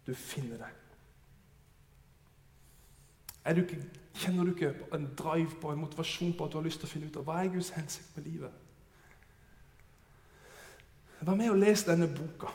du 0.07 0.13
finne 0.13 0.57
det. 0.57 0.84
Du 3.45 3.61
ikke, 3.61 3.77
kjenner 4.17 4.43
du 4.43 4.53
ikke 4.55 4.71
en 4.95 5.09
drive 5.17 5.59
på, 5.61 5.71
en 5.71 5.83
motivasjon 5.83 6.33
på 6.33 6.45
at 6.45 6.53
du 6.53 6.57
har 6.57 6.65
lyst 6.65 6.81
til 6.81 6.89
å 6.89 6.93
finne 6.93 7.09
ut 7.11 7.19
av 7.21 7.27
hva 7.27 7.41
er 7.43 7.51
Guds 7.53 7.69
hensikt 7.75 8.15
med 8.17 8.25
livet? 8.25 8.61
Vær 11.21 11.37
med 11.37 11.51
og 11.53 11.59
les 11.61 11.85
denne 11.85 12.09
boka. 12.09 12.49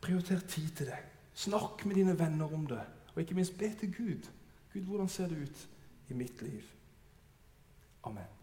Prioriter 0.00 0.40
tid 0.46 0.70
til 0.78 0.92
det. 0.92 1.00
Snakk 1.34 1.82
med 1.86 1.98
dine 1.98 2.14
venner 2.18 2.54
om 2.54 2.66
det. 2.70 2.82
Og 3.14 3.20
ikke 3.22 3.34
minst 3.34 3.58
be 3.58 3.72
til 3.80 3.92
Gud. 3.94 4.30
Gud, 4.72 4.82
hvordan 4.82 5.08
ser 5.08 5.28
det 5.28 5.42
ut 5.42 5.68
i 6.08 6.14
mitt 6.14 6.42
liv? 6.42 6.62
Amen. 8.04 8.35